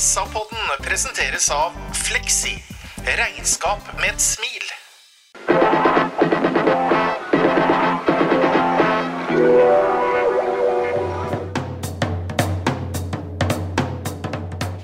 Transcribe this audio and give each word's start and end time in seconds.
SA-podden 0.00 0.58
presenteres 0.82 1.50
av 1.50 1.72
Flexi, 1.92 2.62
Regnskap 3.04 3.80
med 4.00 4.10
ett 4.10 4.20
smil. 4.20 4.62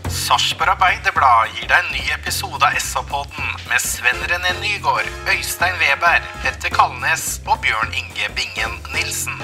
Sarpsborg 0.09 0.71
Arbeiderblad 0.75 1.49
gir 1.55 1.65
deg 1.65 1.79
en 1.79 1.93
ny 1.95 2.05
episode 2.13 2.61
av 2.61 2.77
SA-podden 2.77 3.55
med 3.71 3.81
Sven 3.81 4.21
René 4.29 4.53
Nygård, 4.61 5.09
Øystein 5.33 5.81
Weber, 5.81 6.21
Petter 6.45 6.77
Kalnes 6.77 7.41
og 7.47 7.57
Bjørn 7.65 7.97
Inge 7.97 8.29
Bingen 8.37 8.83
Nilsen. 8.93 9.41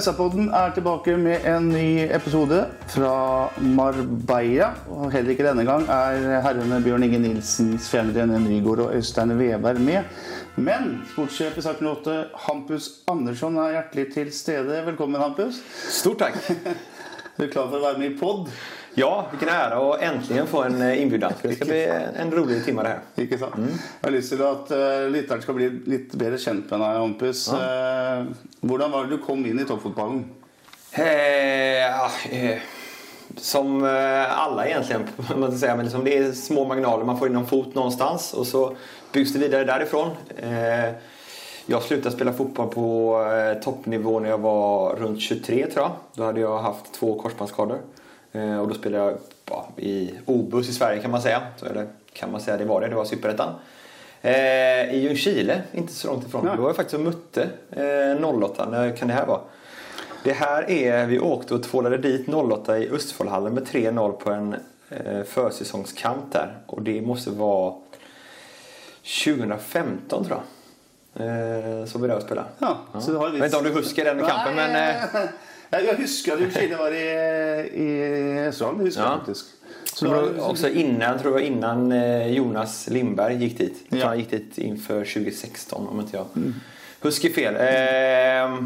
SA-podden 0.00 0.46
er 0.56 0.70
tilbake 0.72 1.12
med 1.20 1.44
en 1.44 1.66
ny 1.68 2.06
episode 2.08 2.62
fra 2.88 3.12
Marbella. 3.60 4.70
Og 4.88 5.10
heller 5.12 5.34
ikke 5.34 5.44
denne 5.44 5.66
gang 5.68 5.84
er 5.92 6.40
herrene 6.46 6.78
Bjørn 6.84 7.04
Inge 7.04 7.20
Nilsen, 7.20 7.74
Sven 7.82 8.12
René 8.16 8.38
Nygård 8.40 8.80
og 8.86 8.94
Øystein 8.96 9.34
Weberg 9.36 9.82
med. 9.84 10.08
Men 10.56 11.02
sportssjef 11.12 11.58
i 11.60 11.64
Saken 11.66 11.90
8, 11.92 12.16
Hampus 12.46 12.88
Andersson, 13.12 13.60
er 13.60 13.76
hjertelig 13.76 14.06
til 14.14 14.32
stede. 14.32 14.80
Velkommen, 14.86 15.20
Hampus. 15.20 15.60
Stort 16.00 16.24
tack. 16.24 16.40
Er 17.36 17.46
du 17.46 17.52
klar 17.52 17.68
for 17.68 17.78
å 17.78 17.84
være 17.84 18.00
med 18.00 18.10
i 18.10 18.16
pod? 18.20 18.48
Ja, 19.00 19.26
vilken 19.30 19.48
ära 19.48 19.94
att 19.94 20.02
äntligen 20.02 20.46
få 20.46 20.62
en 20.62 20.82
eh, 20.82 21.02
inbjudan. 21.02 21.32
Det 21.42 21.54
ska 21.54 21.64
bli 21.64 21.84
en 22.16 22.30
rolig 22.30 22.64
timme 22.64 22.82
det 22.82 22.88
här. 22.88 23.00
Ikke 23.16 23.38
sant? 23.38 23.54
Jeg 23.56 24.02
har 24.02 24.12
lyst 24.12 24.32
til 24.34 24.42
at 24.44 24.72
uh, 24.76 25.06
lytteren 25.08 25.40
skal 25.40 25.56
bli 25.56 25.68
litt 25.88 26.12
bedre 26.20 26.36
kjent 26.36 26.66
med 26.68 26.82
deg, 26.82 26.98
Hampus. 27.00 27.46
Eh, 27.56 28.26
hvordan 28.60 28.92
var 28.92 29.06
det 29.06 29.16
du 29.16 29.22
kom 29.24 29.46
inn 29.48 29.62
i 29.62 29.64
toppfotballen? 29.64 30.18
Eh, 30.92 31.80
ja, 31.80 32.10
eh, 32.30 32.66
som 33.36 33.84
eh, 33.84 34.40
alla 34.42 34.66
egentligen, 34.66 35.08
man 35.36 35.58
säga, 35.58 35.76
men 35.76 35.84
liksom 35.84 36.04
det 36.04 36.18
är 36.18 36.32
små 36.32 36.64
marginaler. 36.64 37.04
Man 37.04 37.18
får 37.18 37.28
in 37.28 37.36
en 37.36 37.46
fot 37.46 37.74
någonstans 37.74 38.34
och 38.34 38.46
så 38.46 38.76
byggs 39.12 39.32
det 39.32 39.38
vidare 39.38 39.64
därifrån. 39.64 40.10
Eh, 40.36 40.92
jag 41.66 41.82
slutade 41.82 42.14
spela 42.14 42.32
fotboll 42.32 42.68
på 42.68 43.16
eh, 43.24 43.62
toppnivå 43.62 44.20
när 44.20 44.28
jag 44.28 44.38
var 44.38 44.96
runt 44.96 45.20
23 45.20 45.66
tror 45.66 45.84
jag. 45.84 45.92
Då 46.14 46.24
hade 46.24 46.40
jag 46.40 46.58
haft 46.58 46.92
två 46.92 47.20
korsbandsskador. 47.22 47.78
Eh, 48.32 48.60
och 48.60 48.68
då 48.68 48.74
spelade 48.74 49.04
jag 49.04 49.18
ja, 49.50 49.68
i 49.76 50.10
OBUS 50.26 50.68
i 50.68 50.72
Sverige 50.72 51.02
kan 51.02 51.10
man 51.10 51.22
säga. 51.22 51.42
Så, 51.56 51.66
eller 51.66 51.86
kan 52.12 52.32
man 52.32 52.40
säga, 52.40 52.56
det 52.56 52.64
var 52.64 52.80
det. 52.80 52.88
Det 52.88 52.94
var 52.94 53.04
Superettan. 53.04 53.54
Eh, 54.22 54.94
I 54.94 55.00
Ljungskile, 55.02 55.62
inte 55.72 55.92
så 55.92 56.08
långt 56.08 56.26
ifrån. 56.26 56.44
Nej. 56.44 56.56
Då 56.56 56.62
var 56.62 56.68
jag 56.68 56.76
faktiskt 56.76 56.94
och 56.94 57.00
mötte 57.00 57.48
eh, 57.70 58.28
08. 58.28 58.68
När 58.70 58.96
kan 58.96 59.08
det 59.08 59.14
här 59.14 59.26
vara? 59.26 59.40
Det 60.24 60.32
här 60.32 60.70
är, 60.70 61.06
vi 61.06 61.18
åkte 61.18 61.54
och 61.54 61.62
tvålade 61.62 61.98
dit 61.98 62.28
08 62.28 62.78
i 62.78 62.90
Östfoldhallen 62.90 63.54
med 63.54 63.66
3-0 63.66 64.12
på 64.12 64.30
en 64.30 64.56
eh, 64.90 65.22
försäsongskamp 65.22 66.32
där. 66.32 66.56
Och 66.66 66.82
det 66.82 67.02
måste 67.02 67.30
vara 67.30 67.74
2015 69.24 70.24
tror 70.24 70.38
jag. 70.38 70.46
Eh, 71.16 71.84
så 71.84 71.98
vi 71.98 72.08
där 72.08 72.16
och 72.16 72.22
spelade. 72.22 72.48
Ja, 72.58 72.78
så 73.00 73.10
du 73.10 73.16
har 73.16 73.26
Jag 73.26 73.32
vet 73.32 73.44
inte 73.44 73.56
om 73.56 73.64
du 73.64 73.70
huskar 73.70 74.04
den 74.04 74.18
kampen 74.18 74.54
men... 74.54 74.96
Jeg 75.70 75.84
jeg 75.86 75.96
husker 75.96 76.32
at 76.32 76.40
Ljungskile 76.40 76.76
var 76.76 76.90
i, 76.90 77.04
i. 77.74 77.88
Det 78.50 78.54
husker 78.84 79.02
Ja. 79.02 79.18
faktisk. 79.18 79.46
Så 79.94 80.04
det 80.04 80.10
var 80.12 80.50
också 80.50 80.68
innan, 80.68 81.18
tror 81.18 81.38
jag 81.40 81.46
innan 81.46 81.92
eh, 81.92 82.26
Jonas 82.32 82.88
Lindberg 82.90 83.36
gick 83.36 83.58
dit. 83.58 83.84
Jag 83.88 83.98
Ja. 84.00 84.06
Han 84.06 84.18
gick 84.18 84.30
dit 84.30 84.58
inför 84.58 85.04
2016 85.04 85.88
om 85.88 86.00
inte 86.00 86.16
jag 86.16 86.26
huskar 87.00 87.28
fel. 87.28 87.54
Eh, 87.54 88.64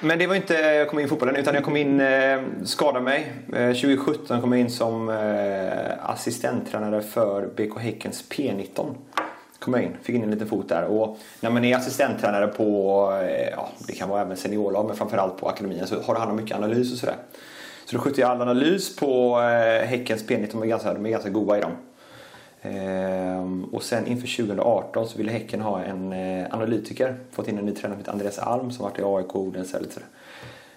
men 0.00 0.18
det 0.18 0.26
var 0.26 0.34
inte 0.34 0.54
jag 0.54 0.88
kom 0.88 0.98
in 0.98 1.04
i 1.04 1.08
fotbollen 1.08 1.36
utan 1.36 1.54
jag 1.54 1.64
kom 1.64 1.76
in, 1.76 2.00
eh, 2.00 2.40
skadade 2.64 3.04
mig. 3.04 3.32
Eh, 3.52 3.72
2017 3.72 4.40
kom 4.40 4.52
jag 4.52 4.60
in 4.60 4.70
som 4.70 5.08
eh, 5.08 6.10
assistenttränare 6.10 7.02
för 7.02 7.46
BK 7.56 7.78
Häckens 7.78 8.24
P19. 8.30 8.94
Kom 9.68 9.74
jag 9.74 9.84
in, 9.84 9.96
fick 10.02 10.16
in 10.16 10.22
en 10.22 10.30
liten 10.30 10.48
fot 10.48 10.68
där. 10.68 10.84
Och 10.84 11.18
när 11.40 11.50
man 11.50 11.64
är 11.64 11.76
assistenttränare 11.76 12.46
på, 12.46 13.12
eh, 13.22 13.48
ja, 13.48 13.68
det 13.86 13.92
kan 13.92 14.08
vara 14.08 14.20
även 14.20 14.36
seniorlag 14.36 14.86
men 14.86 14.96
framförallt 14.96 15.36
på 15.36 15.48
akademin 15.48 15.86
så 15.86 16.02
har 16.02 16.14
du 16.14 16.20
hand 16.20 16.30
om 16.30 16.36
mycket 16.36 16.56
analys 16.56 16.92
och 16.92 16.98
sådär. 16.98 17.14
Så 17.84 17.96
då 17.96 18.02
skötte 18.02 18.20
jag 18.20 18.30
all 18.30 18.42
analys 18.42 18.96
på 18.96 19.40
eh, 19.40 19.86
Häckens 19.86 20.24
P19, 20.24 20.48
de 20.52 20.62
är 20.62 20.66
ganska, 20.66 20.94
de 20.94 21.06
är 21.06 21.10
ganska 21.10 21.30
goda 21.30 21.58
i 21.58 21.60
dem. 21.60 21.70
Ehm, 22.62 23.64
och 23.64 23.82
sen 23.82 24.06
inför 24.06 24.36
2018 24.36 25.08
så 25.08 25.18
ville 25.18 25.32
Häcken 25.32 25.60
ha 25.60 25.82
en 25.82 26.12
eh, 26.12 26.46
analytiker. 26.50 27.16
Fått 27.30 27.48
in 27.48 27.58
en 27.58 27.64
ny 27.64 27.72
tränare 27.72 27.94
som 27.94 27.98
heter 27.98 28.12
Andreas 28.12 28.38
Alm 28.38 28.70
som 28.70 28.84
varit 28.84 28.98
i 28.98 29.02
AIK, 29.02 29.36
Odense 29.36 29.76
och 29.76 29.82
Odense. 29.82 29.94
sådär. 29.94 30.08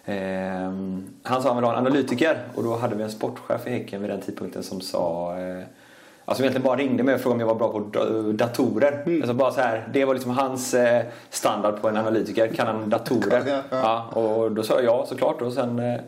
Ehm, 0.05 1.09
han 1.23 1.41
sa 1.41 1.49
han 1.49 1.57
ville 1.57 1.67
ha 1.67 1.73
en 1.73 1.85
analytiker 1.85 2.37
och 2.55 2.63
då 2.63 2.75
hade 2.75 2.95
vi 2.95 3.03
en 3.03 3.11
sportchef 3.11 3.67
i 3.67 3.69
Häcken 3.69 4.01
vid 4.01 4.09
den 4.09 4.21
tidpunkten 4.21 4.63
som 4.63 4.81
sa 4.81 5.35
Alltså 6.25 6.43
egentligen 6.43 6.65
bara 6.65 6.77
ringde 6.77 7.03
mig 7.03 7.15
och 7.15 7.21
frågade 7.21 7.43
om 7.43 7.49
jag 7.49 7.55
var 7.55 7.69
bra 7.69 7.71
på 7.71 7.79
da- 7.79 8.45
datorer. 8.45 9.03
Alltså 9.21 9.33
bara 9.33 9.51
så 9.51 9.61
här, 9.61 9.87
det 9.93 10.05
var 10.05 10.13
liksom 10.13 10.31
hans 10.31 10.73
eh, 10.73 11.03
standard 11.29 11.81
på 11.81 11.89
en 11.89 11.97
analytiker. 11.97 12.47
Kan 12.47 12.67
han 12.67 12.89
datorer? 12.89 13.43
Ja, 13.47 13.61
ja. 13.69 14.09
Ja, 14.13 14.21
och 14.21 14.51
då 14.51 14.63
sa 14.63 14.73
jag 14.73 14.83
ja 14.83 15.05
såklart. 15.09 15.41
Och 15.41 15.53
sen 15.53 15.79
eh, 15.79 15.99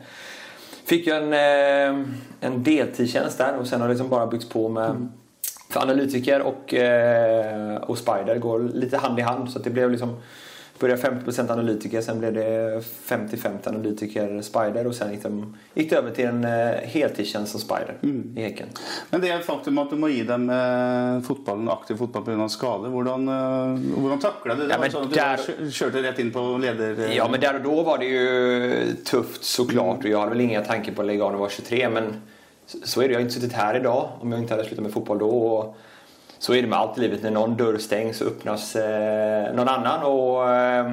fick 0.85 1.07
jag 1.07 1.17
en, 1.17 1.33
eh, 1.33 2.05
en 2.39 2.63
deltidstjänst 2.63 3.37
där 3.37 3.57
och 3.59 3.67
sen 3.67 3.81
har 3.81 3.87
det 3.87 3.93
liksom 3.93 4.09
bara 4.09 4.27
byggts 4.27 4.49
på 4.49 4.69
med 4.69 5.07
för 5.69 5.81
analytiker 5.81 6.41
och, 6.41 6.73
eh, 6.73 7.75
och 7.77 7.97
Spider 7.97 8.37
går 8.37 8.59
lite 8.59 8.97
hand 8.97 9.19
i 9.19 9.21
hand. 9.21 9.49
Så 9.51 9.59
det 9.59 9.69
blev 9.69 9.91
liksom 9.91 10.17
Började 10.83 11.01
50% 11.01 11.51
analytiker, 11.51 12.01
sen 12.01 12.19
blev 12.19 12.33
det 12.33 12.81
50-50 13.07 13.67
analytiker 13.67 14.41
Spider 14.41 14.87
och 14.87 14.95
sen 14.95 15.11
gick, 15.11 15.23
de, 15.23 15.55
gick 15.73 15.89
det 15.89 15.95
över 15.95 16.11
till 16.11 16.25
en 16.25 16.43
eh, 16.43 16.71
heltidstjänst 16.83 17.51
som 17.51 17.59
Spider 17.61 17.97
i 18.35 18.41
Häcken. 18.41 18.67
Men 19.09 19.21
det 19.21 19.29
et 19.29 19.45
faktum 19.45 19.77
at 19.77 19.89
du 19.89 19.95
må 19.95 20.07
gi 20.11 20.23
dem 20.23 20.49
eh, 20.49 21.21
fotballen, 21.27 21.69
aktiv 21.69 21.95
fotball 21.95 22.23
pga. 22.25 22.49
skade. 22.49 22.89
Hvordan, 22.89 23.27
eh, 23.27 23.79
hvordan 23.99 24.19
takla 24.19 24.55
du 24.55 24.67
det? 24.67 24.73
Ja, 24.73 24.79
men 24.79 25.03
at 25.03 25.13
der- 25.13 25.63
du 25.63 25.71
kjørte 25.71 26.03
rett 26.03 26.19
inn 26.19 26.31
på 26.31 26.43
leder... 26.61 27.13
Ja 27.15 27.27
men 27.31 27.39
där 27.39 27.55
och 27.55 27.61
då 27.63 27.83
var 27.83 27.97
det 27.97 28.05
ju 28.05 28.95
tufft 29.05 29.43
såklart 29.43 30.03
och 30.03 30.09
jag 30.09 30.19
hade 30.19 30.29
väl 30.31 30.41
inga 30.41 30.61
tankar 30.61 30.93
på 30.93 31.01
att 31.01 31.07
lägga 31.07 31.23
av 31.23 31.31
när 31.31 31.37
jag 31.37 31.41
var 31.41 31.49
23 31.49 31.89
men 31.89 32.03
så- 32.65 32.77
så 32.83 33.01
är 33.01 33.07
det. 33.07 33.11
Jag 33.13 33.19
har 33.19 33.21
inte 33.21 33.33
suttit 33.33 33.53
här 33.53 33.75
idag 33.79 34.09
om 34.21 34.31
jag 34.31 34.41
inte 34.41 34.53
hade 34.53 34.65
slutat 34.65 34.83
med 34.83 34.93
fotboll 34.93 35.19
då. 35.19 35.29
Och 35.29 35.77
så 36.43 36.53
är 36.53 36.61
det 36.61 36.67
med 36.67 36.79
allt 36.79 36.97
i 36.97 37.01
livet. 37.01 37.23
När 37.23 37.31
någon 37.31 37.57
dörr 37.57 37.77
stängs 37.77 38.17
så 38.17 38.25
öppnas 38.25 38.75
eh, 38.75 39.55
någon 39.55 39.67
annan 39.67 40.03
och 40.03 40.49
eh, 40.49 40.91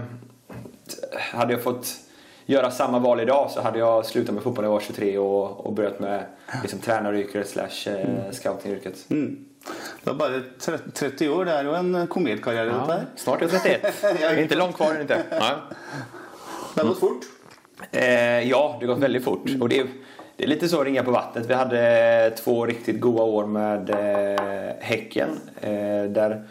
hade 1.33 1.53
jag 1.53 1.63
fått 1.63 1.95
göra 2.47 2.71
samma 2.71 2.99
val 2.99 3.21
idag 3.21 3.51
så 3.51 3.61
hade 3.61 3.79
jag 3.79 4.07
slutat 4.07 4.35
med 4.35 4.43
fotboll 4.43 4.63
när 4.63 4.69
jag 4.69 4.73
var 4.73 4.81
23 4.81 5.19
och, 5.19 5.67
och 5.67 5.73
börjat 5.73 6.01
med 6.01 6.25
liksom, 6.63 6.79
tränaryrket 6.79 7.49
slash 7.49 7.93
eh, 7.93 8.31
scoutingyrket. 8.31 9.11
Mm. 9.11 9.45
Du 10.05 10.13
bare 10.13 10.41
tre- 10.61 10.79
30 10.95 11.29
år. 11.29 11.45
Det 11.45 11.53
er 11.53 11.65
jo 11.65 11.75
en 11.75 12.07
kometkarriere, 12.07 12.65
dette 12.65 12.93
Ja, 12.93 13.01
snart 13.17 13.43
är 13.43 13.49
jag 13.53 13.63
31. 13.63 13.95
Det 14.03 14.23
är 14.25 14.43
inte 14.43 14.55
långt 14.55 14.77
kvar 14.77 14.95
är 14.95 15.01
inte. 15.01 15.23
Nej. 15.31 15.53
Det 16.75 16.81
har 16.81 16.89
gått 16.89 17.01
fort. 17.01 17.25
Eh, 17.91 18.49
ja, 18.49 18.77
det 18.81 18.87
har 18.87 18.95
gått 18.95 19.03
väldigt 19.03 19.25
fort. 19.25 19.51
Och 19.61 19.69
det, 19.69 19.79
är, 19.81 19.87
det 20.41 20.45
är 20.45 20.49
lite 20.49 20.69
så 20.69 20.85
ringa 20.85 21.03
på 21.03 21.11
vattnet. 21.11 21.47
Vi 21.47 21.55
hade 21.55 22.33
två 22.45 22.67
riktigt 22.67 23.01
goda 23.01 23.23
år 23.23 23.47
med 23.47 23.91
eh, 23.91 24.73
Häcken. 24.81 25.29
Eh, 25.61 26.11
där 26.11 26.43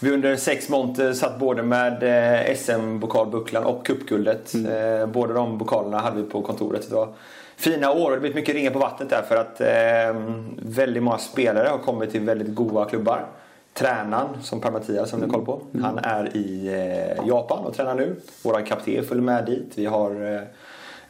vi 0.00 0.10
under 0.10 0.36
sex 0.36 0.68
månader 0.68 1.12
satt 1.12 1.38
både 1.38 1.62
med 1.62 2.02
eh, 2.02 2.54
SM-pokalbucklan 2.56 3.64
och 3.64 3.86
cupguldet. 3.86 4.54
Eh, 4.54 5.06
båda 5.06 5.34
de 5.34 5.58
pokalerna 5.58 5.98
hade 5.98 6.22
vi 6.22 6.30
på 6.30 6.42
kontoret. 6.42 6.88
Det 6.88 6.94
var 6.94 7.08
fina 7.56 7.90
år 7.90 8.04
och 8.04 8.10
det 8.10 8.14
har 8.14 8.20
blivit 8.20 8.36
mycket 8.36 8.54
ringa 8.54 8.70
på 8.70 8.78
vattnet 8.78 9.10
där 9.10 9.22
för 9.22 9.36
att 9.36 9.60
eh, 9.60 10.22
väldigt 10.62 11.02
många 11.02 11.18
spelare 11.18 11.68
har 11.68 11.78
kommit 11.78 12.10
till 12.10 12.20
väldigt 12.20 12.54
goda 12.54 12.84
klubbar. 12.84 13.26
Tränaren, 13.74 14.28
som 14.42 14.60
Per 14.60 14.70
Mattias 14.70 15.10
som 15.10 15.20
ni 15.20 15.26
har 15.26 15.32
koll 15.32 15.44
på, 15.44 15.62
han 15.82 15.98
är 15.98 16.36
i 16.36 16.66
eh, 16.68 17.28
Japan 17.28 17.64
och 17.64 17.74
tränar 17.74 17.94
nu. 17.94 18.16
Vår 18.42 18.66
kapten 18.66 19.04
följer 19.04 19.24
med 19.24 19.46
dit. 19.46 19.72
Vi 19.74 19.86
har 19.86 20.34
eh, 20.34 20.40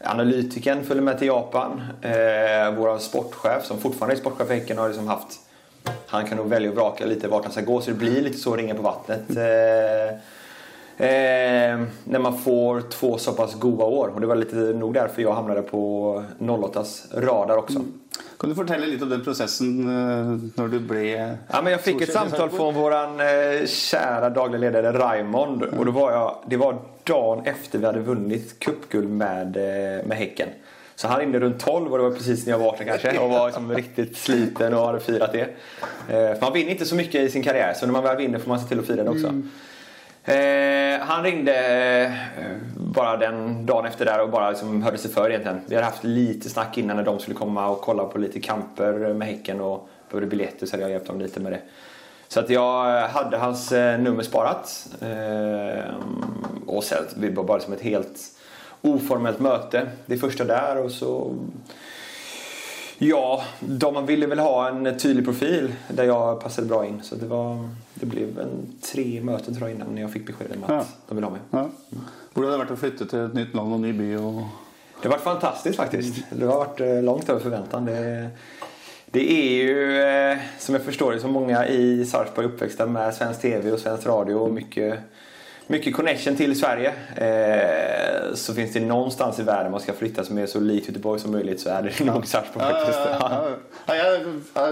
analytikern 0.05 0.85
följde 0.85 1.05
med 1.05 1.19
till 1.19 1.27
Japan. 1.27 1.83
Eh, 2.03 2.75
vår 2.77 2.99
sportchef, 2.99 3.65
som 3.65 3.79
fortfarande 3.79 4.15
är 4.15 4.19
sportchef 4.21 4.51
i 4.51 4.55
Häcken, 4.55 4.79
har 4.79 4.89
liksom 4.89 5.09
haft 5.09 5.41
han 6.07 6.27
kan 6.27 6.37
nog 6.37 6.49
välja 6.49 6.71
och 6.71 6.77
vraka 6.77 7.07
lite 7.07 7.29
vart 7.29 7.43
han 7.43 7.53
ska 7.53 7.61
gå 7.61 7.81
så 7.81 7.91
det 7.91 7.97
blir 7.97 8.23
lite 8.23 8.39
så 8.39 8.57
ringa 8.57 8.75
på 8.75 8.83
vattnet. 8.83 9.31
Eh, 9.31 10.19
Eh, 11.01 11.81
när 12.05 12.19
man 12.19 12.39
får 12.39 12.81
två 12.81 13.19
så 13.19 13.33
pass 13.33 13.55
goda 13.55 13.85
år. 13.85 14.09
Och 14.15 14.21
det 14.21 14.27
var 14.27 14.37
lite 14.37 14.57
nog 14.57 14.95
därför 14.95 15.23
jag 15.23 15.33
hamnade 15.33 15.63
på 15.63 16.25
08s 16.39 17.21
radar 17.21 17.57
också. 17.57 17.79
Mm. 17.79 18.00
Kan 18.41 18.51
du 18.51 18.57
fortelle 18.57 18.87
litt 18.89 19.03
om 19.05 19.11
den 19.11 19.21
prosessen 19.21 19.81
eh, 19.85 20.29
når 20.57 20.69
du 20.73 20.79
ble 20.81 21.03
Ja, 21.13 21.61
men 21.61 21.73
jag 21.73 21.81
fick 21.85 22.01
ett 22.01 22.13
samtal 22.13 22.51
från 22.51 22.75
våran 22.75 23.21
eh, 23.21 23.67
kära 23.67 24.31
dagliga 24.31 24.61
ledare 24.61 24.99
Raimond. 24.99 25.63
Och 25.63 25.87
då 25.87 25.93
var 25.93 26.13
jag, 26.13 26.37
det 26.47 26.57
var 26.57 26.79
dagen 27.05 27.47
efter 27.47 27.79
vi 27.79 27.87
hade 27.87 28.01
vunnit 28.01 28.59
cupguld 28.59 29.11
med, 29.11 29.57
eh, 29.57 30.07
med 30.07 30.17
Häcken. 30.17 30.49
Så 30.95 31.09
han 31.09 31.21
ringde 31.21 31.41
runt 31.41 31.61
12 31.61 31.93
och 31.93 31.99
det 31.99 32.05
var 32.05 32.11
precis 32.11 32.47
när 32.47 32.53
jag 32.53 32.59
vaknade 32.59 32.99
kanske 32.99 33.19
och 33.19 33.31
var 33.31 33.47
liksom 33.47 33.73
riktigt 33.73 34.17
sliten 34.17 34.75
och 34.75 34.87
hade 34.87 35.01
firat 35.01 35.33
det. 35.33 35.49
För 36.07 36.41
man 36.41 36.53
vinner 36.53 36.71
inte 36.71 36.85
så 36.85 36.95
mycket 36.95 37.21
i 37.21 37.29
sin 37.31 37.43
karriär 37.43 37.75
så 37.75 37.87
när 37.87 37.93
man 37.93 38.03
väl 38.03 38.17
vinner 38.17 38.39
får 38.39 38.49
man 38.49 38.61
se 38.61 38.69
till 38.69 38.79
att 38.79 38.87
fira 38.87 39.05
det 39.05 39.11
också. 39.11 39.43
Eh, 40.25 41.01
han 41.01 41.23
ringde 41.23 41.55
eh, 42.39 42.57
bara 42.77 43.17
den 43.17 43.67
dagen 43.67 43.87
efter 43.87 44.05
där 44.05 44.23
och 44.23 44.31
bara 44.31 44.51
liksom 44.51 44.83
hörde 44.83 44.99
sig 44.99 45.11
för 45.11 45.31
egentligen. 45.31 45.61
Vi 45.67 45.75
hade 45.75 45.87
haft 45.87 46.05
lite 46.05 46.51
snack 46.51 46.79
innan 46.79 46.97
när 46.97 47.05
de 47.05 47.19
skulle 47.19 47.37
komma 47.37 47.69
och 47.69 47.81
kolla 47.81 48.05
på 48.05 48.19
lite 48.19 48.41
kamper 48.41 49.15
med 49.15 49.29
Häcken 49.29 49.61
och 49.61 49.89
behövde 50.11 50.27
biljetter 50.27 50.67
så 50.67 50.73
hade 50.73 50.83
jag 50.83 50.91
hjälpt 50.91 51.07
dem 51.07 51.21
lite 51.21 51.41
med 51.41 51.53
det. 51.53 51.61
Så 52.29 52.41
att 52.41 52.51
jag 52.51 53.09
hade 53.09 53.37
hans 53.37 53.73
eh, 53.73 54.01
nummer 54.01 54.23
sparat. 54.23 54.87
Eh, 55.01 55.95
och 56.67 56.85
sen 56.85 57.05
vi 57.17 57.31
var 57.31 57.45
bara 57.45 57.61
som 57.61 57.73
ett 57.73 57.81
helt 57.81 58.21
oformellt 58.81 59.41
möte. 59.41 59.89
Det 60.07 60.17
första 60.17 60.45
där 60.45 60.85
och 60.85 60.91
så 60.91 61.35
Ja, 63.03 63.43
de 63.61 64.07
ville 64.07 64.27
väl 64.27 64.39
ha 64.39 64.69
en 64.69 64.99
tydlig 64.99 65.25
profil 65.25 65.73
där 65.89 66.05
jag 66.05 66.41
passade 66.41 66.69
bra 66.69 66.87
in. 66.87 67.01
Så 67.03 67.15
det, 67.15 67.27
var, 67.27 67.69
det 67.95 68.07
blev 68.07 68.39
en 68.39 68.73
tre 68.93 69.21
möten 69.23 69.55
tror 69.55 69.69
jag 69.69 69.77
innan 69.77 69.95
när 69.95 70.03
jag 70.03 70.13
fick 70.13 70.27
beskedet 70.27 70.57
om 70.57 70.65
att 70.65 70.71
Ja. 70.71 70.85
de 71.09 71.15
ville 71.15 71.27
ha 71.27 71.33
mig. 71.33 71.41
Ja. 71.51 71.69
Hvordan 72.35 72.51
har 72.51 72.59
det 72.59 72.65
vært 72.65 72.75
å 72.77 72.81
flytte 72.81 73.07
til 73.11 73.25
et 73.25 73.35
nytt 73.35 73.55
land 73.59 73.73
og 73.75 73.81
ny 73.83 73.93
by? 73.93 74.11
Og... 74.21 74.43
Det 75.03 75.09
har 75.09 75.11
varit 75.17 75.25
fantastiskt 75.25 75.77
faktiskt. 75.77 76.23
Det 76.31 76.47
har 76.47 76.59
varit 76.59 76.81
eh, 76.81 77.03
långt 77.03 77.29
över 77.29 77.41
förväntan. 77.41 77.85
Det, 77.85 78.29
det 79.11 79.33
är 79.33 79.53
ju, 79.63 80.03
eh, 80.03 80.39
som 80.59 80.75
jag 80.75 80.85
förstår 80.85 81.13
det, 81.13 81.21
så 81.21 81.29
många 81.29 81.67
i 81.69 82.05
Sarpsborg 82.07 82.47
uppväxta 82.47 82.87
med 82.87 83.15
svensk 83.15 83.41
TV 83.41 83.73
och 83.73 83.79
svensk 83.79 84.07
radio 84.07 84.35
och 84.35 84.53
mycket, 84.53 84.99
mycket 85.71 85.97
connection 85.97 86.37
till 86.37 86.59
Sverige. 86.61 86.93
Eh, 87.17 88.35
så 88.35 88.55
finns 88.55 88.73
det 88.73 88.81
någonstans 88.81 89.39
i 89.39 89.43
världen 89.43 89.71
man 89.73 89.81
ska 89.81 89.93
flytta 89.93 90.25
som 90.25 90.39
är 90.39 90.47
så 90.47 90.61
likt 90.61 90.89
Göteborg 90.89 91.21
som 91.21 91.33
möjligt 91.33 91.61
så 91.61 91.71
är 91.71 91.83
det 91.99 92.05
nog 92.13 92.27
Sarpsborg 92.27 92.65
faktiskt. 92.67 92.99
Ja, 93.21 93.49
ja, 93.87 93.95
ja. 94.55 94.71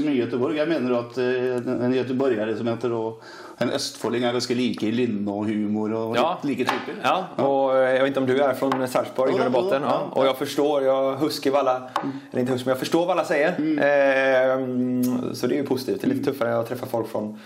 Mye 0.00 0.12
i 0.12 0.18
Göteborg. 0.18 0.56
Jeg 0.56 0.68
mener 0.68 0.98
at 0.98 1.18
eh, 1.18 1.84
en 1.84 1.94
göteborgare 1.94 2.56
som 2.56 2.66
heter 2.68 2.92
og 2.92 3.22
en 3.60 3.70
østfolding 3.76 4.24
er 4.24 4.32
ganske 4.32 4.54
like 4.56 4.86
i 4.88 4.90
lynne 4.94 5.30
og 5.30 5.44
humor 5.46 5.92
og 5.94 6.16
Ja. 6.16 6.30
like 6.44 6.64
typer. 6.64 6.94
Ja, 7.02 7.26
och 7.44 7.76
eh, 7.78 7.90
jag 7.94 8.00
vet 8.00 8.06
inte 8.08 8.20
om 8.20 8.26
du 8.26 8.40
är 8.42 8.54
från 8.54 8.88
Sarpsborg 8.88 9.32
i 9.32 9.36
grund 9.36 9.46
och 9.56 9.62
botten. 9.62 9.82
ja. 9.82 10.08
Och 10.12 10.26
jag 10.26 10.36
förstår, 10.38 10.82
jag 10.82 11.16
huskar 11.16 11.50
vad 11.50 11.60
alla, 11.60 11.90
eller 12.30 12.40
inte 12.40 12.52
huskar, 12.52 12.66
men 12.66 12.70
jag 12.72 12.78
förstår 12.78 13.00
vad 13.06 13.10
alla 13.10 13.24
säger. 13.24 13.48
Eh, 13.48 15.32
så 15.34 15.46
det 15.46 15.54
är 15.54 15.56
ju 15.58 15.66
positivt. 15.66 16.00
Det 16.00 16.06
är 16.06 16.08
lite 16.14 16.30
tuffare 16.32 16.48
när 16.48 16.56
jag 16.56 16.68
träffar 16.68 16.86
folk 16.86 17.08
från, 17.08 17.38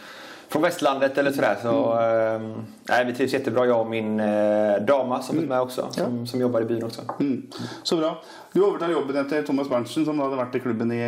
från 0.49 0.63
västlandet 0.63 1.19
eller 1.19 1.33
sådär. 1.33 1.57
Så, 1.63 1.93
eh, 2.01 2.65
nej, 2.89 3.05
vi 3.05 3.13
trivs 3.15 3.33
jättebra 3.33 3.67
jag 3.67 3.81
och 3.81 3.87
min 3.91 4.21
eh, 4.21 4.77
dama 4.87 5.23
som 5.23 5.39
är 5.39 5.43
med 5.43 5.61
också. 5.61 5.89
Som, 5.91 6.27
som 6.27 6.41
jobbar 6.41 6.61
i 6.61 6.65
byn 6.65 6.85
också. 6.85 7.01
Mm. 7.21 7.47
Så 7.83 7.97
bra. 7.97 8.23
Du 8.53 8.63
overtar 8.63 8.89
jobben 8.89 9.17
etter 9.17 9.43
Thomas 9.43 9.69
Berntsen, 9.69 10.05
som 10.05 10.21
hadde 10.21 10.37
vært 10.37 10.55
i 10.55 10.61
klubben 10.61 10.93
i 10.93 11.03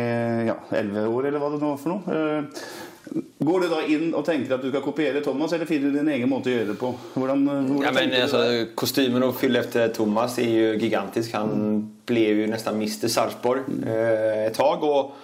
ja, 0.47 0.55
11 0.69 1.07
år, 1.07 1.27
eller 1.27 1.39
hva 1.39 1.49
det 1.53 1.61
nå 1.61 1.69
var 1.69 1.81
for 1.81 1.95
noe. 1.95 2.17
Eh, 2.17 2.61
Går 3.39 3.61
du 3.63 3.67
da 3.71 3.77
inn 3.87 4.09
og 4.17 4.25
tenker 4.27 4.57
at 4.57 4.63
du 4.63 4.67
skal 4.67 4.81
kopiere 4.83 5.21
Thomas, 5.23 5.53
eller 5.55 5.69
finner 5.69 5.93
du 5.93 5.99
din 5.99 6.09
egen 6.11 6.29
måte 6.29 6.49
å 6.51 6.55
gjøre 6.55 6.73
det 6.73 6.77
på? 6.79 6.89
Hvordan, 7.13 7.45
hvordan 7.47 7.85
Ja, 7.85 7.93
men, 7.95 8.15
alltså, 8.21 8.65
kostymen 8.75 9.23
att 9.23 9.37
fylla 9.37 9.59
efter 9.59 9.87
Thomas 9.87 10.39
är 10.39 10.49
ju 10.49 10.77
gigantisk. 10.77 11.33
Han 11.33 11.91
blev 12.05 12.39
ju 12.39 12.47
nästan 12.47 12.75
Mr 12.75 13.07
Sarpsborg 13.07 13.61
eh, 13.87 14.45
ett 14.45 14.53
tag. 14.53 14.83
Och, 14.83 15.15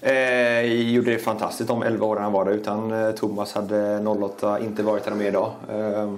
eh, 0.00 0.92
gjorde 0.92 1.10
det 1.10 1.18
fantastiskt 1.18 1.68
de 1.68 1.82
11 1.82 2.06
åren 2.06 2.22
han 2.22 2.32
var 2.32 2.44
där. 2.44 2.52
Utan 2.52 2.92
eh, 2.92 3.10
Thomas 3.10 3.52
hade 3.52 3.98
08 3.98 4.60
inte 4.60 4.82
varit 4.82 5.04
där 5.04 5.10
de 5.10 5.20
är 5.20 5.28
idag. 5.28 5.52
Eh, 5.70 6.12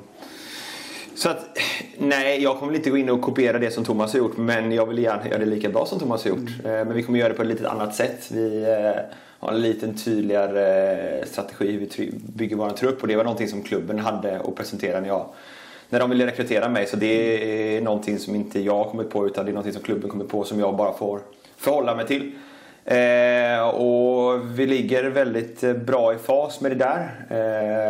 så 1.19 1.29
att, 1.29 1.59
nej, 1.99 2.43
jag 2.43 2.59
kommer 2.59 2.75
inte 2.75 2.91
gå 2.91 2.97
in 2.97 3.11
och 3.11 3.23
kopiera 3.23 3.59
det 3.59 3.71
som 3.71 3.85
Thomas 3.85 4.13
har 4.13 4.19
gjort. 4.19 4.37
Men 4.37 4.73
jag 4.73 4.87
vill 4.87 4.99
gärna 4.99 5.29
göra 5.29 5.39
det 5.39 5.47
lika 5.47 5.69
bra 5.69 5.87
som 5.87 5.99
Thomas 5.99 6.25
har 6.25 6.31
gjort. 6.31 6.51
Eh, 6.65 6.71
men 6.71 6.95
vi 6.95 7.03
kommer 7.03 7.19
göra 7.19 7.29
det 7.29 7.35
på 7.35 7.43
ett 7.43 7.49
lite 7.49 7.71
annat 7.71 7.95
sätt. 7.95 8.31
Vi 8.31 8.63
eh, 8.63 9.03
har 9.39 9.53
en 9.53 9.61
lite 9.61 9.93
tydligare 9.93 10.93
eh, 11.19 11.27
strategi 11.27 11.73
hur 11.73 11.79
vi 11.97 12.13
bygger 12.13 12.57
vår 12.57 12.71
trupp. 12.71 13.03
Och 13.03 13.09
det 13.09 13.17
var 13.17 13.25
någonting 13.25 13.49
som 13.49 13.63
klubben 13.63 13.99
hade 13.99 14.41
att 14.41 14.55
presentera 14.55 15.01
när 15.01 15.09
jag 15.09 15.27
när 15.89 16.01
de 16.01 16.11
ville 16.11 16.27
rekrytera 16.27 16.69
mig. 16.69 16.87
Så 16.87 16.97
det 16.97 17.77
är 17.77 17.81
någonting 17.81 18.19
som 18.19 18.35
inte 18.35 18.61
jag 18.61 18.87
kommit 18.87 19.11
på 19.11 19.27
utan 19.27 19.45
det 19.45 19.51
är 19.51 19.53
någonting 19.53 19.73
som 19.73 19.83
klubben 19.83 20.11
kommer 20.11 20.25
på 20.25 20.45
som 20.45 20.61
jag 20.61 20.77
bara 20.77 20.93
får 20.93 21.21
förhålla 21.57 21.95
mig 21.95 22.07
till. 22.07 22.33
Eh, 22.91 23.69
och 23.69 24.59
vi 24.59 24.67
ligger 24.67 25.05
väldigt 25.05 25.61
bra 25.77 26.15
i 26.15 26.19
fas 26.19 26.61
med 26.61 26.71
det 26.71 26.75
där. 26.75 27.27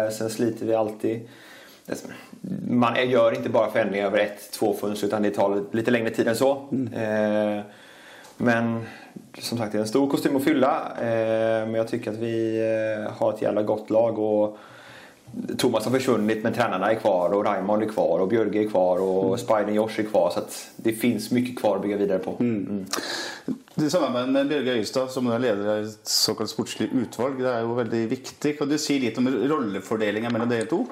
Eh, 0.07 0.11
sen 0.11 0.31
sliter 0.31 0.67
vi 0.67 0.75
alltid. 0.75 1.29
Man 2.69 3.11
gör 3.11 3.37
inte 3.37 3.49
bara 3.49 3.71
förändringar 3.71 4.07
över 4.07 4.19
ett, 4.19 4.53
två 4.53 4.75
fönster 4.75 5.07
utan 5.07 5.23
det 5.23 5.31
tar 5.31 5.65
lite 5.73 5.91
längre 5.91 6.11
tid 6.11 6.29
än 6.29 6.37
så. 6.37 6.51
Eh, 6.95 7.61
men 8.37 8.87
som 9.39 9.59
sagt 9.59 9.73
det 9.73 9.79
är 9.79 9.83
en 9.83 9.89
stor 9.89 10.11
kostym 10.11 10.37
att 10.37 10.45
fylla. 10.45 10.93
Eh, 11.01 11.67
men 11.67 11.75
jag 11.75 11.89
tycker 11.89 12.11
att 12.11 12.17
vi 12.17 12.59
eh, 12.59 13.13
har 13.13 13.33
ett 13.33 13.43
jävla 13.43 13.63
gott 13.63 13.91
lag. 13.91 14.19
Och 14.19 14.59
Thomas 15.59 15.85
har 15.85 15.93
försvunnit 15.93 16.43
men 16.43 16.55
tränarna 16.55 16.91
är 16.91 16.95
kvar 16.95 17.31
och 17.31 17.45
Raymond 17.45 17.83
är 17.83 17.89
kvar 17.89 18.19
och 18.19 18.29
Björge 18.29 18.65
är 18.65 18.69
kvar 18.69 18.99
och 18.99 19.41
Spider 19.41 19.73
Josh 19.73 20.01
är 20.01 20.03
kvar. 20.03 20.31
Så 20.31 20.39
att 20.39 20.71
det 20.77 20.93
finns 20.93 21.31
mycket 21.31 21.59
kvar 21.59 21.77
att 21.77 21.83
bygga 21.83 21.97
vidare 21.97 22.19
på. 22.19 22.37
Mm. 22.41 22.87
Det 23.75 23.91
samarbeidet 23.91 24.31
med 24.31 24.49
Bjørge 24.49 24.71
Øystad, 24.71 25.11
som 25.11 25.29
er 25.33 25.39
leder 25.39 25.69
av 25.71 25.85
et 25.85 26.09
såkalt 26.09 26.51
sportslig 26.51 26.89
utvalg, 26.93 27.39
det 27.41 27.53
er 27.53 27.63
jo 27.63 27.77
veldig 27.79 28.01
viktig. 28.11 28.57
Kan 28.59 28.69
du 28.69 28.79
si 28.79 28.99
litt 28.99 29.19
om 29.19 29.29
rollefordelingen 29.29 30.33
mellom 30.33 30.51
dere 30.51 30.67
to? 30.69 30.83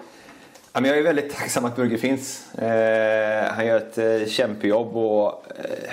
Ja, 0.73 0.81
men 0.81 0.91
jag 0.91 0.99
är 0.99 1.03
väldigt 1.03 1.35
tacksam 1.35 1.65
att 1.65 1.77
Björge 1.77 1.99
finns. 1.99 2.55
Eh, 2.55 3.53
han 3.53 3.67
gör 3.67 3.77
ett 3.77 3.99
eh, 3.99 4.29
kämpejobb 4.29 4.97
och 4.97 5.44
eh, 5.59 5.93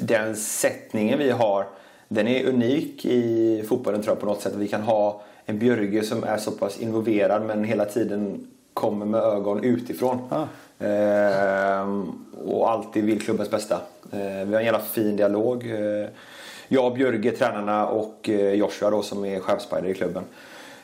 den 0.00 0.36
sättningen 0.36 1.18
vi 1.18 1.30
har 1.30 1.66
den 2.12 2.28
är 2.28 2.46
unik 2.46 3.04
i 3.04 3.64
fotbollen 3.68 4.02
tror 4.02 4.14
jag 4.14 4.20
på 4.20 4.26
något 4.26 4.42
sätt. 4.42 4.52
Vi 4.56 4.68
kan 4.68 4.82
ha 4.82 5.22
en 5.50 5.58
Björge 5.58 6.02
som 6.02 6.24
är 6.24 6.36
så 6.36 6.50
pass 6.50 6.80
involverad 6.80 7.42
men 7.42 7.64
hela 7.64 7.84
tiden 7.84 8.46
kommer 8.74 9.06
med 9.06 9.20
ögon 9.20 9.64
utifrån. 9.64 10.18
Ah. 10.28 10.46
Eh, 10.84 11.88
och 12.44 12.70
alltid 12.70 13.04
vill 13.04 13.22
klubbens 13.22 13.50
bästa. 13.50 13.74
Eh, 14.12 14.46
vi 14.46 14.52
har 14.52 14.60
en 14.60 14.64
jävla 14.64 14.80
fin 14.80 15.16
dialog. 15.16 15.70
Eh, 15.70 16.08
jag, 16.68 16.94
Björge, 16.94 17.30
tränarna 17.30 17.86
och 17.86 18.28
eh, 18.28 18.52
Joshua 18.52 18.90
då, 18.90 19.02
som 19.02 19.24
är 19.24 19.40
chefspider 19.40 19.88
i 19.88 19.94
klubben. 19.94 20.24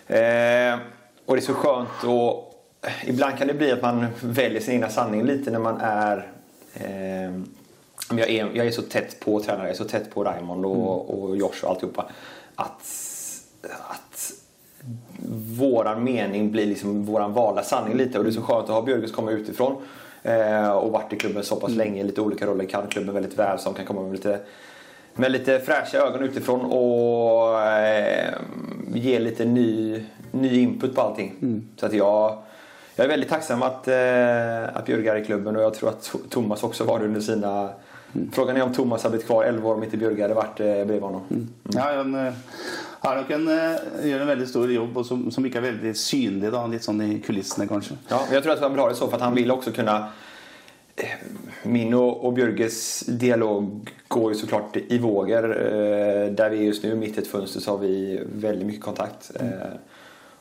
Eh, 0.06 0.78
och 1.26 1.37
det 1.37 1.40
är 1.40 1.46
så 1.46 1.54
skönt 1.54 2.04
och 2.06 2.52
ibland 3.04 3.38
kan 3.38 3.46
det 3.46 3.54
bli 3.54 3.73
att 3.73 3.82
man 3.82 4.06
väljer 4.20 4.61
sin 4.61 4.75
egna 4.75 4.88
sanning 4.88 5.25
lite 5.25 5.50
när 5.50 5.58
man 5.58 5.80
är 5.80 6.16
eh, 6.75 7.40
men 8.08 8.18
jag, 8.18 8.30
är, 8.30 8.50
jag 8.54 8.66
är 8.66 8.70
så 8.70 8.82
tätt 8.82 9.20
på 9.20 9.40
tränare, 9.40 9.62
jag 9.62 9.70
är 9.70 9.78
så 9.78 9.85
tätt 9.85 10.11
på 10.11 10.25
Raymond 10.25 10.66
och, 10.66 11.23
och 11.23 11.37
Josh 11.37 11.64
och 11.64 11.70
alltihopa. 11.70 12.06
Att, 12.54 12.82
att 13.88 14.32
våran 15.58 16.04
mening 16.04 16.50
blir 16.50 16.66
liksom 16.66 17.04
våran 17.04 17.32
valda 17.32 17.62
sanning 17.62 17.96
lite. 17.96 18.18
Och 18.18 18.24
det 18.24 18.30
är 18.30 18.32
så 18.32 18.42
skönt 18.42 18.64
att 18.64 18.70
ha 18.70 18.82
Björges 18.82 19.12
komma 19.12 19.30
utifrån. 19.30 19.76
Eh, 20.22 20.70
och 20.70 20.92
varit 20.92 21.12
i 21.12 21.16
klubben 21.16 21.44
så 21.44 21.56
pass 21.56 21.70
länge, 21.70 22.02
lite 22.02 22.20
olika 22.20 22.46
roller, 22.46 22.64
kan 22.64 22.86
klubben 22.86 23.14
väldigt 23.14 23.38
väl. 23.38 23.58
Som 23.58 23.74
kan 23.74 23.86
komma 23.86 24.02
med 24.02 24.12
lite, 24.12 24.38
med 25.14 25.32
lite 25.32 25.58
fräscha 25.58 25.98
ögon 25.98 26.22
utifrån 26.22 26.60
och 26.60 27.62
eh, 27.62 28.34
ge 28.94 29.18
lite 29.18 29.44
ny, 29.44 30.04
ny 30.30 30.60
input 30.60 30.94
på 30.94 31.00
allting. 31.00 31.62
Så 31.76 31.86
att 31.86 31.92
jag, 31.92 32.42
jag 32.96 33.04
är 33.04 33.08
väldigt 33.08 33.30
tacksam 33.30 33.62
att, 33.62 33.88
eh, 33.88 34.76
att 34.76 34.86
Björge 34.86 35.12
är 35.12 35.16
i 35.16 35.24
klubben 35.24 35.56
och 35.56 35.62
jag 35.62 35.74
tror 35.74 35.88
att 35.88 36.14
Thomas 36.30 36.62
också 36.62 36.84
var 36.84 36.98
det 36.98 37.04
under 37.04 37.20
sina 37.20 37.70
Frågan 38.32 38.56
är 38.56 38.62
om 38.62 38.72
Thomas 38.72 39.02
hade 39.02 39.10
blivit 39.10 39.26
kvar 39.26 39.44
11 39.44 39.68
år 39.68 39.75
om 39.75 39.84
inte 39.84 39.96
Björge 39.96 40.22
hade 40.22 40.34
varit 40.34 40.60
eh, 40.60 40.66
bredvid 40.66 41.00
honom. 41.00 41.48
Ja, 41.62 41.80
han 41.96 42.14
eh, 42.14 42.32
har 43.00 43.16
nok 43.16 43.30
en, 43.30 43.48
eh, 43.48 44.08
gjør 44.10 44.20
en 44.20 44.26
veldig 44.26 44.48
stor 44.48 44.72
jobb, 44.72 44.96
og 44.96 45.06
som, 45.06 45.26
som 45.30 45.46
ikke 45.46 45.60
er 45.60 45.66
veldig 45.68 45.92
synlig, 45.98 46.50
da, 46.54 46.62
litt 46.70 46.86
sånn 46.86 47.02
i 47.04 47.18
kulissene, 47.25 47.68
kanskje. 47.70 47.98
Ja, 48.08 48.22
jag 48.32 48.42
tror 48.42 48.52
att 48.52 48.60
han 48.60 48.72
vill 48.72 48.80
ha 48.80 48.88
det 48.88 48.94
så 48.94 49.08
för 49.08 49.16
att 49.16 49.22
han 49.22 49.34
vill 49.34 49.50
också 49.50 49.72
kunna 49.72 49.96
eh, 50.96 51.18
min 51.62 51.94
och, 51.94 52.25
och 52.25 52.32
Björges 52.32 53.00
dialog 53.00 53.90
går 54.08 54.32
ju 54.32 54.38
såklart 54.38 54.76
i 54.76 54.98
vågor. 54.98 55.44
Eh, 55.44 56.32
där 56.32 56.50
vi 56.50 56.58
är 56.58 56.62
just 56.62 56.82
nu, 56.82 56.94
mitt 56.94 57.18
i 57.18 57.20
ett 57.20 57.28
fönster, 57.28 57.60
så 57.60 57.70
har 57.70 57.78
vi 57.78 58.22
väldigt 58.32 58.66
mycket 58.66 58.84
kontakt. 58.84 59.30
Eh, 59.40 59.76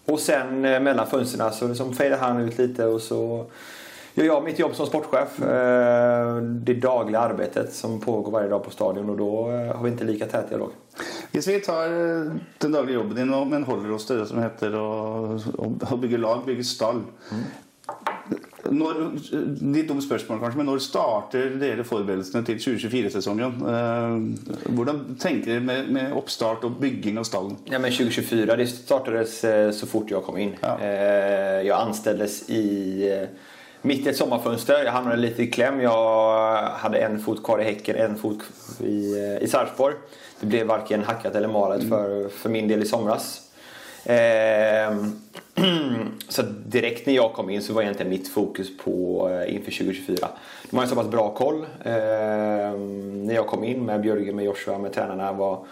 och 0.06 0.20
sen 0.20 0.66
eh, 0.66 0.80
mellan 0.80 1.08
fönstren 1.08 1.54
så 1.54 1.68
liksom 1.68 1.94
fejdar 1.94 2.18
han 2.18 2.42
ut 2.42 2.58
lite 2.58 2.86
och 2.86 3.02
så 3.02 3.46
gör 4.16 4.26
jag 4.26 4.44
mitt 4.44 4.60
jobb 4.60 4.76
som 4.76 4.86
sportchef. 4.86 5.42
Eh, 5.42 6.36
det 6.42 6.74
dagliga 6.74 7.20
arbetet 7.20 7.74
som 7.74 8.00
pågår 8.00 8.32
varje 8.32 8.50
dag 8.50 8.64
på 8.64 8.72
stadion 8.72 9.10
och 9.10 9.18
då 9.18 9.52
eh, 9.52 9.76
har 9.76 9.84
vi 9.84 9.90
inte 9.90 10.04
lika 10.04 10.26
tät 10.26 10.50
dialog. 10.50 10.72
Hvis 11.32 11.48
vi 11.48 11.60
tar 11.60 11.86
eh, 11.86 12.32
den 12.58 12.72
daglige 12.72 12.96
jobben 12.96 13.16
din 13.16 13.50
men 13.50 13.64
holder 13.64 13.92
oss 13.92 14.06
til 14.08 14.18
det 14.20 14.28
som 14.30 14.40
heter 14.40 14.76
å 14.80 15.98
bygge 16.02 16.18
lag, 16.18 16.46
bygge 16.46 16.64
stall 16.64 17.04
Når, 18.66 18.98
litt 19.62 19.86
dumt 19.92 20.02
spørsmål, 20.02 20.40
kanskje, 20.42 20.58
men 20.58 20.66
når 20.72 20.80
starter 20.82 21.52
dere 21.62 21.84
forberedelsene 21.86 22.42
til 22.48 22.58
2024-sesongen? 22.64 23.60
Eh, 23.70 24.72
hvordan 24.74 25.04
tenker 25.22 25.52
dere 25.52 25.66
med, 25.68 25.92
med 25.94 26.16
oppstart 26.18 26.66
og 26.66 26.80
bygging 26.82 27.20
av 27.22 27.28
stallen? 27.30 27.60
Ja, 27.70 27.78
men 27.78 27.94
2024 27.94 28.56
det 28.58 28.66
startades 28.72 29.36
så 29.78 29.90
fort 29.92 30.10
jag 30.10 30.24
kom 30.26 30.38
in. 30.42 30.56
Ja. 30.64 30.80
Eh, 30.80 31.62
Jag 31.68 31.78
anställdes 31.82 32.50
i, 32.50 32.66
mitt 33.86 34.06
i 34.06 34.10
ett 34.10 34.18
sommarfönster. 34.18 34.84
Jag 34.84 34.92
hamnade 34.92 35.18
lite 35.18 35.44
i 35.44 35.48
kläm. 35.48 35.82
Jag 35.82 36.62
hade 36.62 36.98
en 36.98 37.20
fot 37.20 37.44
kvar 37.44 37.60
i 37.60 37.64
Häcken, 37.64 37.96
en 37.96 38.18
fot 38.18 38.44
i, 38.80 39.16
i 39.42 39.48
Sarpsborg. 39.48 39.96
Det 40.40 40.46
blev 40.46 40.68
varken 40.68 41.04
hackat 41.04 41.36
eller 41.36 41.48
malet 41.48 41.90
för, 41.90 42.30
för 42.30 42.50
min 42.50 42.68
del 42.68 42.82
i 42.82 42.86
somras. 42.86 43.42
Eh, 44.06 44.96
så 46.30 46.42
direkt 46.66 47.08
när 47.08 47.14
jag 47.14 47.34
kom 47.34 47.50
in 47.50 47.62
så 47.62 47.74
var 47.74 47.82
egentligen 47.82 48.10
mitt 48.10 48.28
fokus 48.28 48.78
på 48.78 49.30
eh, 49.30 49.56
inför 49.56 49.72
2024. 49.72 50.28
De 50.70 50.76
har 50.76 50.84
en 50.84 50.90
så 50.90 50.96
pass 50.96 51.08
bra 51.08 51.30
koll. 51.30 51.66
Eh, 51.84 51.94
när 51.94 53.34
jag 53.34 53.48
kom 53.48 53.64
in 53.64 53.86
med 53.86 54.02
Björgen, 54.02 54.36
med 54.36 54.46
Joshua, 54.46 54.78
med 54.78 54.94
tränarna 54.94 55.34
var 55.34 55.66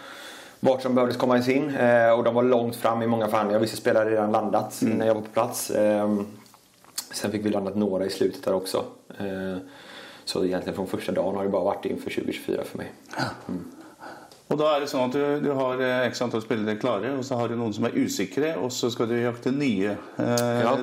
vart 0.60 0.82
som 0.82 0.94
behövdes 0.94 1.16
komma 1.16 1.38
in. 1.38 1.76
Eh, 1.76 2.10
och 2.10 2.24
de 2.24 2.34
var 2.34 2.42
långt 2.42 2.76
fram 2.76 3.02
i 3.02 3.06
många 3.06 3.28
förhandlingar. 3.28 3.60
Vissa 3.60 3.76
spelare 3.76 4.04
hade 4.04 4.10
redan 4.10 4.32
landat 4.32 4.82
innan 4.82 5.06
jag 5.06 5.14
var 5.14 5.22
på 5.22 5.30
plats. 5.30 5.72
Sen 7.14 7.30
fick 7.30 7.44
vi 7.46 7.50
landat 7.50 7.76
några 7.76 8.06
i 8.06 8.10
slutet 8.10 8.42
där 8.44 8.54
också. 8.54 8.84
Eh, 9.18 9.56
så 10.24 10.44
egentligen 10.44 10.76
från 10.76 10.86
första 10.86 11.12
dagen 11.12 11.36
har 11.36 11.44
det 11.44 11.50
bara 11.50 11.64
varit 11.64 11.84
inför 11.84 12.10
2024 12.10 12.64
för 12.64 12.78
mig. 12.78 12.92
Og 14.52 14.58
da 14.60 14.74
er 14.76 14.82
det 14.84 14.90
sånn 14.90 15.06
at 15.08 15.14
du, 15.16 15.22
du 15.40 15.48
har 15.56 15.80
eh, 15.80 16.02
x 16.10 16.20
antall 16.22 16.42
spillere 16.44 16.76
klare, 16.76 17.14
og 17.16 17.24
så 17.24 17.38
har 17.40 17.48
du 17.48 17.54
noen 17.56 17.72
som 17.72 17.86
er 17.88 17.94
usikre, 17.96 18.50
og 18.60 18.68
så 18.76 18.90
skal 18.92 19.08
du 19.08 19.14
jakte 19.16 19.50
nye. 19.54 19.94
Eh, 20.20 20.58
Ja. 20.60 20.74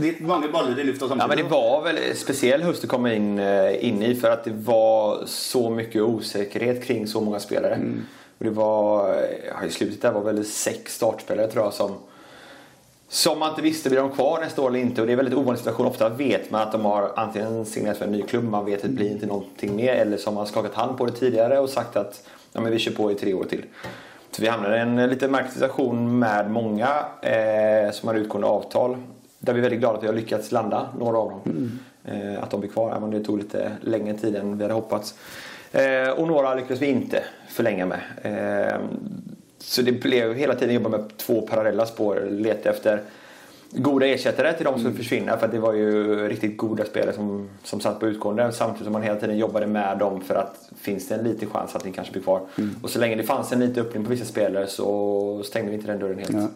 Litt 0.00 0.22
mange 0.26 0.48
baller 0.52 0.78
i 0.80 0.86
lufta 0.88 1.06
Ja, 1.12 1.26
men 1.28 1.36
det 1.36 1.44
var 1.50 1.82
väl 1.84 1.98
speciell 2.16 2.62
höst 2.62 2.84
att 2.84 2.90
komma 2.90 3.12
in, 3.14 3.38
eh, 3.38 3.84
in 3.84 4.02
i 4.02 4.14
för 4.14 4.30
att 4.30 4.44
det 4.44 4.56
var 4.56 5.22
så 5.26 5.70
mycket 5.70 6.02
osäkerhet 6.02 6.84
kring 6.84 7.06
så 7.06 7.20
många 7.20 7.40
spelare. 7.40 7.78
Och 8.38 8.44
det 8.44 8.50
var, 8.50 9.14
ja, 9.48 9.64
I 9.66 9.70
slutet 9.70 10.02
där 10.02 10.12
var 10.12 10.22
väl 10.22 10.44
sex 10.44 10.94
startspelare 10.94 11.50
tror 11.50 11.64
jag 11.64 11.74
som, 11.74 11.94
som 13.08 13.38
man 13.38 13.50
inte 13.50 13.62
visste 13.62 13.90
blir 13.90 14.00
de 14.00 14.10
kvar 14.10 14.40
nästa 14.40 14.62
år 14.62 14.68
eller 14.68 14.78
inte. 14.78 15.00
Och 15.00 15.06
det 15.06 15.10
är 15.10 15.14
en 15.14 15.16
väldigt 15.16 15.38
ovanlig 15.38 15.58
situation. 15.58 15.86
Ofta 15.86 16.08
vet 16.08 16.50
man 16.50 16.62
att 16.62 16.72
de 16.72 16.84
har 16.84 17.12
antingen 17.16 17.66
signerat 17.66 17.96
för 17.98 18.04
en 18.04 18.12
ny 18.12 18.22
klubb, 18.22 18.44
man 18.44 18.64
vet 18.64 18.76
att 18.76 18.82
det 18.82 18.88
blir 18.88 19.10
inte 19.10 19.26
någonting 19.26 19.76
mer. 19.76 19.92
Eller 19.92 20.16
så 20.16 20.30
har 20.30 20.34
man 20.34 20.46
skakat 20.46 20.74
hand 20.74 20.98
på 20.98 21.06
det 21.06 21.12
tidigare 21.12 21.58
och 21.58 21.70
sagt 21.70 21.96
att 21.96 22.28
ja, 22.52 22.60
men 22.60 22.72
vi 22.72 22.78
kör 22.78 22.92
på 22.92 23.12
i 23.12 23.14
tre 23.14 23.34
år 23.34 23.44
till. 23.44 23.64
Så 24.30 24.42
vi 24.42 24.48
hamnade 24.48 24.76
i 24.76 24.80
en 24.80 24.96
lite 24.96 25.28
märklig 25.28 25.52
situation 25.52 26.18
med 26.18 26.50
många 26.50 26.88
eh, 27.22 27.90
som 27.92 28.08
har 28.08 28.14
utgående 28.14 28.48
avtal. 28.48 28.96
Där 29.38 29.52
vi 29.52 29.58
är 29.58 29.62
väldigt 29.62 29.80
glada 29.80 29.96
att 29.96 30.02
vi 30.02 30.06
har 30.06 30.14
lyckats 30.14 30.52
landa 30.52 30.88
några 30.98 31.18
av 31.18 31.30
dem. 31.30 31.40
Eh, 32.04 32.42
att 32.42 32.50
de 32.50 32.60
blir 32.60 32.70
kvar, 32.70 32.90
även 32.90 33.02
om 33.02 33.10
det 33.10 33.24
tog 33.24 33.38
lite 33.38 33.72
längre 33.80 34.14
tid 34.14 34.36
än 34.36 34.58
vi 34.58 34.64
hade 34.64 34.74
hoppats. 34.74 35.14
Eh, 35.72 36.10
och 36.10 36.28
några 36.28 36.54
lyckades 36.54 36.82
vi 36.82 36.86
inte 36.86 37.22
förlänga 37.48 37.86
med. 37.86 38.00
Eh, 38.22 38.80
så 39.58 39.82
det 39.82 39.92
blev 39.92 40.34
hela 40.34 40.54
tiden 40.54 40.74
jobba 40.74 40.88
med 40.88 41.16
två 41.16 41.40
parallella 41.40 41.86
spår. 41.86 42.28
Leta 42.30 42.70
efter 42.70 43.02
goda 43.70 44.06
ersättare 44.06 44.52
till 44.52 44.64
de 44.64 44.74
som 44.74 44.80
skulle 44.80 44.96
försvinna. 44.96 45.36
För 45.36 45.46
att 45.46 45.52
det 45.52 45.58
var 45.58 45.72
ju 45.72 46.16
riktigt 46.28 46.56
goda 46.56 46.84
spelare 46.84 47.12
som, 47.12 47.48
som 47.64 47.80
satt 47.80 48.00
på 48.00 48.06
utgående. 48.06 48.52
Samtidigt 48.52 48.84
som 48.84 48.92
man 48.92 49.02
hela 49.02 49.20
tiden 49.20 49.38
jobbade 49.38 49.66
med 49.66 49.98
dem 49.98 50.20
för 50.20 50.34
att 50.34 50.70
finns 50.80 51.08
det 51.08 51.14
en 51.14 51.24
liten 51.24 51.50
chans 51.50 51.74
att 51.74 51.84
ni 51.84 51.92
kanske 51.92 52.12
blir 52.12 52.22
kvar. 52.22 52.40
Och 52.82 52.90
så 52.90 52.98
länge 52.98 53.16
det 53.16 53.22
fanns 53.22 53.52
en 53.52 53.60
liten 53.60 53.86
öppning 53.86 54.04
på 54.04 54.10
vissa 54.10 54.24
spelare 54.24 54.66
så 54.66 55.42
stängde 55.44 55.70
vi 55.70 55.76
inte 55.76 55.86
den 55.86 55.98
dörren 55.98 56.18
helt. 56.18 56.32
Ja. 56.32 56.48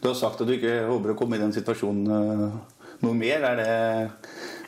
Du 0.00 0.08
har 0.08 0.14
sagt 0.14 0.40
at 0.40 0.46
du 0.46 0.54
ikke 0.54 0.82
håper 0.88 1.14
å 1.14 1.16
komme 1.16 1.36
i 1.36 1.40
den 1.40 1.52
situasjonen 1.52 2.10
eh, 2.10 2.58
noe 3.04 3.16
mer. 3.16 3.44
Er 3.48 3.56
det, 3.56 4.10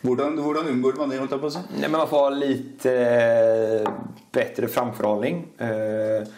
hvordan, 0.03 0.39
hvordan 0.41 0.71
unngår 0.73 0.97
man 0.99 1.13
det? 1.13 1.21
holdt 1.21 1.35
jeg 1.37 1.43
på 1.43 1.51
å 1.51 1.55
si? 1.55 1.63
Nej, 1.77 1.89
men 1.89 1.99
man 1.99 2.09
får 2.09 2.25
ha 2.25 2.31
lite 2.37 2.95
eh, 2.97 3.91
bättre 4.33 4.69
framförhållning 4.69 5.45
eh, 5.59 6.33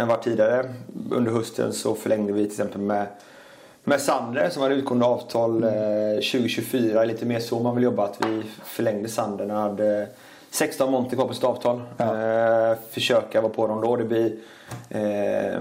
än 0.00 0.08
vad 0.08 0.22
tidigare. 0.22 0.74
Under 1.10 1.32
hösten 1.32 1.72
så 1.72 1.94
förlängde 1.94 2.32
vi 2.32 2.42
till 2.42 2.52
exempel 2.52 2.80
med, 2.80 3.06
med 3.84 4.00
Sander 4.00 4.48
som 4.50 4.62
hade 4.62 4.74
utgående 4.74 5.06
avtal 5.06 5.64
eh, 5.64 5.70
2024. 6.14 7.04
Lite 7.04 7.26
mer 7.26 7.40
så 7.40 7.60
man 7.60 7.74
vill 7.74 7.84
jobba. 7.84 8.04
Att 8.04 8.26
vi 8.26 8.42
förlängde 8.64 9.08
Sander 9.08 9.46
när 9.46 9.54
han 9.54 9.70
hade 9.70 10.08
16 10.50 10.90
monter 10.90 11.16
kvar 11.16 11.26
på 11.26 11.34
sitt 11.34 11.44
avtal. 11.44 11.82
Eh, 11.98 12.78
försöka 12.90 13.40
vara 13.40 13.52
på 13.52 13.66
dem 13.66 13.80
då. 13.80 13.96
Det 13.96 14.04
blir, 14.04 14.36
eh, 14.88 15.60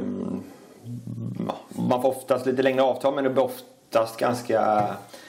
ja, 1.47 1.55
man 1.69 2.01
får 2.01 2.09
oftast 2.09 2.45
lite 2.45 2.61
längre 2.61 2.81
avtal 2.81 3.15
men 3.15 3.23
det 3.23 3.29
blir 3.29 3.43
oftast 3.43 4.17
ganska 4.17 4.87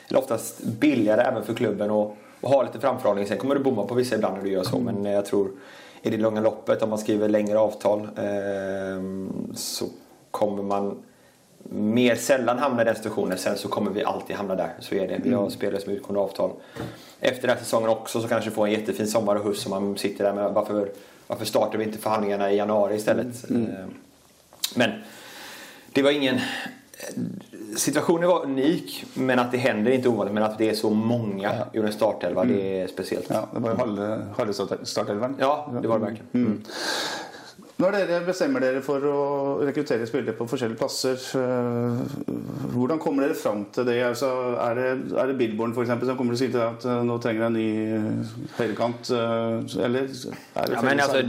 eller 0.08 0.18
oftast 0.18 0.62
billigare 0.62 1.22
även 1.22 1.42
för 1.42 1.54
klubben 1.54 1.90
att 1.90 2.16
att 2.42 2.50
ha 2.50 2.62
lite 2.62 2.80
framförhållning. 2.80 3.26
Sen 3.26 3.38
kommer 3.38 3.54
du 3.54 3.62
bomma 3.62 3.86
på 3.86 3.94
vissa 3.94 4.14
ibland 4.14 4.36
när 4.36 4.44
du 4.44 4.50
gör 4.50 4.62
så 4.62 4.78
men 4.78 5.04
jag 5.04 5.26
tror 5.26 5.50
i 6.02 6.10
det 6.10 6.16
långa 6.16 6.40
loppet 6.40 6.82
om 6.82 6.90
man 6.90 6.98
skriver 6.98 7.28
längre 7.28 7.58
avtal 7.58 8.00
eh, 8.00 9.02
så 9.54 9.84
kommer 10.30 10.62
man 10.62 11.02
mer 11.62 12.14
sällan 12.16 12.58
hamna 12.58 12.82
i 12.82 12.84
den 12.84 12.96
situationen. 12.96 13.38
Sen 13.38 13.58
så 13.58 13.68
kommer 13.68 13.90
vi 13.90 14.04
alltid 14.04 14.36
hamna 14.36 14.54
där. 14.54 14.72
Så 14.80 14.94
är 14.94 15.08
det. 15.08 15.20
Vi 15.22 15.32
har 15.34 15.50
spelare 15.50 15.80
som 15.80 15.92
utgående 15.92 16.20
avtal. 16.20 16.50
Efter 17.20 17.48
den 17.48 17.56
här 17.56 17.64
säsongen 17.64 17.88
också 17.88 18.20
så 18.20 18.28
kanske 18.28 18.50
får 18.50 18.66
en 18.66 18.72
jättefin 18.72 19.06
sommar 19.06 19.36
och 19.36 19.44
höst 19.44 19.62
som 19.62 19.70
man 19.70 19.98
sitter 19.98 20.24
där 20.24 20.32
med. 20.32 20.52
Varför, 20.52 20.90
varför 21.26 21.44
startar 21.44 21.78
vi 21.78 21.84
inte 21.84 21.98
förhandlingarna 21.98 22.52
i 22.52 22.56
januari 22.56 22.94
istället? 22.96 23.50
Eh, 23.50 23.56
Men 24.74 24.90
det 25.92 26.02
var 26.02 26.10
ingen... 26.10 26.40
Situationen 27.76 28.28
var 28.28 28.44
unik, 28.44 29.04
men 29.14 29.38
att 29.38 29.52
det 29.52 29.58
händer 29.58 29.90
är 29.90 29.94
inte 29.94 30.08
ovanligt. 30.08 30.34
Men 30.34 30.42
att 30.42 30.58
det 30.58 30.70
är 30.70 30.74
så 30.74 30.90
många 30.90 31.52
ur 31.72 31.84
en 31.86 31.92
startelva, 31.92 32.44
det 32.44 32.80
är 32.82 32.86
speciellt. 32.86 33.26
Ja, 33.30 33.48
det 33.54 33.60
var 33.60 33.70
jo 33.70 33.76
halve, 33.76 34.22
halve 34.36 34.52
start- 34.52 34.78
startelveren. 34.88 35.36
Ja, 35.38 35.72
det 35.82 35.88
var 35.88 35.98
det 35.98 36.04
verkligen. 36.04 36.26
Mm. 36.32 36.62
Når 37.80 37.92
dere 37.96 38.18
bestemmer 38.26 38.60
dere 38.60 38.82
for 38.84 39.00
å 39.08 39.20
rekruttere 39.64 40.04
spillere 40.06 40.34
på 40.36 40.44
forskjellige 40.50 40.76
plasser, 40.82 41.16
øh, 41.40 41.96
hvordan 42.74 42.98
kommer 43.00 43.22
dere 43.24 43.34
fram 43.34 43.62
til 43.72 43.86
det? 43.88 43.94
Altså, 44.04 44.28
er 44.60 44.74
det, 44.74 44.90
er 45.16 45.26
det 45.30 45.36
Billborn 45.38 45.72
eksempel, 45.72 46.06
som 46.10 46.16
kommer 46.18 46.36
til 46.36 46.44
å 46.44 46.44
si 46.44 46.50
til 46.52 46.60
deg 46.60 46.76
at 46.76 47.06
nå 47.08 47.16
trenger 47.24 47.40
jeg 47.40 47.46
en 47.46 47.56
ny 47.56 47.70
høyrekant? 48.58 49.10
øh, 49.16 49.84
Eller 49.84 50.00
er 50.00 50.06
det 50.66 50.74
Ja, 50.76 50.82
men 50.82 51.00
alltså, 51.00 51.22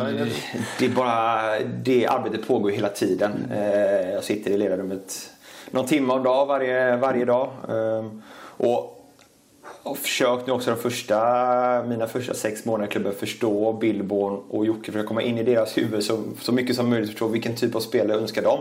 det, 0.79 0.85
är 0.85 0.95
bara, 0.95 1.59
det 1.83 2.05
arbetet 2.07 2.47
pågår 2.47 2.69
ju 2.71 2.75
hela 2.75 2.89
tiden. 2.89 3.31
Eh, 3.51 4.11
Jag 4.13 4.23
sitter 4.23 4.51
i 4.51 4.57
ledarrummet 4.57 5.30
någon 5.71 5.85
timme 5.85 6.13
om 6.13 6.23
dag 6.23 6.45
varje, 6.45 6.95
varje 6.97 7.25
dag. 7.25 7.49
Eh, 7.69 8.05
Och 8.57 8.97
har 9.83 9.95
försökt 9.95 10.47
nu 10.47 10.53
också 10.53 10.71
de 10.71 10.79
första, 10.79 11.83
mina 11.87 12.07
första 12.07 12.33
sex 12.33 12.65
månader 12.65 12.87
i 12.87 12.91
klubben 12.91 13.13
förstå 13.13 13.73
Billborn 13.73 14.41
och 14.49 14.65
Jocke. 14.65 14.91
Försöka 14.91 15.07
komma 15.07 15.21
in 15.21 15.37
i 15.37 15.43
deras 15.43 15.77
huvud 15.77 16.03
så, 16.03 16.23
så 16.41 16.51
mycket 16.51 16.75
som 16.75 16.89
möjligt. 16.89 17.09
Förstå 17.09 17.27
vilken 17.27 17.55
typ 17.55 17.75
av 17.75 17.79
spelare 17.79 18.17
önskar 18.17 18.41
de. 18.41 18.59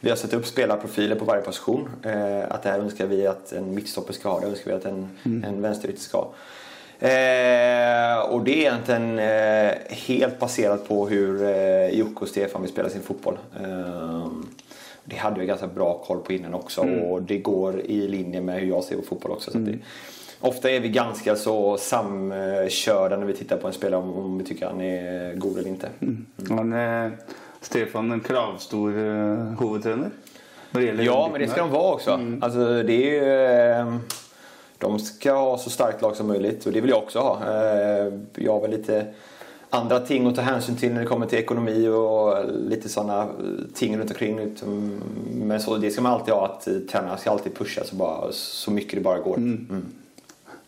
Vi 0.00 0.10
har 0.10 0.16
satt 0.16 0.34
upp 0.34 0.46
spelarprofiler 0.46 1.16
på 1.16 1.24
varje 1.24 1.42
position. 1.42 1.88
Eh, 2.02 2.44
att 2.54 2.62
det 2.62 2.68
här 2.68 2.78
önskar 2.78 3.06
vi 3.06 3.26
att 3.26 3.52
en 3.52 3.74
mittstopper 3.74 4.12
ska 4.12 4.28
ha. 4.28 4.40
Det 4.40 4.46
önskar 4.46 4.70
vi 4.70 4.76
att 4.76 4.84
en, 4.84 5.08
en 5.44 5.62
vänsterytter 5.62 6.00
ska 6.00 6.18
ha. 6.18 6.32
Eh, 7.08 8.20
och 8.20 8.44
det 8.44 8.50
är 8.52 8.60
egentligen 8.60 9.18
eh, 9.18 9.72
helt 9.90 10.38
baserat 10.38 10.88
på 10.88 11.08
hur 11.08 11.42
eh, 11.42 11.88
Jocke 11.88 12.20
och 12.20 12.28
Stefan 12.28 12.62
vill 12.62 12.70
spela 12.70 12.88
sin 12.88 13.02
fotboll. 13.02 13.38
Eh, 13.60 14.26
det 15.04 15.16
hade 15.16 15.40
jag 15.40 15.46
ganska 15.46 15.66
bra 15.66 15.98
koll 16.06 16.18
på 16.18 16.32
innan 16.32 16.54
också 16.54 16.80
och 16.80 17.22
det 17.22 17.38
går 17.38 17.80
i 17.80 18.08
linje 18.08 18.40
med 18.40 18.60
hur 18.60 18.68
jag 18.68 18.84
ser 18.84 18.96
på 18.96 19.02
fotboll 19.02 19.30
också. 19.30 19.50
Så 19.50 19.58
att 19.58 19.66
det, 19.66 19.78
ofta 20.40 20.70
är 20.70 20.80
vi 20.80 20.88
ganska 20.88 21.36
så 21.36 21.76
samkörda 21.76 23.16
när 23.16 23.26
vi 23.26 23.32
tittar 23.34 23.56
på 23.56 23.66
en 23.66 23.72
spelare 23.72 24.00
om, 24.00 24.14
om 24.14 24.38
vi 24.38 24.44
tycker 24.44 24.66
han 24.66 24.80
är 24.80 25.34
god 25.34 25.58
eller 25.58 25.68
inte. 25.68 25.88
Han 26.48 26.72
är 26.72 27.10
Stefan 27.60 28.12
en 28.12 28.20
kravstor 28.20 28.92
det 30.80 30.86
gjelder 30.86 31.04
Ja, 31.04 31.28
men 31.32 31.40
det 31.40 31.48
ska 31.48 31.60
de 31.60 31.70
vara 31.70 31.92
också. 31.92 32.20
Alltså, 32.40 32.82
det 32.82 32.92
är 32.92 33.10
ju, 33.10 33.44
eh, 33.80 33.96
de 34.78 34.98
ska 34.98 35.32
ha 35.32 35.58
så 35.58 35.70
starkt 35.70 36.02
lag 36.02 36.16
som 36.16 36.26
möjligt 36.26 36.66
och 36.66 36.72
det 36.72 36.80
vill 36.80 36.90
jag 36.90 36.98
också 36.98 37.18
ha. 37.18 37.38
Eh, 37.48 38.12
Jag 38.34 38.60
väl 38.60 38.70
lite 38.70 39.06
andra 39.74 40.00
ting 40.00 40.26
att 40.26 40.36
ta 40.36 40.42
hänsyn 40.42 40.76
till 40.76 40.92
när 40.92 41.00
det 41.00 41.06
kommer 41.06 41.26
till 41.26 41.38
ekonomi 41.38 41.88
och 41.88 42.44
lite 42.52 42.88
sådana 42.88 43.28
ting 43.74 43.98
runt 43.98 44.10
omkring. 44.10 44.56
Men 45.34 45.60
så, 45.60 45.76
det 45.76 45.90
ska 45.90 46.02
man 46.02 46.12
alltid 46.12 46.34
ha, 46.34 46.46
att 46.46 46.66
eh, 46.66 46.74
tränarna 46.90 47.16
ska 47.16 47.30
alltid 47.30 47.54
pusha 47.54 47.84
så, 47.84 47.96
bara, 47.96 48.32
så 48.32 48.70
mycket 48.70 48.94
det 48.94 49.00
bara 49.00 49.18
går. 49.18 49.36
Mm. 49.36 49.84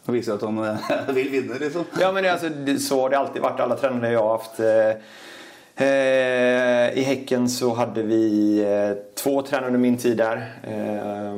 Og 0.06 0.14
viser 0.14 0.36
at 0.36 0.42
han 0.46 0.58
øh, 0.58 0.76
vil 1.16 1.30
vinne, 1.32 1.58
liksom? 1.58 1.84
Ja 2.00 2.12
men 2.12 2.24
det, 2.24 2.30
alltså, 2.30 2.50
så 2.88 3.00
har 3.00 3.10
det 3.10 3.18
alltid 3.18 3.42
varit. 3.42 3.60
Alla 3.60 3.76
tränare 3.76 4.12
jag 4.12 4.22
har 4.22 4.38
haft. 4.38 4.60
Eh, 5.78 6.98
I 6.98 7.02
Häcken 7.06 7.48
så 7.48 7.74
hade 7.74 8.02
vi 8.02 8.58
eh, 8.58 9.14
två 9.14 9.42
tränare 9.42 9.66
under 9.66 9.80
min 9.80 9.96
tid 9.96 10.16
där. 10.16 10.36
Eh, 10.62 11.36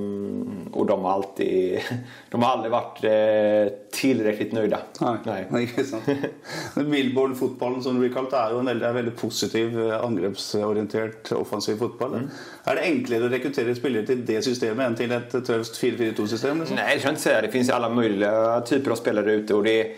och 0.72 0.86
de 0.86 1.04
har 1.04 1.12
alltid, 1.12 1.80
de 2.30 2.42
har 2.42 2.50
aldrig 2.50 2.72
varit 2.72 3.04
eh, 3.04 3.74
tillräckligt 3.90 4.52
nöjda. 4.52 4.78
Nej, 5.24 5.46
nej. 5.50 5.66
sant. 5.66 6.04
Men 6.74 6.90
Billborn-fotballen 6.90 7.82
som 7.82 7.94
det 7.94 8.00
blir 8.00 8.12
kalt, 8.14 8.32
er 8.32 8.52
jo 8.52 8.60
en 8.62 8.70
veldig, 8.70 8.86
er 8.86 8.94
veldig 8.94 9.14
positiv, 9.18 9.78
angrepsorientert, 9.96 11.32
offensiv 11.32 11.80
fotball. 11.82 12.14
Mm. 12.20 12.28
Er 12.64 12.78
det 12.78 12.84
enklere 12.92 13.26
å 13.26 13.32
rekruttere 13.32 13.74
spillere 13.74 14.06
til 14.06 14.22
det 14.28 14.44
systemet 14.46 14.86
enn 14.86 14.98
til 15.00 15.14
et 15.16 15.34
tøft 15.34 15.80
4-4-2-system? 15.82 16.60
Liksom? 16.62 16.78
Nej, 16.78 16.94
det 16.94 17.00
ska 17.00 17.08
jag 17.08 17.12
inte 17.12 17.22
säga. 17.22 17.40
Det 17.42 17.50
finns 17.50 17.70
alla 17.70 17.88
möjliga 17.88 18.60
typer 18.60 18.90
av 18.90 18.96
spelare 19.02 19.32
ute. 19.32 19.54
Och 19.54 19.64
det, 19.64 19.80
är, 19.80 19.96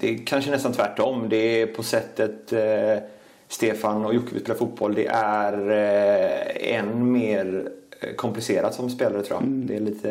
det 0.00 0.14
är 0.14 0.26
kanske 0.26 0.50
nästan 0.50 0.72
tvärtom. 0.72 1.28
Det 1.28 1.62
är 1.62 1.66
på 1.66 1.82
sättet 1.82 2.52
Stefan 3.52 4.04
och 4.04 4.14
Jocke 4.14 4.34
vill 4.34 4.42
spela 4.42 4.58
fotboll. 4.58 4.94
Det 4.94 5.06
är 5.06 5.70
eh, 5.70 6.78
än 6.78 7.12
mer 7.12 7.68
eh, 8.00 8.14
komplicerat 8.14 8.74
som 8.74 8.90
spelare 8.90 9.22
tror 9.22 9.40
jag. 9.40 9.48
Det 9.48 9.76
är 9.76 9.80
lite... 9.80 10.08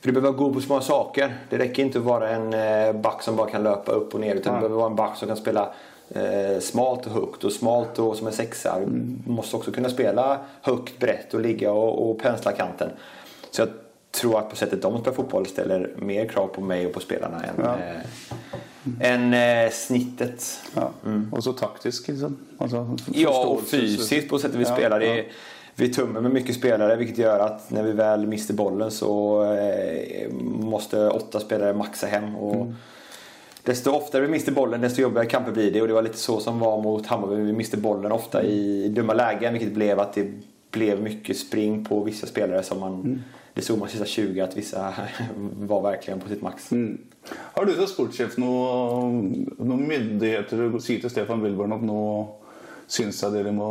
För 0.00 0.08
du 0.08 0.12
behöver 0.12 0.32
vara 0.32 0.38
god 0.38 0.54
på 0.54 0.60
små 0.60 0.80
saker. 0.80 1.36
Det 1.50 1.58
räcker 1.58 1.82
inte 1.82 1.98
att 1.98 2.04
vara 2.04 2.30
en 2.30 2.54
eh, 2.54 3.00
back 3.00 3.22
som 3.22 3.36
bara 3.36 3.50
kan 3.50 3.62
löpa 3.62 3.92
upp 3.92 4.14
och 4.14 4.20
ner. 4.20 4.34
Utan 4.34 4.54
du 4.54 4.60
behöver 4.60 4.76
vara 4.76 4.90
en 4.90 4.96
back 4.96 5.16
som 5.16 5.28
kan 5.28 5.36
spela 5.36 5.72
eh, 6.10 6.58
smalt 6.60 7.06
och 7.06 7.12
högt 7.12 7.44
och 7.44 7.52
smalt 7.52 7.98
och 7.98 8.16
som 8.16 8.26
en 8.26 8.32
sexa. 8.32 8.80
Du 8.80 9.32
måste 9.32 9.56
också 9.56 9.72
kunna 9.72 9.88
spela 9.88 10.38
högt, 10.62 10.98
brett 10.98 11.34
och 11.34 11.40
ligga 11.40 11.72
och, 11.72 12.10
och 12.10 12.18
pensla 12.18 12.52
kanten. 12.52 12.90
Så 13.50 13.62
jag 13.62 13.68
tror 14.10 14.38
att 14.38 14.50
på 14.50 14.56
sättet 14.56 14.82
de 14.82 15.00
spelar 15.00 15.16
fotboll 15.16 15.46
ställer 15.46 15.90
mer 15.96 16.24
krav 16.28 16.46
på 16.48 16.60
mig 16.60 16.86
och 16.86 16.92
på 16.92 17.00
spelarna 17.00 17.44
än, 17.44 17.54
Ja. 17.64 17.76
eh, 17.78 19.12
än 19.12 19.34
eh, 19.34 19.70
snittet. 19.72 20.60
Ja. 20.74 20.90
Og 21.32 21.44
så 21.44 21.52
taktisk, 21.52 22.08
liksom. 22.08 22.36
Altså, 22.58 22.96
Ja, 23.12 23.44
och 23.46 23.62
fysiskt 23.62 24.28
på 24.28 24.38
sättet 24.38 24.56
vi 24.56 24.64
Ja, 24.64 24.74
spelar. 24.76 25.00
Ja. 25.00 25.14
är, 25.14 25.24
Vi 25.74 25.88
tummer 25.88 26.20
med 26.20 26.30
mycket 26.32 26.54
spelare 26.56 26.96
vilket 26.96 27.18
gör 27.18 27.38
att 27.38 27.70
när 27.70 27.82
vi 27.82 27.92
väl 27.92 28.26
mister 28.26 28.54
bollen 28.54 28.90
så 28.90 29.42
eh, 29.52 30.30
måste 30.60 31.08
åtta 31.08 31.40
spelare 31.40 31.72
maxa 31.74 32.06
hem. 32.06 32.36
Och 32.36 32.54
Mm. 32.54 32.74
Desto 33.62 33.90
oftare 33.90 34.22
vi 34.22 34.28
mister 34.28 34.52
bollen 34.52 34.80
desto 34.80 35.02
jobbigare 35.02 35.26
kamper 35.26 35.52
blir 35.52 35.70
det. 35.72 35.80
Och 35.82 35.88
det 35.88 35.94
var 35.94 36.02
lite 36.02 36.18
så 36.18 36.40
som 36.40 36.58
var 36.58 36.82
mot 36.82 37.06
Hammarby. 37.06 37.34
Vi 37.42 37.52
miste 37.52 37.76
bollen 37.76 38.12
ofta 38.12 38.42
i 38.42 38.88
dumma 38.88 39.12
lägen 39.14 39.52
vilket 39.52 39.72
blev 39.74 40.00
att 40.00 40.12
det 40.14 40.32
blev 40.70 41.02
mycket 41.02 41.36
spring 41.36 41.84
på 41.84 42.02
vissa 42.04 42.26
spelare 42.26 42.62
som 42.62 42.80
man 42.80 43.00
Mm. 43.00 43.20
Det 43.54 43.62
såg 43.62 43.78
man 43.78 43.88
sista 43.88 44.06
20 44.06 44.40
att 44.40 44.56
vissa 44.56 44.94
var 45.56 45.82
verkligen 45.82 46.20
på 46.20 46.28
sitt 46.28 46.42
max. 46.42 46.72
Mm. 46.72 46.98
Har 47.30 47.64
du 47.64 47.74
som 47.74 47.88
sportssjef 47.90 48.36
noen 48.38 49.16
noe 49.58 49.78
myndigheter 49.80 50.62
å 50.68 50.80
si 50.80 51.00
til 51.02 51.10
Stefan 51.10 51.42
Wilborn 51.42 51.74
at 51.74 51.82
nå 51.82 52.02
syns 52.88 53.18
jeg 53.22 53.34
dere 53.34 53.50
må 53.52 53.66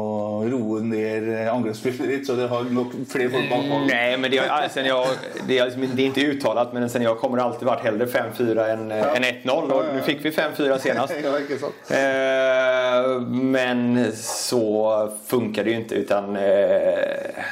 roe 0.45 0.81
ned 0.85 1.25
angrepsspillet 1.49 2.09
ditt, 2.11 2.27
så 2.27 2.35
dere 2.37 2.51
har 2.51 2.67
nok 2.69 2.91
flere 3.09 3.31
folk 3.33 3.47
bak 3.49 3.63
ballen? 3.65 3.87
Nej, 3.89 4.17
men 4.17 4.31
det, 4.31 4.37
har, 4.37 4.67
sen 4.69 4.85
jag, 4.85 5.07
det, 5.47 5.57
är, 5.57 5.65
liksom- 5.65 5.89
det 5.95 6.01
är 6.01 6.05
inte 6.05 6.21
uttalat, 6.21 6.73
men 6.73 6.89
sen 6.89 7.01
jag 7.01 7.19
kommer 7.19 7.37
alltid 7.37 7.67
varit 7.67 7.83
hellre 7.83 8.05
5-4 8.05 8.67
än, 8.73 8.91
eh, 8.91 9.15
än 9.17 9.23
1-0. 9.23 9.71
Och 9.71 9.83
nu 9.95 10.01
fick 10.01 10.25
vi 10.25 10.29
5-4 10.29 10.77
senast. 10.79 11.13
Ja? 11.23 11.95
Eh, 11.97 13.21
men 13.29 14.11
så 14.15 15.11
funkar 15.25 15.63
det 15.63 15.69
ju 15.69 15.75
inte. 15.75 15.95
Utan 15.95 16.35
eh, 16.35 16.99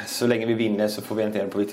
så 0.06 0.26
länge 0.26 0.46
vi 0.46 0.54
vinner 0.54 0.88
så 0.88 1.02
får 1.02 1.14
vi 1.14 1.22
egentligen 1.22 1.50
på, 1.50 1.64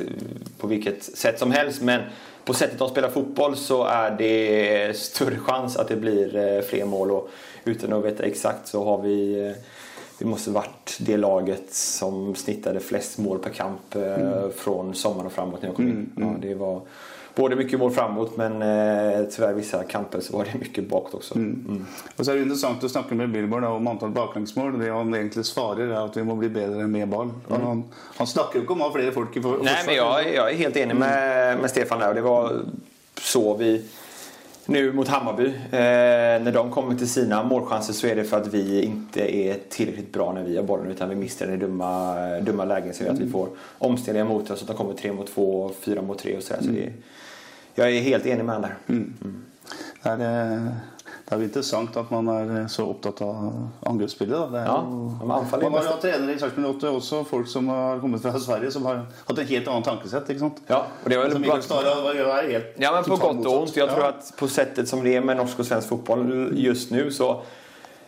på 0.58 0.68
vilket 0.68 1.04
sätt 1.04 1.40
som 1.40 1.52
helst. 1.52 1.82
Men 1.82 2.02
på 2.46 2.54
sättet 2.54 2.80
de 2.80 2.90
spelar 2.90 3.10
fotboll 3.10 3.56
så 3.56 3.86
är 3.86 4.12
det 4.12 4.98
större 4.98 5.38
chans 5.38 5.78
att 5.78 5.88
det 5.88 5.96
blir 5.96 6.36
eh, 6.38 6.62
fler 6.62 6.86
mål. 6.86 7.12
Och 7.12 7.30
utan 7.66 7.94
att 7.94 8.06
veta 8.06 8.24
exakt 8.24 8.68
så 8.68 8.84
har 8.84 9.02
vi 9.02 9.54
vi 10.24 10.30
måste 10.30 10.52
varit 10.52 10.98
det 11.00 11.18
laget 11.18 11.74
som 11.74 12.36
snittade 12.36 12.80
flest 12.80 13.18
mål 13.18 13.40
per 13.40 13.50
kamp 13.50 13.96
eh, 13.96 14.50
från 14.56 14.96
sommaren 14.96 15.26
och 15.26 15.34
framåt 15.34 15.62
när 15.62 15.70
jag 15.70 15.76
kom 15.76 15.88
in. 15.88 16.10
Ja, 16.18 16.36
det 16.42 16.56
var 16.56 16.82
både 17.36 17.56
mycket 17.56 17.80
mål 17.80 17.92
framåt 17.92 18.38
men 18.38 18.62
eh, 18.62 19.26
tyvärr 19.32 19.54
vissa 19.54 19.84
kamper 19.84 20.20
så 20.20 20.38
var 20.38 20.46
det 20.46 20.60
mycket 20.60 20.90
bakåt 20.90 21.14
också. 21.14 21.36
Mm. 21.36 21.86
Og 22.18 22.26
så 22.26 22.32
er 22.32 22.36
det 22.36 22.46
interessant 22.46 22.84
å 22.84 22.90
snakke 22.90 23.18
med 23.20 23.34
Billborn 23.34 23.68
om 23.68 23.88
antall 23.88 24.14
baklengsmål. 24.16 24.80
Det 24.80 24.94
han 24.94 25.12
egentlig 25.14 25.44
svarer, 25.46 25.92
er 25.92 26.00
at 26.06 26.16
vi 26.18 26.24
må 26.24 26.38
bli 26.40 26.50
bedre 26.50 26.88
med 26.88 27.10
ball. 27.12 27.34
Han, 27.50 27.68
han, 27.68 27.84
han 28.16 28.28
snakker 28.28 28.62
jo 28.62 28.64
ikke 28.64 28.78
om 28.78 28.86
å 28.86 28.88
ha 28.88 28.96
flere 28.96 29.12
folk 29.12 29.36
i 29.36 29.44
Nej 29.44 29.84
men 29.86 29.96
jag, 29.96 30.34
jag 30.34 30.52
är 30.52 30.56
helt 30.56 30.78
enig 30.78 30.96
med, 30.96 31.60
med 31.60 31.70
Stefan 31.70 32.00
där 32.00 32.10
och 32.10 32.16
det 32.16 32.22
var 32.22 32.62
så 33.20 33.58
vi 33.58 33.82
nu 34.66 34.94
mot 34.94 35.08
Hammarby. 35.08 35.46
Eh, 35.46 36.44
när 36.44 36.52
de 36.52 36.72
kommer 36.72 36.96
till 36.96 37.10
sina 37.10 37.44
målchanser 37.44 37.94
så 37.94 38.08
är 38.08 38.16
det 38.16 38.24
för 38.24 38.42
att 38.42 38.48
vi 38.48 38.84
inte 38.84 39.36
är 39.36 39.58
tillräckligt 39.70 40.14
bra 40.14 40.34
när 40.34 40.44
vi 40.44 40.58
har 40.58 40.64
bollen 40.64 40.92
utan 40.92 41.10
vi 41.10 41.16
mister 41.16 41.46
den 41.46 41.56
i 41.56 41.58
dumma, 41.58 42.16
dumma 42.40 42.66
lägen 42.66 42.94
som 42.94 43.06
gör 43.06 43.14
att 43.14 43.20
vi 43.20 43.30
får 43.30 43.50
omställningar 43.78 44.26
mot 44.26 44.52
oss. 44.52 44.62
Att 44.62 44.68
de 44.68 44.78
kommer 44.78 44.94
tre 44.94 45.14
mot 45.14 45.28
två, 45.28 45.72
fyra 45.80 46.02
mot 46.02 46.20
tre 46.20 46.38
och 46.38 46.44
sådär. 46.44 46.62
Så 46.62 46.70
det, 46.72 46.94
jag 47.76 47.92
är 47.92 48.02
helt 48.02 48.26
enig 48.26 48.46
med 48.46 48.56
honom 48.56 48.70
där. 48.70 48.96
Det 50.04 50.10
er, 50.10 50.14
eh, 50.14 50.62
det 50.66 50.74
er 51.34 51.42
jo 51.42 51.48
interessant 51.50 51.98
at 52.00 52.12
man 52.12 52.28
er 52.34 52.68
så 52.72 52.86
opptatt 52.90 53.22
av 53.26 53.52
angrepsspillet. 53.90 54.52
Det 54.54 54.64
Ja, 54.66 54.78
man 54.82 55.30
har 55.32 55.46
best. 55.46 55.64
jo 55.64 55.70
hatt 55.92 56.02
trenere 56.02 56.36
i 56.36 56.40
Sarpsborg 56.40 56.70
8, 56.76 56.92
også 57.00 57.24
folk 57.26 57.48
som 57.48 57.68
har 57.68 58.00
kommet 58.00 58.22
fra 58.22 58.32
Sverige, 58.40 58.72
som 58.72 58.86
har 58.86 59.06
hatt 59.28 59.40
en 59.40 59.48
helt 59.48 59.68
annet 59.68 59.86
tankesett. 59.86 60.30
ikke 60.30 60.40
sant? 60.40 60.62
Ja, 60.68 60.86
och 61.04 61.10
det 61.10 61.18
var 61.18 61.30
väl 61.30 62.52
helt 62.52 62.74
Ja, 62.78 62.92
men 62.92 63.04
på 63.04 63.16
gott 63.16 63.46
och 63.46 63.62
ont. 63.62 63.76
Jag 63.76 63.90
tror 63.90 64.06
att 64.06 64.34
på 64.38 64.48
sättet 64.48 64.88
som 64.88 65.04
det 65.04 65.16
är 65.16 65.22
med 65.22 65.38
norsk 65.38 65.60
och 65.60 65.66
svensk 65.66 65.88
fotboll 65.90 66.50
just 66.54 66.92
nu 66.92 67.12
så 67.12 67.42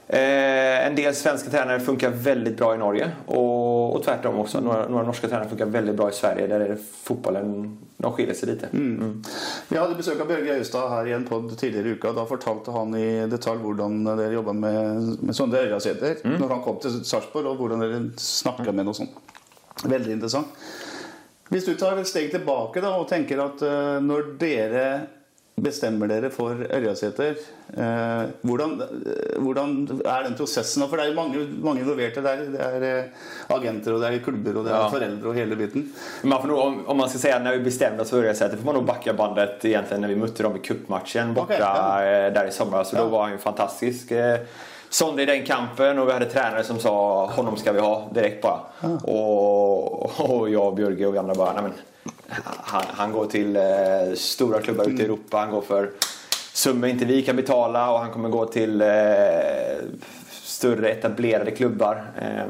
eh, 0.07 0.87
en 0.87 0.95
del 0.95 1.15
svenska 1.15 1.49
tränare 1.49 1.79
funkar 1.79 2.09
väldigt 2.09 2.57
bra 2.57 2.75
i 2.75 2.77
Norge 2.77 3.11
och, 3.25 3.95
och 3.95 4.03
tvärtom 4.03 4.39
också. 4.39 4.59
Några, 4.59 4.87
några 4.87 5.03
norska 5.03 5.27
tränare 5.27 5.49
funkar 5.49 5.65
väldigt 5.65 5.95
bra 5.95 6.09
i 6.09 6.13
Sverige 6.13 6.47
där 6.47 6.59
är 6.59 6.69
det 6.69 6.77
fotbollen, 7.03 7.77
de 7.97 8.13
skiljer 8.13 8.35
sig 8.35 8.49
lite. 8.49 8.67
Mm. 8.73 9.23
Vi 9.67 9.77
hadde 9.77 9.95
besøk 9.95 10.21
av 10.21 10.27
Børge 10.27 10.53
Øystad 10.59 10.89
her 10.89 11.05
i 11.07 11.13
en 11.13 11.25
podd 11.25 11.57
tidligere 11.57 11.87
i 11.87 11.91
uka. 11.91 12.11
Da 12.11 12.25
fortalte 12.25 12.71
han 12.71 12.95
i 12.95 13.27
detalj 13.27 13.61
hvordan 13.61 14.01
dere 14.05 14.33
jobba 14.33 14.53
med, 14.53 15.13
med 15.21 15.35
Sondre 15.35 15.65
Øyrasæter 15.67 16.21
når 16.23 16.47
han 16.47 16.63
kom 16.63 16.79
til 16.81 16.99
Sarpsborg, 17.05 17.45
og 17.45 17.55
hvordan 17.55 17.81
dere 17.81 18.01
snakka 18.17 18.71
med 18.71 18.85
ham 18.85 18.93
og 18.93 18.99
sånn. 19.01 19.13
Veldig 19.85 20.19
interessant. 20.19 20.65
Hvis 21.49 21.65
du 21.67 21.75
tar 21.77 21.99
et 22.01 22.09
steg 22.09 22.31
tilbake 22.33 22.81
da, 22.81 22.95
og 22.97 23.09
tenker 23.09 23.41
at 23.43 23.61
eh, 23.65 23.97
når 24.01 24.31
dere 24.41 24.85
bestemmer 25.55 26.07
dere 26.11 26.29
for 26.29 26.51
Ørjasæter, 26.67 27.37
eh, 27.77 28.23
hvordan, 28.43 28.73
eh, 28.81 29.37
hvordan 29.39 30.01
er 30.05 30.23
den 30.27 30.35
prosessen? 30.35 30.81
da? 30.83 30.87
For 30.91 30.97
det 30.97 31.05
er 31.05 31.09
jo 31.13 31.15
mange, 31.21 31.45
mange 31.63 31.79
involverte 31.81 32.21
der. 32.23 32.35
Det 32.51 32.59
er 32.59 32.83
eh, 32.83 33.03
agenter, 33.55 33.93
og 33.93 34.01
det 34.01 34.09
er 34.13 34.19
klubber, 34.25 34.57
og 34.59 34.65
det 34.65 34.71
er 34.73 34.75
Ja. 34.83 34.89
foreldre 34.89 35.29
og 35.29 35.33
hele 35.35 35.55
biten. 35.55 35.93
Man 36.23 36.41
får 36.41 36.47
nog, 36.47 36.59
om, 36.59 36.83
om 36.87 36.97
man 36.97 37.09
ska 37.09 37.19
säga 37.19 37.39
när 37.39 37.51
vi 37.57 37.63
bestämde 37.63 38.01
oss 38.01 38.09
för 38.09 38.17
Örjasäter 38.23 38.57
får 38.57 38.65
man 38.65 38.75
nog 38.75 38.85
backa 38.85 39.13
bandet 39.13 39.65
egentligen 39.65 40.01
när 40.01 40.07
vi 40.09 40.15
mötte 40.15 40.43
dem 40.43 40.55
i 40.55 40.59
cupmatchen 40.59 41.33
borta 41.33 41.43
Okej, 41.53 41.57
ja. 41.59 42.03
eh, 42.03 42.33
där 42.33 42.47
i 42.47 42.51
somras. 42.51 42.89
Så 42.89 42.95
Ja. 42.95 43.01
då 43.01 43.07
var 43.09 43.21
han 43.23 43.31
ju 43.31 43.37
fantastisk. 43.37 44.11
Eh, 44.11 44.39
Sonde 44.89 45.23
i 45.23 45.25
den 45.25 45.45
kampen 45.45 45.99
och 45.99 46.07
vi 46.07 46.11
hade 46.11 46.25
tränare 46.25 46.63
som 46.63 46.79
sa 46.79 47.25
honom 47.25 47.57
ska 47.57 47.71
vi 47.71 47.79
ha 47.79 48.09
direkt 48.13 48.41
bara. 48.41 48.59
Och, 49.03 50.19
och 50.29 50.49
jag 50.49 50.67
och 50.67 50.73
Björge 50.75 51.07
och 51.07 51.13
vi 51.13 51.17
andra 51.17 51.33
bara, 51.35 51.53
nej 51.53 51.63
men 51.63 51.71
han, 52.43 52.83
han 52.87 53.11
går 53.11 53.25
till 53.25 53.55
eh, 53.55 53.63
stora 54.15 54.61
klubbar 54.61 54.89
ute 54.89 55.01
i 55.01 55.05
Europa. 55.05 55.37
Han 55.37 55.51
går 55.51 55.61
för 55.61 55.91
summor 56.53 56.89
inte 56.89 57.05
vi 57.05 57.21
kan 57.21 57.35
betala 57.35 57.91
och 57.91 57.99
han 57.99 58.11
kommer 58.11 58.29
gå 58.29 58.45
till 58.45 58.81
eh, 58.81 58.87
större 60.31 60.89
etablerade 60.89 61.51
klubbar. 61.51 62.03
Eh, 62.21 62.45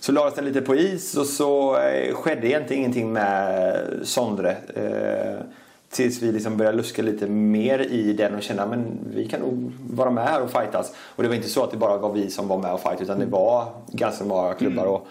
så 0.00 0.12
lades 0.12 0.34
den 0.34 0.44
lite 0.44 0.60
på 0.60 0.76
is 0.76 1.16
och 1.16 1.26
så 1.26 1.78
eh, 1.78 2.14
skedde 2.14 2.46
egentligen 2.46 2.82
ingenting 2.82 3.12
med 3.12 3.86
Sondre. 4.02 4.56
Eh, 4.74 5.44
tills 5.90 6.22
vi 6.22 6.32
liksom 6.32 6.56
började 6.56 6.76
luska 6.76 7.02
lite 7.02 7.26
mer 7.26 7.78
i 7.78 8.12
den 8.12 8.34
och 8.34 8.42
känna 8.42 8.66
men 8.66 8.98
vi 9.14 9.28
kan 9.28 9.40
nog 9.40 9.72
vara 9.90 10.10
med 10.10 10.24
här 10.24 10.42
och 10.42 10.50
fightas. 10.50 10.92
Och 10.98 11.22
det 11.22 11.28
var 11.28 11.36
inte 11.36 11.48
så 11.48 11.64
att 11.64 11.70
det 11.70 11.76
bara 11.76 11.96
var 11.96 12.12
vi 12.12 12.30
som 12.30 12.48
var 12.48 12.58
med 12.58 12.72
och 12.72 12.80
fight 12.80 13.00
utan 13.00 13.18
det 13.18 13.26
var 13.26 13.68
ganska 13.88 14.24
många 14.24 14.54
klubbar. 14.54 14.84
Och, 14.84 15.06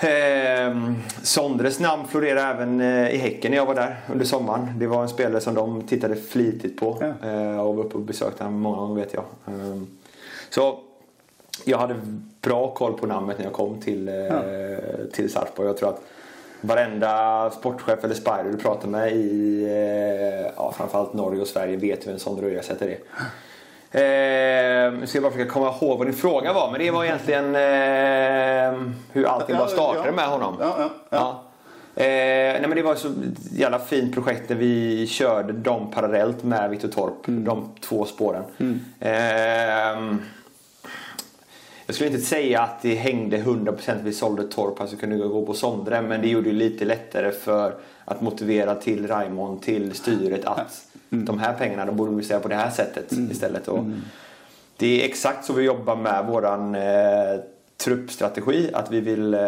Eh, 0.00 0.92
Sondres 1.22 1.80
namn 1.80 2.08
florerade 2.08 2.40
även 2.40 2.80
eh, 2.80 3.10
i 3.14 3.16
Häcken 3.16 3.50
när 3.50 3.58
jag 3.58 3.66
var 3.66 3.74
där 3.74 3.96
under 4.12 4.24
sommaren. 4.24 4.72
Det 4.78 4.86
var 4.86 5.02
en 5.02 5.08
spelare 5.08 5.40
som 5.40 5.54
de 5.54 5.82
tittade 5.82 6.16
flitigt 6.16 6.80
på 6.80 6.96
Ja. 7.00 7.28
eh, 7.30 7.60
och 7.60 7.76
var 7.76 7.84
uppe 7.84 7.94
och 7.94 8.00
besökte 8.02 8.44
honom 8.44 8.60
många 8.60 8.76
gånger 8.76 8.94
vet 9.00 9.14
jag. 9.14 9.24
Eh, 9.46 9.82
så 10.50 10.78
jag 11.64 11.78
hade 11.78 11.94
bra 12.42 12.74
koll 12.74 12.92
på 12.98 13.06
namnet 13.06 13.38
när 13.38 13.44
jag 13.44 13.52
kom 13.54 13.80
till, 13.80 14.08
eh, 14.08 14.14
till 15.12 15.32
Sarpsborg. 15.32 15.68
Jag 15.68 15.76
tror 15.76 15.88
att 15.88 16.02
varenda 16.60 17.50
sportchef 17.50 18.04
eller 18.04 18.14
spider 18.14 18.48
du 18.52 18.56
pratar 18.58 18.88
med 18.88 19.12
i 19.12 19.62
eh, 19.64 20.52
ja, 20.56 20.72
framförallt 20.76 21.14
Norge 21.14 21.40
och 21.40 21.46
Sverige 21.46 21.76
vet 21.76 22.06
hur 22.06 22.12
en 22.12 22.18
sån 22.18 22.40
Röjasäter 22.40 22.88
är. 22.88 22.98
Eh, 23.90 24.92
nu 24.92 25.06
ska 25.06 25.16
jag 25.18 25.22
bara 25.22 25.32
försöka 25.32 25.50
komma 25.50 25.74
ihåg 25.80 25.98
vad 25.98 26.06
din 26.06 26.14
fråga 26.14 26.52
var. 26.52 26.70
Men 26.70 26.80
det 26.80 26.90
var 26.90 27.04
egentligen 27.04 27.44
eh, 27.54 28.92
hur 29.12 29.24
allting 29.26 29.56
bara 29.56 29.68
startade 29.68 30.12
med 30.12 30.26
honom. 30.26 30.56
Ja, 30.60 30.76
ja, 30.78 30.90
ja. 31.10 31.42
Eh, 32.02 32.04
nej 32.52 32.64
men 32.68 32.76
det 32.76 32.82
var 32.82 32.94
så 32.94 33.08
jävla 33.52 33.78
fint 33.78 34.14
projekt 34.14 34.48
när 34.48 34.56
vi 34.56 35.06
körde 35.06 35.52
dem 35.52 35.90
parallellt 35.90 36.44
med 36.44 36.70
Viktor 36.70 36.88
Torp. 36.88 37.28
Mm. 37.28 37.44
De 37.44 37.68
två 37.80 38.04
spåren. 38.04 38.42
Eh, 39.00 39.10
Jag 41.86 41.94
skulle 41.94 42.10
inte 42.10 42.22
säga 42.26 42.60
att 42.62 42.82
det 42.82 42.94
hängde 42.94 43.36
100% 43.36 43.94
vi 44.04 44.12
sålde 44.12 44.42
Torp, 44.48 44.80
alltså 44.80 44.96
kunde 44.96 45.16
gå 45.28 45.46
på 45.46 45.54
Sondre. 45.54 46.02
Men 46.02 46.20
det 46.20 46.28
gjorde 46.28 46.50
det 46.50 46.56
lite 46.56 46.84
lättare 46.84 47.30
för 47.32 47.74
att 48.08 48.20
motivera 48.20 48.74
till 48.74 49.06
Raimond, 49.06 49.62
till 49.62 49.94
styret 49.94 50.44
att 50.44 50.86
de 51.08 51.38
här 51.38 51.52
pengarna 51.52 51.86
de 51.86 51.96
borde 51.96 52.16
vi 52.16 52.22
säga 52.22 52.40
på 52.40 52.48
det 52.48 52.54
här 52.54 52.70
sättet 52.70 53.12
istället. 53.12 53.68
Och 53.68 53.84
Det 54.76 55.02
är 55.02 55.04
exakt 55.04 55.44
så 55.44 55.52
vi 55.52 55.62
jobbar 55.64 55.96
med 55.96 56.26
våran 56.26 56.74
eh, 56.74 57.40
truppstrategi. 57.76 58.70
Att 58.72 58.90
vi 58.90 59.00
vill 59.00 59.34
eh, 59.34 59.40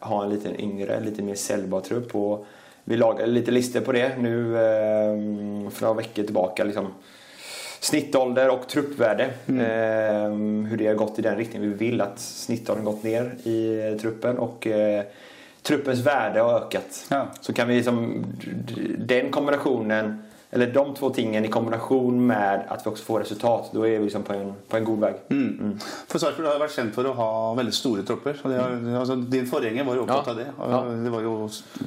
ha 0.00 0.24
en 0.24 0.30
lite 0.30 0.62
yngre, 0.62 1.00
lite 1.00 1.22
mer 1.22 1.34
säljbar 1.34 1.80
trupp. 1.80 2.14
Och 2.14 2.46
vi 2.84 2.96
lagade 2.96 3.26
lite 3.26 3.50
listor 3.50 3.80
på 3.80 3.92
det 3.92 4.16
nu 4.18 4.56
eh, 4.56 5.70
för 5.70 5.82
några 5.82 5.94
veckor 5.94 6.22
tillbaka. 6.22 6.64
Liksom 6.64 6.86
snittålder 7.80 8.50
och 8.50 8.68
truppvärde. 8.68 9.24
Eh, 9.46 10.30
hur 10.68 10.76
det 10.76 10.86
har 10.86 10.94
gått 10.94 11.18
i 11.18 11.22
den 11.22 11.36
riktningen. 11.36 11.70
Vi 11.70 11.76
vill 11.76 12.00
att 12.00 12.18
snittåldern 12.18 12.84
gått 12.84 13.02
ner 13.02 13.34
i 13.42 13.88
eh, 13.88 14.00
truppen 14.00 14.38
och 14.38 14.66
eh, 14.66 15.04
truppens 15.70 16.06
värde 16.06 16.40
har 16.40 16.60
ökat. 16.60 17.06
Ja. 17.10 17.26
Så 17.40 17.52
kan 17.52 17.68
vi 17.68 17.74
liksom, 17.74 18.24
den 18.98 19.30
kombinationen, 19.30 20.22
eller 20.52 20.66
de 20.66 20.94
två 20.94 21.10
tingen 21.10 21.44
i 21.44 21.48
kombination 21.48 22.26
med 22.26 22.62
att 22.68 22.86
vi 22.86 22.90
också 22.90 23.04
får 23.04 23.20
resultat, 23.20 23.70
då 23.72 23.86
är 23.86 23.98
vi 23.98 24.04
liksom 24.04 24.22
på 24.22 24.32
en, 24.32 24.54
på 24.68 24.76
en 24.76 24.84
god 24.84 25.00
väg. 25.00 25.14
For 26.08 26.18
Sarpsborg 26.18 26.48
har 26.48 26.58
vært 26.58 26.74
kjent 26.74 26.94
for 26.94 27.06
å 27.06 27.12
ha 27.14 27.28
veldig 27.54 27.74
store 27.74 28.02
tropper. 28.02 28.40
Og 28.42 28.50
det 28.50 28.96
altså, 28.98 29.14
din 29.30 29.46
forgjenger 29.46 29.84
var 29.86 29.94
jo 30.00 30.02
opptatt 30.02 30.26
Ja. 30.26 30.32
av 30.32 30.36
det. 30.36 30.46
Og 30.58 30.70
Ja. 30.72 30.80
Det 31.04 31.10
var 31.10 31.20
jo 31.22 31.34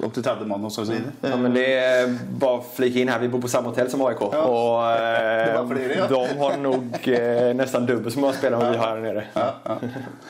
opptil 0.03 0.23
30 0.23 0.45
mann 0.47 0.65
og 0.65 0.71
så 0.71 0.81
videre. 0.87 1.11
Ja, 1.21 1.37
men 1.37 1.53
det 1.53 1.73
är 1.73 2.17
bara 2.39 2.61
flika 2.75 2.99
in 2.99 3.07
här, 3.09 3.19
vi 3.19 3.27
bor 3.27 3.41
på 3.41 3.47
samma 3.47 3.69
hotell 3.69 3.89
som 3.89 4.01
AIK. 4.01 4.21
Och, 4.21 4.31
Det 4.33 5.53
var 5.55 5.61
eh, 5.61 5.67
fler, 5.69 5.95
ja. 5.97 6.07
de 6.07 6.37
har 6.39 6.57
nog 6.57 7.07
eh, 7.07 7.53
nästan 7.55 7.85
dubbelt 7.85 8.13
så 8.15 8.31
spelare 8.31 8.65
än 8.65 8.71
vi 8.71 8.77
har 8.77 8.87
här 8.87 8.99
nere. 9.01 9.23
Ja, 9.33 9.53
ja. 9.63 9.77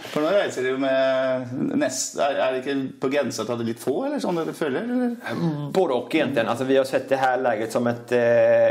For 0.10 0.22
nå 0.22 0.28
reiser 0.34 0.66
jo 0.70 0.78
med 0.78 1.48
nest, 1.78 2.18
er, 2.20 2.36
er 2.48 2.52
det 2.54 2.64
ikke 2.64 2.76
på 3.02 3.10
grensa 3.14 3.44
til 3.44 3.54
å 3.54 3.56
ha 3.56 3.62
det 3.62 3.68
litt 3.70 3.80
få, 3.84 3.96
eller 4.08 4.20
sånn 4.24 4.36
dere 4.42 4.54
føler? 4.58 4.82
Eller? 4.82 5.16
Både 5.72 5.94
och 5.94 6.16
egentligen. 6.16 6.48
Alltså, 6.48 6.64
vi 6.66 6.78
har 6.78 6.86
sett 6.86 7.10
det 7.10 7.16
här 7.16 7.38
läget 7.38 7.72
som 7.72 7.88
ett, 7.88 8.12
eh, 8.12 8.23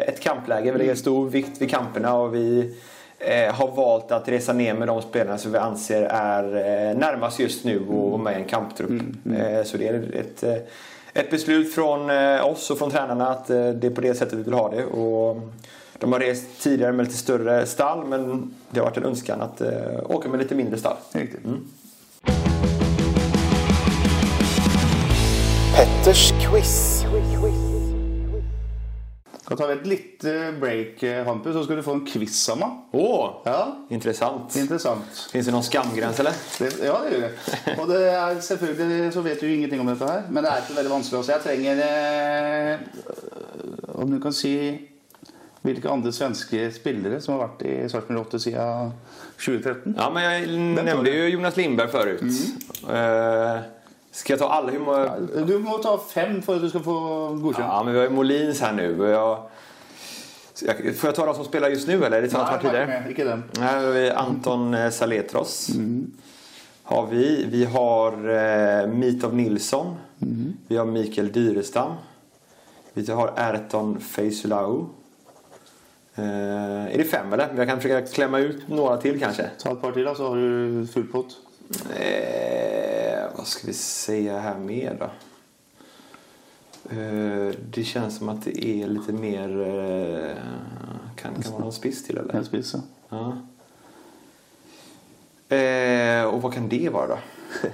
ett 0.09 0.21
kampläge. 0.21 0.73
Vi 0.73 0.79
lägger 0.79 0.95
stor 0.95 1.29
vikt 1.29 1.63
vid 1.63 1.71
kamperna 1.71 2.15
och 2.15 2.35
vi 2.35 2.75
eh, 3.19 3.55
har 3.55 3.69
valt 3.69 4.13
att 4.13 4.29
resa 4.29 4.53
ner 4.53 4.75
med 4.75 4.89
de 4.89 5.03
spelarna 5.03 5.39
som 5.39 5.53
vi 5.53 5.59
anser 5.59 6.03
är 6.03 6.45
eh, 6.45 6.99
närmast 6.99 7.39
just 7.39 7.65
nu 7.65 7.87
och 7.89 8.11
vara 8.11 8.23
med 8.23 8.33
i 8.33 8.37
en 8.37 8.45
kamptrupp. 8.45 9.03
Eh, 9.37 9.63
så 9.65 9.77
det 9.77 9.89
är 9.89 10.15
ett, 10.15 10.43
eh, 10.43 10.57
ett 11.15 11.31
beslut 11.31 11.75
från 11.75 12.11
eh, 12.11 12.47
oss 12.47 12.71
och 12.71 12.79
från 12.79 12.91
tränarna 12.91 13.29
att 13.29 13.51
eh, 13.51 13.69
det 13.69 13.87
är 13.87 13.91
på 13.91 14.01
det 14.01 14.15
sättet 14.15 14.39
vi 14.39 14.43
vill 14.43 14.55
ha 14.55 14.71
det. 14.71 14.85
Och 14.85 15.41
de 15.99 16.13
har 16.13 16.21
rest 16.21 16.63
tidigare 16.63 16.93
med 16.93 17.07
lite 17.07 17.19
större 17.19 17.67
stall 17.67 18.07
men 18.07 18.55
det 18.71 18.81
har 18.81 18.87
varit 18.87 18.97
en 18.97 19.05
önskan 19.05 19.41
att 19.41 19.61
eh, 19.61 19.71
åka 20.09 20.29
med 20.29 20.41
lite 20.41 20.55
mindre 20.55 20.79
stall. 20.79 20.97
Riktig. 21.13 21.41
Petters 25.77 26.33
quiz. 26.41 27.02
Da 29.53 29.57
tar 29.61 29.69
vi 29.69 29.75
et 29.75 29.87
lite 29.91 30.33
break, 30.61 31.03
eh, 31.05 31.25
Hampus, 31.27 31.53
så 31.55 31.65
skal 31.67 31.77
du 31.77 31.83
få 31.85 31.93
en 31.99 32.07
quiz. 32.09 32.39
Åh, 32.93 33.43
Ja, 33.45 33.77
intressant. 33.91 34.57
interessant. 34.57 35.29
Finns 35.33 35.47
det 35.47 35.53
någon 35.53 35.63
skamgräns 35.67 36.21
eller? 36.21 36.33
Det, 36.59 36.71
ja, 36.87 36.95
det 37.05 37.11
gjør 37.13 37.27
det. 37.27 37.75
Og 37.81 37.89
det 37.89 38.45
selvfølgelig 38.47 39.13
så 39.13 39.21
vet 39.27 39.41
du 39.41 39.47
jo 39.47 39.55
ingenting 39.59 39.81
om 39.85 39.91
dette 39.93 40.09
her, 40.09 40.23
men 40.31 40.45
det 40.45 40.53
er 40.53 40.63
ikke 40.65 40.77
veldig 40.79 40.93
vanskelig. 40.95 41.25
Så 41.25 41.35
jeg 41.35 41.45
trenger 41.45 41.85
eh, 41.85 42.79
Om 43.95 44.11
du 44.11 44.19
kan 44.25 44.33
si 44.33 44.55
hvilke 45.63 45.91
andre 45.93 46.11
svenske 46.13 46.65
spillere 46.75 47.21
som 47.23 47.37
har 47.37 47.45
vært 47.45 47.61
i 47.69 47.75
Sarpsborg 47.93 48.25
8 48.25 48.41
siden 48.43 48.89
2013? 49.39 49.95
Ja, 49.99 50.09
men 50.11 50.25
jag 50.25 50.49
nämnde 50.89 51.11
ju 51.11 51.29
Jonas 51.29 51.57
Lindberg 51.57 51.89
förut. 51.93 52.23
Eh, 52.89 53.61
ska 54.13 54.33
jag 54.33 54.41
ta 54.41 54.49
alla? 54.49 54.71
Hur 54.71 54.79
många... 54.79 55.19
Du 55.47 55.59
må 55.59 55.79
ta 55.79 55.99
fem 55.99 56.43
for 56.43 56.57
at 56.57 56.63
du 56.63 56.69
skal 56.69 56.83
få 56.85 56.95
godkjent. 57.41 57.69
Ja, 57.69 57.83
men 57.85 57.93
vi 57.93 57.99
har 57.99 58.07
ju 58.07 58.13
Molins 58.13 58.61
här 58.61 58.73
nu. 58.73 59.09
Jag... 59.09 59.39
Får 60.97 61.09
jag 61.09 61.15
ta 61.15 61.27
de 61.27 61.35
som 61.35 61.45
spelar 61.45 61.69
just 61.69 61.89
nu 61.89 62.05
eller 62.05 62.19
är 62.19 62.23
det 62.23 62.31
samma 62.31 62.47
som 62.47 62.61
tidigare? 62.61 62.87
med, 62.87 63.11
ikke 63.11 63.25
den. 63.25 63.43
Här 63.59 63.85
har 63.85 63.93
vi 63.93 64.11
Anton 64.11 64.75
eh, 64.75 64.91
Saletros. 64.91 65.71
Har 66.83 67.07
vi. 67.07 67.45
vi 67.49 67.65
har 67.65 68.13
eh, 68.13 68.87
Mitov 68.87 69.35
Nilsson. 69.35 69.97
Vi 70.69 70.77
har 70.77 70.85
Mikael 70.85 71.33
Dyrestam. 71.33 71.93
Vi 72.93 73.13
har 73.13 73.33
Erton 73.37 74.01
Feisulao. 74.01 74.91
Eh, 76.15 76.95
är 76.95 76.99
det 76.99 77.05
fem 77.05 77.33
eller? 77.33 77.49
Jag 77.57 77.69
kan 77.69 77.81
försöka 77.81 78.07
klämma 78.07 78.39
ut 78.39 78.69
några 78.69 78.97
till 78.97 79.21
kanske. 79.21 79.51
Ta 79.59 79.73
et 79.73 79.81
par 79.81 79.93
til, 79.93 80.05
da, 80.05 80.15
så 80.15 80.29
har 80.29 80.37
du 80.37 80.87
full 80.87 81.07
pott. 81.07 81.37
Eh, 81.97 83.02
vad 83.43 83.49
ska 83.49 83.67
vi 83.67 83.73
säga 83.73 84.39
här 84.39 84.59
mer 84.59 84.97
då? 84.99 85.05
Eh, 86.97 87.55
det 87.71 87.85
känns 87.85 88.17
som 88.17 88.29
att 88.29 88.45
det 88.45 88.67
är 88.67 88.87
lite 88.87 89.13
mer... 89.13 89.61
Eh, 89.61 90.37
kan 91.17 91.35
kan 91.35 91.53
vara 91.53 91.63
någon 91.63 91.73
spiss 91.73 92.05
till 92.05 92.19
eller? 92.19 92.35
En 92.35 92.45
spiss, 92.45 92.75
ja. 92.75 92.81
Ja. 93.09 93.37
Eh, 95.57 96.25
och 96.25 96.43
vad 96.43 96.55
kan 96.55 96.69
det 96.69 96.89
vara 96.89 97.07
då? 97.07 97.19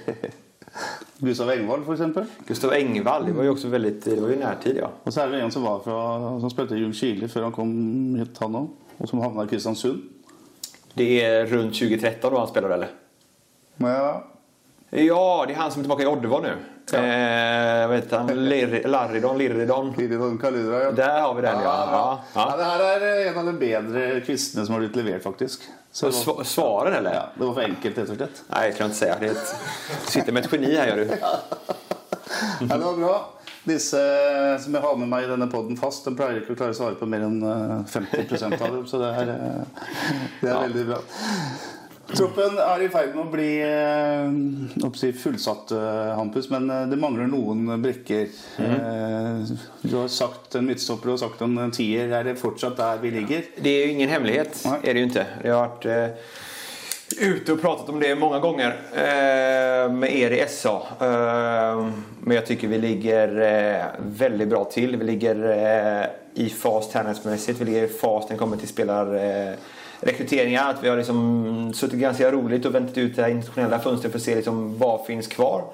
Gustav 1.19 1.51
Engvald, 1.51 1.85
for 1.85 1.93
eksempel. 1.93 2.25
Gustav 2.47 2.73
Engvall, 2.73 3.27
det 3.27 3.33
var 3.33 3.43
ju 3.43 3.51
också 3.51 3.69
väldigt... 3.69 4.05
Det 4.05 4.21
var 4.21 4.29
ju 4.29 4.37
närtid 4.37 4.77
ja. 4.77 4.91
Og 5.05 5.13
så 5.13 5.21
er 5.21 5.29
det 5.29 5.43
en 5.43 5.53
som 5.53 5.63
var 5.63 5.81
fra, 5.85 6.41
som 6.41 6.51
spilte 6.51 6.75
i 6.75 6.81
Ljungskile 6.81 7.29
før 7.29 7.43
han 7.43 7.53
kom 7.53 8.17
hit, 8.17 8.41
òg. 8.41 8.71
Og 8.99 9.09
som 9.09 9.21
havna 9.21 9.45
i 9.45 9.49
Kristiansund. 9.53 10.01
Det 10.95 11.25
är 11.25 11.47
runt 11.47 11.75
2013 11.75 12.33
då 12.33 12.39
han 12.39 12.49
spelade 12.49 12.75
eller? 12.75 12.89
Ja, 13.77 14.25
Ja, 14.91 15.45
det 15.49 15.53
är 15.53 15.57
han 15.57 15.71
som 15.73 15.81
är 15.81 15.85
tillbaka 15.85 16.03
i 16.03 16.07
Oddevall 16.07 16.43
nu. 16.43 16.49
Eh, 16.93 17.89
vad 17.89 17.97
heter 17.97 18.19
han? 18.19 18.29
Lir- 18.49 18.87
Larridon, 18.89 19.39
Lirridon. 19.39 19.93
Liridon 19.99 20.39
Kaludra, 20.39 20.83
ja. 20.83 20.91
Där 20.93 21.21
har 21.21 21.35
vi 21.35 21.43
den 21.43 21.61
ja. 21.61 21.89
ja. 21.93 22.21
Ja, 22.35 22.51
ja. 22.51 22.57
det 22.57 22.65
her 22.65 22.81
er 23.03 23.27
en 23.33 23.39
av 23.39 23.45
de 23.47 23.53
bedre 23.59 24.21
kvistene 24.21 24.65
som 24.67 24.73
har 24.75 24.81
blitt 24.81 24.97
levert, 24.97 25.23
faktisk. 25.23 25.61
Så 25.93 26.09
sva- 26.11 26.45
Svaren 26.45 26.95
eller? 26.95 27.15
ja, 27.15 27.23
det 27.35 27.45
var 27.45 27.55
for 27.55 27.63
enkelt, 27.63 27.99
og 27.99 28.07
slett. 28.17 28.43
Nej, 28.47 28.71
det 28.71 28.77
kan 28.77 28.85
jag 28.85 28.87
inte 28.87 28.97
säga. 28.99 29.17
Det 29.21 29.27
är 29.27 29.31
ett... 29.31 29.57
Du 30.07 30.11
sitter 30.13 30.33
med 30.33 30.45
ett 30.45 30.53
geni 30.53 30.77
här 30.77 30.87
gör 30.89 30.97
du. 30.97 31.11
Ja, 31.21 32.77
det 32.77 32.85
var 32.85 32.97
bra. 32.97 33.31
Disse 33.65 33.99
som 34.61 34.75
jeg 34.75 34.81
har 34.83 34.97
med 34.97 35.09
meg 35.09 35.25
i 35.25 35.27
denne 35.29 35.47
podden 35.53 35.77
fast, 35.77 36.05
de 36.09 36.15
pleier 36.17 36.39
ikke 36.41 36.55
å 36.55 36.57
klare 36.57 36.73
å 36.73 36.77
svare 36.79 36.97
på 36.97 37.07
mer 37.11 37.21
eh, 37.27 37.85
50 37.85 38.45
av 38.47 38.55
dem, 38.73 38.87
så 38.89 39.01
det 39.03 39.11
er, 39.13 39.33
eh, 39.35 39.89
det 40.41 40.49
er 40.55 40.61
veldig 40.63 40.85
bra. 40.89 41.01
Troppen 42.09 42.57
er 42.57 42.83
i 42.83 42.89
ferd 42.89 43.11
med 43.13 43.21
å 43.27 43.31
bli 43.33 43.49
eh, 43.61 45.13
fullsatt, 45.21 45.73
eh, 45.77 46.15
Hampus, 46.17 46.47
men 46.51 46.71
eh, 46.73 46.87
det 46.89 46.97
mangler 46.97 47.29
noen 47.29 47.67
brikker. 47.83 48.31
Eh, 48.65 49.43
Du 49.83 49.97
har 49.99 50.09
sagt 50.09 50.55
en 50.57 50.67
midtstopper 50.71 51.13
og 51.13 51.21
sagt 51.21 51.43
en 51.45 51.59
tier. 51.75 52.09
Er 52.17 52.25
det 52.25 52.39
fortsatt 52.41 52.77
der 52.81 52.99
vi 53.03 53.11
ligger? 53.11 53.45
Det 53.61 53.71
är 53.71 53.87
ju 53.87 53.93
ingen 53.93 54.09
hemlighet, 54.09 54.63
Nej. 54.65 54.81
är 54.91 54.95
det 54.95 55.01
ju 55.01 55.05
inte. 55.05 55.27
Jag 55.45 55.55
har 55.55 55.69
varit 55.69 55.87
eh, 55.87 56.09
ute 57.21 57.53
och 57.53 57.61
pratat 57.61 57.89
om 57.89 58.01
det 58.01 58.15
många 58.15 58.39
gånger 58.39 58.77
med 59.89 60.17
er 60.17 60.31
i 60.31 60.45
SA. 60.49 60.83
Men 62.21 62.35
jag 62.37 62.47
tycker 62.47 62.69
vi 62.69 62.79
ligger 62.79 63.29
väldigt 63.99 64.49
bra 64.49 64.65
till. 64.65 64.97
Vi 64.97 65.05
ligger 65.05 65.37
i 66.35 66.49
fas 66.49 66.89
träningsmässigt. 66.93 67.61
Vi 67.61 67.65
ligger 67.65 67.83
i 67.85 67.89
fas 67.89 68.25
när 68.25 68.31
det 68.37 68.39
kommer 68.39 68.57
till 68.57 68.69
spelarrekryteringar. 68.69 69.78
Eh, 70.01 70.07
rekryteringar. 70.07 70.71
att 70.71 70.85
vi 70.85 70.89
har 70.89 70.97
liksom 70.97 71.73
suttit 71.75 71.99
ganska 71.99 72.33
roligt 72.33 72.67
och 72.67 72.75
väntat 72.75 72.99
ut 72.99 73.17
det 73.17 73.23
här 73.23 73.29
internationella 73.29 73.79
fönstret 73.79 74.13
för 74.13 74.19
att 74.19 74.25
se 74.25 74.35
liksom 74.35 74.79
vad 74.79 75.07
finns 75.07 75.27
kvar. 75.27 75.65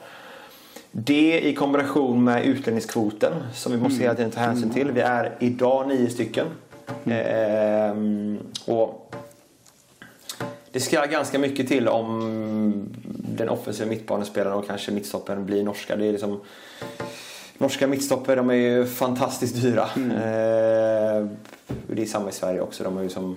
Det 0.90 1.40
i 1.40 1.54
kombination 1.54 2.24
med 2.24 2.44
utlänningskvoten 2.44 3.32
som 3.54 3.72
vi 3.72 3.78
måste 3.78 4.02
hela 4.02 4.14
tiden 4.14 4.30
ta 4.30 4.40
hänsyn 4.40 4.70
till. 4.70 4.90
Vi 4.90 5.00
är 5.00 5.36
idag 5.40 5.88
nio 5.88 6.10
stycken. 6.10 6.46
Ehm, 7.04 8.38
och 8.66 9.14
det 10.70 10.80
ska 10.80 11.04
ganska 11.04 11.38
mycket 11.38 11.68
till 11.68 11.88
om 11.88 12.94
den 13.36 13.48
offensiva 13.48 13.90
mittbanespelaren 13.90 14.58
och 14.58 14.66
kanske 14.66 14.92
mittstopparen 14.92 15.46
blir 15.46 15.62
norska. 15.62 15.96
Det 15.96 16.06
är 16.06 16.12
liksom, 16.12 16.40
norska 17.58 17.86
mittstopper 17.86 18.36
de 18.36 18.50
är 18.50 18.54
ju 18.54 18.86
fantastiskt 18.86 19.62
dyra. 19.62 19.88
Ehm, 19.96 21.30
det 21.86 22.02
är 22.02 22.06
samma 22.06 22.28
i 22.28 22.32
Sverige 22.32 22.60
också. 22.60 22.84
De 22.84 22.98
är 22.98 23.02
ju 23.02 23.08
som, 23.08 23.36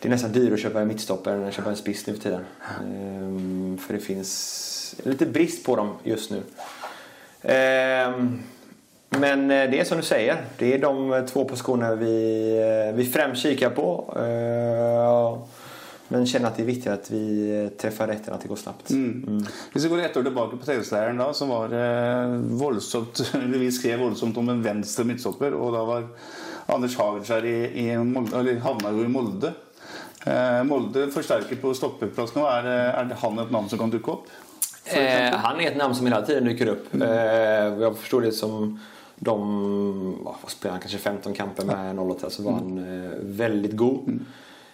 det 0.00 0.08
är 0.08 0.10
nästan 0.10 0.32
dyrare 0.32 0.54
att 0.54 0.60
köpa 0.60 0.80
en 0.80 0.88
mittstopper 0.88 1.32
än 1.32 1.44
att 1.44 1.54
köpa 1.54 1.70
en 1.70 1.76
spiss 1.76 2.06
nu 2.06 2.14
för 2.14 2.22
tiden. 2.22 2.44
Ehm, 2.80 3.78
för 3.86 3.94
det 3.94 4.00
finns 4.00 4.94
lite 5.02 5.26
brist 5.26 5.64
på 5.64 5.76
dem 5.76 5.92
just 6.04 6.30
nu. 6.30 6.42
Ehm, 7.42 8.42
men 9.08 9.50
eh, 9.50 9.70
det 9.70 9.80
är 9.80 9.84
som 9.84 9.96
du 9.96 10.02
säger. 10.02 10.36
Det 10.58 10.74
är 10.74 10.78
de 10.78 11.26
två 11.28 11.44
positionerna 11.44 11.94
vi, 11.94 12.50
eh, 12.88 12.96
vi 12.96 13.04
främst 13.04 13.42
kikar 13.42 13.70
på. 13.70 14.14
Ehm, 14.16 15.56
Men 16.08 16.26
känner 16.26 16.48
att 16.48 16.56
det 16.56 16.62
är 16.62 16.66
viktigt 16.66 16.92
att 16.92 17.10
vi 17.10 17.50
eh, 17.64 17.68
träffar 17.68 18.06
rätt 18.06 18.28
än 18.28 18.34
att 18.34 18.40
det 18.40 18.48
går 18.48 18.56
snabbt. 18.56 18.90
Hvis 19.72 19.84
vi 19.84 19.88
går 19.88 19.98
ett 19.98 20.16
år 20.16 20.22
tilbake 20.22 20.56
på 20.56 20.64
treningsleiren 20.64 21.16
da, 21.16 21.32
så 21.32 21.46
var 21.46 21.68
det 21.68 22.38
voldsomt 22.38 23.34
Vi 23.46 23.72
skrev 23.72 24.00
voldsomt 24.00 24.36
om 24.36 24.48
en 24.48 24.62
venstre 24.62 25.04
midtstopper, 25.04 25.54
og 25.54 25.72
da 25.74 25.84
var 25.84 26.06
Anders 26.66 26.96
Hagelskjær 26.96 27.46
i, 27.46 27.56
i 27.82 27.96
Molde, 27.98 28.38
eller 28.38 29.04
i 29.04 29.08
Molde. 29.08 29.52
Eh, 30.26 30.64
Molde 30.64 31.10
förstärker 31.10 31.56
på 31.56 31.74
stoppeplats 31.74 32.34
nu. 32.34 32.42
Är, 32.42 32.64
är 32.64 33.16
han 33.18 33.38
ett 33.38 33.50
namn 33.50 33.68
som 33.68 33.78
kan 33.78 33.90
dyka 33.90 34.10
upp? 34.12 34.26
Eh, 34.84 35.38
han 35.38 35.60
är 35.60 35.70
ett 35.70 35.76
namn 35.76 35.94
som 35.94 36.06
hela 36.06 36.22
tiden 36.22 36.44
dyker 36.44 36.66
upp. 36.66 36.94
Eh, 36.94 37.08
jag 37.80 37.98
förstår 37.98 38.20
det 38.20 38.32
som 38.32 38.80
de, 39.16 40.18
vad 40.24 40.50
spelar 40.50 40.72
han, 40.72 40.80
kanske 40.80 40.98
15 40.98 41.34
kamper 41.34 41.64
med 41.64 41.98
08 41.98 42.30
så 42.30 42.42
var 42.42 42.52
han 42.52 42.78
eh, 43.04 43.10
väldigt 43.22 43.76
god. 43.76 44.20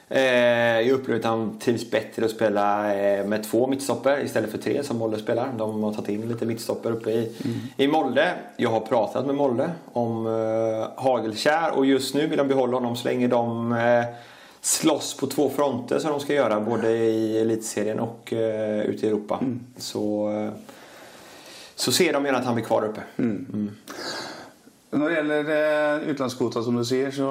Eh, 0.09 0.81
jag 0.81 0.91
upplever 0.91 1.21
att 1.21 1.27
han 1.27 1.59
trivs 1.59 1.91
bättre 1.91 2.25
att 2.25 2.31
spela 2.31 2.95
eh, 2.95 3.27
med 3.27 3.45
två 3.45 3.67
mittstopper 3.67 4.25
istället 4.25 4.51
för 4.51 4.59
tre 4.59 4.83
som 4.83 4.99
Molde 4.99 5.19
spelar. 5.19 5.49
De 5.59 5.83
har 5.83 5.93
tagit 5.93 6.09
in 6.09 6.29
lite 6.29 6.47
mittstopper 6.47 6.93
uppe 6.93 7.11
i, 7.11 7.37
i 7.77 7.89
Molde. 7.89 8.33
Jag 8.57 8.71
har 8.71 8.81
pratat 8.81 9.27
med 9.27 9.35
Molde 9.35 9.71
om 9.93 10.27
eh, 10.27 11.03
Hagelkär 11.03 11.71
och 11.71 11.87
just 11.87 12.15
nu 12.15 12.27
vill 12.27 12.39
de 12.39 12.49
behålla 12.49 12.77
honom 12.77 12.97
så 12.97 13.09
länge 13.09 13.29
de 13.29 13.73
eh, 13.73 14.05
slåss 14.63 15.17
på 15.17 15.27
två 15.27 15.51
fronter 15.51 15.99
som 15.99 16.11
de 16.11 16.21
ska 16.21 16.35
göra 16.35 16.61
både 16.61 16.91
i 16.91 17.39
elitserien 17.39 18.01
och 18.01 18.33
eh, 18.33 18.81
ute 18.81 19.07
i 19.07 19.09
Europa. 19.09 19.41
Så, 19.77 20.31
eh, 20.31 20.53
så 21.75 21.93
ser 21.93 22.13
de 22.13 22.25
gärna 22.25 22.39
att 22.39 22.45
han 22.45 22.55
blir 22.55 22.65
kvar 22.65 22.85
uppe. 22.85 23.03
Når 24.91 25.09
det 25.09 25.15
gjelder 25.15 25.51
eh, 25.51 26.09
utenlandskvota, 26.09 26.63
som 26.63 26.77
du 26.77 26.85
sier, 26.85 27.11
så, 27.11 27.29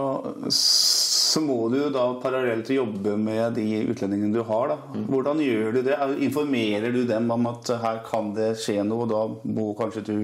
så 0.50 1.41
må 1.46 1.70
du 1.70 1.78
jo 1.78 1.89
da 1.94 2.08
parallelt 2.24 2.70
jobbe 2.74 3.13
med 3.22 3.54
de 3.54 3.84
utlendingene 3.86 4.34
du 4.34 4.41
har. 4.41 4.74
da. 4.74 5.04
Hvordan 5.08 5.44
gjør 5.46 5.78
du 5.78 5.82
det? 5.86 5.98
Informerer 6.26 6.91
du 6.91 7.04
dem 7.06 7.30
om 7.32 7.46
at 7.52 7.70
her 7.84 8.02
kan 8.08 8.34
det 8.36 8.56
skje 8.60 8.82
noe, 8.84 9.06
og 9.06 9.13
da 9.13 9.52
må 9.54 9.72
kanskje 9.78 10.04
du 10.10 10.17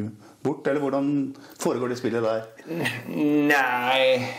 bort? 0.47 0.67
Eller 0.67 0.79
hvordan 0.79 1.35
foregår 1.59 1.89
det 1.89 1.95
spillet 1.95 2.23
der? 2.23 2.41
Nej, 3.47 4.29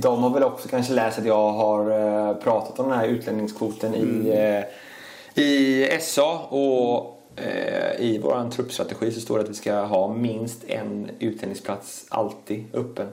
de 0.00 0.22
har 0.22 0.30
väl 0.30 0.42
också 0.42 0.68
kanske 0.68 0.92
läst 0.92 1.18
att 1.18 1.24
jag 1.24 1.52
har 1.52 1.90
eh, 1.90 2.36
pratat 2.36 2.78
om 2.78 2.88
den 2.88 2.98
här 2.98 3.06
utlänningskvoten 3.06 3.94
i, 3.94 4.28
eh, 4.28 5.44
i 5.44 5.88
SA. 6.00 6.38
Och 6.38 7.20
eh, 7.36 8.00
i 8.00 8.20
vår 8.22 8.50
truppstrategi 8.50 9.10
så 9.10 9.20
står 9.20 9.38
det 9.38 9.44
att 9.44 9.50
vi 9.50 9.54
ska 9.54 9.80
ha 9.80 10.14
minst 10.14 10.64
en 10.68 11.10
utlänningsplats 11.18 12.06
alltid 12.08 12.64
öppen 12.72 13.08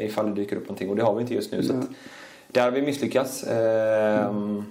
ifall 0.00 0.26
det 0.28 0.34
dyker 0.34 0.56
upp 0.56 0.62
någonting. 0.62 0.90
Och 0.90 0.96
det 0.96 1.02
har 1.02 1.14
vi 1.14 1.22
inte 1.22 1.34
just 1.34 1.52
nu. 1.52 1.62
Så 1.62 1.72
att, 1.72 1.86
där 2.48 2.62
har 2.62 2.70
vi 2.70 2.82
misslyckats. 2.82 3.44
Ehm, 3.44 4.64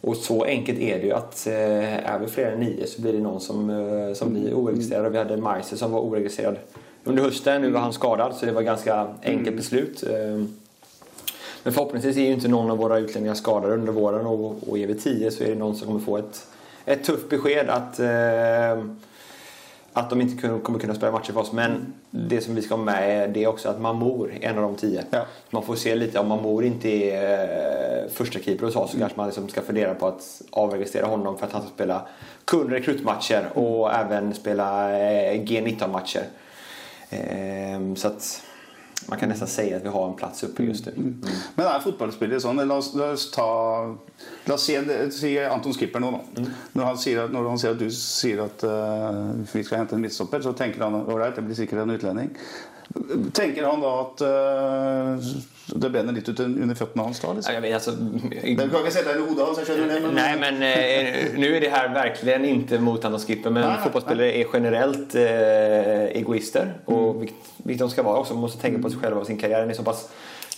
och 0.00 0.16
så 0.16 0.44
enkelt 0.44 0.78
är 0.78 0.98
det 0.98 1.04
ju 1.04 1.12
att 1.12 1.46
eh, 1.46 2.12
är 2.12 2.18
vi 2.18 2.26
fler 2.26 2.52
än 2.52 2.60
nio 2.60 2.86
så 2.86 3.02
blir 3.02 3.12
det 3.12 3.18
någon 3.18 3.40
som, 3.40 3.70
eh, 3.70 4.14
som 4.14 4.32
blir 4.32 4.54
oregistrerad. 4.54 5.06
Och 5.06 5.14
Vi 5.14 5.18
hade 5.18 5.36
Meiser 5.36 5.76
som 5.76 5.92
var 5.92 6.00
oregistrerad 6.00 6.56
under 7.04 7.22
hösten. 7.22 7.62
Nu 7.62 7.70
var 7.70 7.80
han 7.80 7.92
skadad 7.92 8.34
så 8.34 8.46
det 8.46 8.52
var 8.52 8.62
ganska 8.62 9.06
enkelt 9.22 9.56
beslut. 9.56 10.02
Eh, 10.02 10.44
Men 11.62 11.72
förhoppningsvis 11.72 12.16
är 12.16 12.20
ju 12.20 12.32
inte 12.32 12.48
någon 12.48 12.70
av 12.70 12.78
våra 12.78 12.98
utlänningar 12.98 13.34
skadade 13.34 13.74
under 13.74 13.92
våren 13.92 14.26
och, 14.26 14.68
och 14.68 14.78
är 14.78 14.86
vi 14.86 14.94
tio 14.94 15.30
så 15.30 15.44
är 15.44 15.48
det 15.48 15.54
någon 15.54 15.76
som 15.76 15.86
kommer 15.86 16.00
få 16.00 16.16
ett, 16.18 16.46
ett 16.84 17.04
tufft 17.04 17.28
besked 17.28 17.68
att 17.68 17.98
eh, 18.00 18.84
att 19.96 20.10
de 20.10 20.20
inte 20.20 20.58
kommer 20.58 20.78
kunna 20.78 20.94
spela 20.94 21.12
matcher 21.12 21.32
för 21.32 21.40
oss. 21.40 21.52
Men 21.52 21.94
det 22.10 22.40
som 22.40 22.54
vi 22.54 22.62
ska 22.62 22.74
ha 22.74 22.84
med 22.84 23.22
är 23.22 23.28
det 23.28 23.46
också 23.46 23.68
att 23.68 23.80
Mamour 23.80 24.32
är 24.40 24.48
en 24.48 24.56
av 24.56 24.62
de 24.62 24.76
tio. 24.76 25.04
Ja. 25.10 25.26
Man 25.50 25.62
får 25.62 25.76
se 25.76 25.94
lite, 25.94 26.18
om 26.18 26.28
Mamour 26.28 26.64
inte 26.64 26.88
är 26.88 28.04
eh, 28.04 28.10
första 28.10 28.38
keeper 28.38 28.66
hos 28.66 28.76
oss 28.76 28.90
så 28.90 28.98
kanske 28.98 29.16
man 29.16 29.26
liksom 29.26 29.48
ska 29.48 29.62
fundera 29.62 29.94
på 29.94 30.06
att 30.06 30.42
avregistrera 30.50 31.06
honom 31.06 31.38
för 31.38 31.46
att 31.46 31.52
han 31.52 31.62
ska 31.62 31.70
spela 31.70 32.06
kun 32.44 32.70
rekrutmatcher 32.70 33.48
och 33.54 33.94
även 33.94 34.34
spela 34.34 34.98
eh, 34.98 35.40
G19-matcher. 35.40 36.24
Ehm, 37.10 37.96
så 37.96 38.08
att 38.08 38.42
man 39.08 39.18
kan 39.18 39.28
nästan 39.28 39.48
säga 39.48 39.76
att 39.76 39.84
vi 39.84 39.88
har 39.88 40.08
en 40.08 40.14
plats 40.14 40.42
uppe 40.42 40.62
just 40.62 40.86
nu. 40.86 40.92
Mm. 40.96 41.22
Men 41.54 41.66
er 41.66 41.82
fotballspillere 41.84 42.40
sånn? 42.42 42.60
La 42.66 42.78
oss, 42.80 43.30
ta 43.34 43.48
La 44.46 44.54
oss 44.56 44.64
si 44.66 45.34
Anton 45.38 45.74
Skipper 45.74 46.02
nå, 46.02 46.10
da. 46.14 46.46
Når, 46.72 46.84
han 46.84 46.98
sier 46.98 47.24
at, 47.24 47.34
når 47.34 47.50
han 47.50 47.60
sier 47.60 47.76
at 47.76 47.82
du 47.82 47.90
sier 47.92 48.42
at 48.46 48.64
eh, 48.66 49.20
vi 49.52 49.64
skal 49.66 49.82
hente 49.82 49.98
en 49.98 50.02
midtstopper, 50.02 50.42
så 50.42 50.54
tenker 50.56 50.86
han 50.86 50.96
ålreit, 51.02 51.36
det 51.36 51.44
blir 51.46 51.58
sikkert 51.58 51.84
en 51.84 51.94
utlending. 51.94 52.32
Tenker 53.36 53.68
han 53.68 53.84
da 53.84 53.92
at 54.00 54.24
eh, 54.26 55.30
det 55.66 55.90
brenner 55.90 56.12
litt 56.12 56.28
ut 56.28 56.40
under 56.40 56.74
føttene 56.78 57.02
hans 57.02 57.20
da? 57.20 57.32
Liksom? 57.32 57.54
Jag 57.54 57.60
vet, 57.60 57.74
alltså, 57.74 57.90
Den 57.90 58.70
kan 58.70 58.80
ikke 58.80 58.92
sette 58.94 59.10
deg 59.10 59.18
i 59.18 59.24
hodet 59.26 59.46
hans, 59.46 59.58
jeg 59.58 59.66
skjønner 59.66 59.88
det. 59.94 60.00
Men, 60.04 60.14
Nej, 60.14 60.36
men 60.38 60.62
eh, 60.62 61.38
nu 61.40 61.56
är 61.56 61.60
det 61.60 61.70
här 61.70 61.88
verkligen 61.94 62.44
inte 62.44 62.78
mot 62.78 63.04
Anton 63.04 63.20
Skipper, 63.20 63.50
men 63.50 63.62
Nej, 63.62 63.72
nej, 63.72 63.82
fotbollsspelare 63.82 64.32
är 64.32 64.46
generellt 64.52 65.14
eh, 65.14 66.20
egoister. 66.20 66.74
Och 66.84 67.22
vilket, 67.22 67.36
vilket 67.56 67.80
de 67.80 67.90
ska 67.90 68.02
vara 68.02 68.18
också. 68.18 68.34
Man 68.34 68.40
måste 68.40 68.62
tänka 68.62 68.82
på 68.82 68.90
sig 68.90 68.98
själva 69.00 69.20
och 69.20 69.26
sin 69.26 69.38
karriär. 69.38 69.60
Den 69.60 69.70
är 69.70 69.74
så 69.74 69.82
pass 69.82 70.08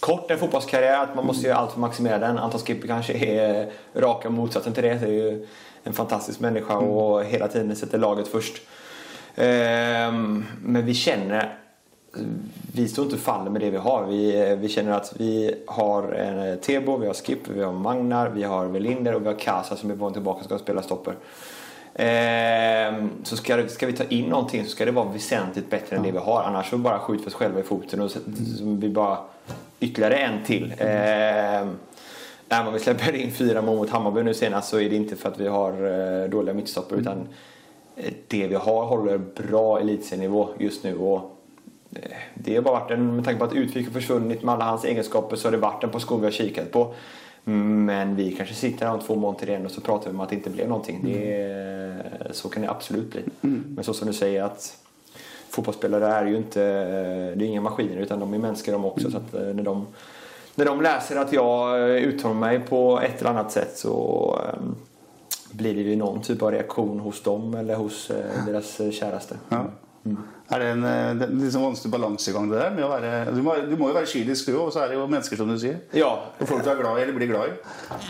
kort, 0.01 0.31
en 0.31 0.39
fotbollskarriär, 0.39 1.03
att 1.03 1.15
man 1.17 1.27
måste 1.27 1.47
göra 1.47 1.57
allt 1.57 1.71
för 1.71 1.77
att 1.77 1.81
maximera 1.81 2.19
den. 2.19 2.39
Anton 2.39 2.61
Skipper 2.61 2.89
kanske 2.89 3.13
är 3.13 3.71
raka 3.95 4.31
motsatsen 4.31 4.73
till 4.73 4.83
det. 4.83 4.95
Det 4.95 5.07
är 5.07 5.13
ju 5.13 5.47
en 5.85 5.93
fantastisk 5.93 6.41
människa 6.41 6.77
och 6.77 7.25
hela 7.25 7.49
tiden 7.49 7.77
sätter 7.77 7.99
laget 7.99 8.29
först. 8.29 8.63
Ehm, 9.35 10.45
men 10.63 10.87
vi 10.87 10.95
känner 10.95 11.59
vi 12.73 12.89
står 12.89 13.05
inte 13.05 13.17
och 13.17 13.23
faller 13.23 13.51
med 13.51 13.61
det 13.61 13.71
vi 13.71 13.77
har. 13.77 14.07
Vi, 14.07 14.57
vi 14.61 14.69
känner 14.69 14.93
att 14.93 15.13
vi 15.17 15.55
har 15.67 16.13
en 16.13 16.59
Tebo, 16.59 16.97
vi 16.97 17.07
har 17.07 17.15
Skip, 17.15 17.49
vi 17.49 17.63
har 17.63 17.73
Magnar, 17.73 18.29
vi 18.29 18.43
har 18.43 18.67
Velinder 18.67 19.15
och 19.15 19.23
vi 19.23 19.27
har 19.27 19.35
Kasa 19.35 19.77
som 19.77 19.91
är 19.91 19.97
på 19.97 20.11
tillbaka 20.11 20.39
och 20.39 20.45
ska 20.45 20.59
spela 20.59 20.83
stopper. 20.83 21.15
Ehm, 21.95 23.11
så 23.23 23.37
ska, 23.37 23.69
ska 23.69 23.87
vi 23.87 23.93
ta 23.93 24.05
in 24.05 24.25
någonting 24.25 24.65
så 24.65 24.71
ska 24.71 24.85
det 24.85 24.91
vara 24.91 25.09
väsentligt 25.09 25.71
bättre 25.71 25.97
än 25.97 26.03
det 26.03 26.13
vi 26.13 26.19
har. 26.19 26.43
Annars 26.43 26.71
så 26.71 26.79
bara 26.79 26.99
skjuter 26.99 27.25
vi 27.25 27.29
oss 27.29 27.35
själva 27.35 27.61
i 27.61 27.63
foten 27.63 28.01
och 28.01 28.11
så, 28.11 28.19
så 28.59 28.65
vi 28.65 28.89
bara 28.89 29.19
ytterligare 29.81 30.15
en 30.15 30.45
till. 30.45 30.75
Ehm, 30.79 31.77
Även 32.49 32.67
om 32.67 32.73
vi 32.73 32.79
släpper 32.79 33.15
in 33.15 33.33
fyra 33.33 33.63
mål 33.63 33.77
mot 33.77 33.91
Hammarby 33.91 34.23
nu 34.23 34.35
senast 34.35 34.69
så 34.69 34.81
är 34.81 34.91
det 34.91 34.97
inte 34.97 35.17
för 35.17 35.29
att 35.29 35.41
vi 35.41 35.47
har 35.47 35.73
eh, 36.23 36.29
dåliga 36.31 36.55
mittstopper 36.55 36.97
utan 36.97 37.29
eh, 37.97 38.13
det 38.29 38.47
vi 38.47 38.55
har 38.55 38.85
håller 38.85 39.19
bra 39.19 39.81
elitserienivå 39.81 40.49
just 40.59 40.85
nu. 40.85 40.97
Och 40.97 41.17
eh, 41.17 41.23
det 42.35 42.55
har 42.55 42.63
bara 42.63 42.81
varit 42.81 42.91
en, 42.91 43.17
med 43.17 43.25
tanke 43.25 43.39
på 43.39 43.45
att 43.45 43.53
Utvik 43.53 43.87
har 43.87 43.93
försvunnit 43.93 44.43
med 44.43 44.55
alla 44.55 44.65
hans 44.65 44.85
egenskaper 44.85 45.37
så 45.37 45.47
har 45.47 45.53
det 45.53 45.59
varit 45.59 45.85
en 45.85 45.91
position 45.91 46.21
vi 46.21 46.27
har 46.27 46.33
kikat 46.33 46.73
på. 46.73 46.95
Men 47.45 48.17
vi 48.17 48.33
kanske 48.33 48.55
sitter 48.55 48.87
här 48.87 48.95
om 48.95 49.01
två 49.01 49.17
månader 49.17 49.49
igen 49.49 49.65
och 49.65 49.71
så 49.71 49.81
pratar 49.81 50.11
vi 50.11 50.17
om 50.17 50.21
att 50.21 50.29
det 50.29 50.35
inte 50.35 50.51
blev 50.51 50.69
någonting. 50.69 51.01
Det, 51.05 52.03
så 52.31 52.49
kan 52.49 52.63
det 52.63 52.71
absolut 52.71 53.11
bli. 53.11 53.23
Men 53.75 53.85
så 53.85 53.95
som 53.95 54.07
du 54.07 54.13
säger 54.13 54.43
att 54.43 54.77
fotbollsspelare 55.49 56.07
är 56.07 56.27
ju 56.27 56.37
inte, 56.37 56.61
det 57.35 57.45
är 57.45 57.49
inga 57.49 57.61
maskiner 57.61 57.97
utan 57.97 58.21
de 58.21 58.35
är 58.35 58.39
mänskliga 58.39 58.77
de 58.77 58.85
också. 58.85 59.11
Så 59.11 59.17
att 59.17 59.35
eh, 59.35 59.41
när 59.41 59.63
de, 59.63 59.87
när 60.55 60.65
de 60.65 60.83
läser 60.83 61.17
att 61.17 61.33
jag 61.33 61.81
eh, 61.81 62.09
uttalar 62.09 62.35
mig 62.35 62.61
på 62.61 63.01
ett 63.01 63.21
eller 63.21 63.31
annat 63.31 63.53
sätt 63.53 63.79
så 63.79 64.41
eh, 64.45 64.61
blir 65.53 65.75
det 65.75 65.81
ju 65.81 65.97
någon 65.97 66.23
typ 66.23 66.43
av 66.43 66.51
reaktion 66.51 67.01
hos 67.01 67.23
dem 67.23 67.55
eller 67.55 67.75
hos 67.75 68.11
deras 68.47 68.95
käraste. 68.95 69.37
Ja. 69.49 69.65
Er 70.51 70.63
det 70.63 70.69
en 70.73 70.85
eh, 70.89 71.11
det 71.19 71.27
er 71.27 71.33
en 71.35 71.51
sånn 71.53 71.65
vanskelig 71.67 71.93
balansegang, 71.93 72.47
det 72.49 72.61
der? 72.63 72.71
Med 72.73 72.85
å 72.87 72.89
være, 72.89 73.11
du, 73.37 73.43
må, 73.45 73.57
du 73.69 73.75
må 73.77 73.91
jo 73.91 73.97
være 73.99 74.09
kynisk, 74.09 74.47
du 74.49 74.55
òg. 74.57 74.69
Og 74.71 74.73
så 74.73 74.81
er 74.85 74.93
det 74.93 74.97
jo 74.97 75.07
mennesker, 75.11 75.37
som 75.37 75.51
du 75.53 75.59
sier. 75.61 75.83
Ja, 75.93 76.09
Og 76.41 76.49
folk 76.49 76.65
du 76.65 76.71
er 76.73 76.81
glad 76.81 76.99
i 76.99 77.03
eller 77.05 77.19
blir 77.19 77.29
glad 77.29 77.51
i. 77.51 77.57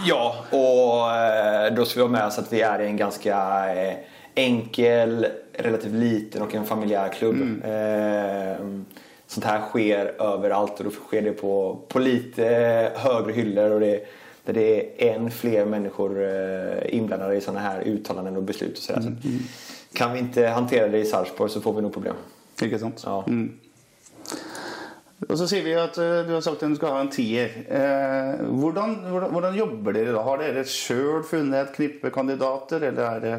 Ja, 0.07 0.23
och 0.51 1.17
eh, 1.17 1.75
då 1.75 1.85
ska 1.85 1.99
vi 2.01 2.07
ha 2.07 2.13
med 2.13 2.27
oss 2.27 2.39
att 2.39 2.53
vi 2.53 2.61
är 2.63 2.79
en 2.79 2.97
ganska 2.97 3.37
eh, 3.75 3.95
enkel, 4.35 5.27
relativt 5.53 5.93
liten 5.93 6.43
och 6.43 6.55
en 6.55 6.65
familjär 6.65 7.09
klubb. 7.09 7.41
Eh, 7.65 8.67
sånt 9.27 9.45
här 9.47 9.61
sker 9.61 10.23
överallt 10.23 10.79
och 10.79 10.85
då 10.85 10.91
sker 10.91 11.23
det 11.23 11.33
på, 11.33 11.79
på 11.89 11.99
lite 11.99 12.45
högre 12.97 13.33
hyllor 13.33 13.71
och 13.71 13.81
det, 13.81 14.05
där 14.45 14.53
det 14.53 14.69
är 15.09 15.15
än 15.15 15.31
fler 15.31 15.65
människor 15.65 16.23
eh, 16.25 16.95
inblandade 16.95 17.37
i 17.37 17.41
sådana 17.41 17.61
här 17.61 17.81
uttalanden 17.83 18.37
och 18.37 18.43
beslut 18.43 18.79
och 18.79 18.83
sådär. 18.83 19.01
Så 19.01 19.09
kan 19.99 20.13
vi 20.13 20.19
inte 20.19 20.47
hantera 20.55 20.89
det 20.89 20.99
i 21.03 21.07
Sarpsborg 21.07 21.51
så 21.51 21.61
får 21.61 21.73
vi 21.73 21.83
nog 21.83 21.93
problem. 21.93 22.21
Ikke 22.63 22.79
sant? 22.79 23.03
Ja. 23.07 23.23
Og 25.19 25.35
så 25.35 25.49
sier 25.51 25.65
vi 25.67 25.73
at 25.75 25.97
eh, 25.99 26.21
du 26.29 26.31
har 26.37 26.43
sagt 26.47 26.63
at 26.63 26.71
du 26.71 26.77
skal 26.79 26.93
ha 26.95 27.01
en 27.03 27.11
tier. 27.11 27.51
Eh, 27.67 28.45
hvordan, 28.47 28.93
hvordan, 29.11 29.33
hvordan 29.35 29.57
jobber 29.59 29.97
dere 29.97 30.13
da? 30.15 30.23
Har 30.23 30.39
dere 30.39 30.63
sjøl 30.63 31.25
funnet 31.27 31.59
et 31.59 31.73
knippe 31.75 32.13
kandidater, 32.15 32.87
eller 32.87 33.03
er 33.09 33.25
det 33.25 33.33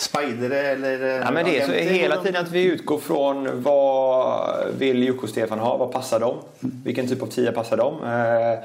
speidere, 0.00 0.62
eller 0.72 1.04
eh, 1.04 1.18
Ja, 1.20 1.30
men 1.30 1.44
det 1.44 1.58
är 1.60 1.66
så 1.66 1.72
hela 1.72 2.16
tiden 2.22 2.40
att 2.42 2.50
vi 2.50 2.64
utgår 2.64 2.98
från 2.98 3.62
vad 3.62 4.74
vill 4.78 5.04
Jocke 5.04 5.22
och 5.22 5.28
Stefan 5.28 5.58
ha? 5.58 5.76
Vad 5.76 5.92
passar 5.92 6.20
dem? 6.20 6.40
Vilken 6.60 7.08
typ 7.08 7.22
av 7.22 7.26
tia 7.26 7.52
passar 7.52 7.76
dem? 7.76 8.00
Eh, 8.04 8.64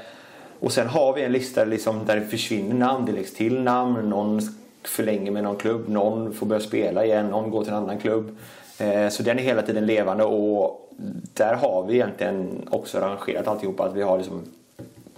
och 0.60 0.72
sen 0.72 0.86
har 0.86 1.12
vi 1.12 1.22
en 1.22 1.32
lista 1.32 1.64
liksom 1.64 2.06
där 2.06 2.16
det 2.16 2.26
försvinner 2.26 2.74
namn, 2.74 3.06
det 3.06 3.12
läggs 3.12 3.34
till 3.34 3.62
namn, 3.62 4.10
någon 4.10 4.40
förlänger 4.84 5.30
med 5.30 5.44
någon 5.44 5.56
klubb, 5.56 5.88
någon 5.88 6.32
får 6.32 6.46
börja 6.46 6.60
spela 6.60 7.04
igen, 7.04 7.26
någon 7.26 7.50
går 7.50 7.64
till 7.64 7.72
en 7.72 7.78
annan 7.78 7.98
klubb. 7.98 8.36
Eh, 8.78 9.08
så 9.08 9.22
den 9.22 9.38
är 9.38 9.42
hela 9.42 9.62
tiden 9.62 9.86
levande 9.86 10.24
och 10.24 10.90
där 11.34 11.54
har 11.54 11.84
vi 11.88 11.94
egentligen 11.94 12.68
också 12.70 12.98
arrangerat 12.98 13.48
alltihopa. 13.48 13.84
Att 13.84 13.94
vi 13.94 14.02
har 14.02 14.18
liksom, 14.18 14.42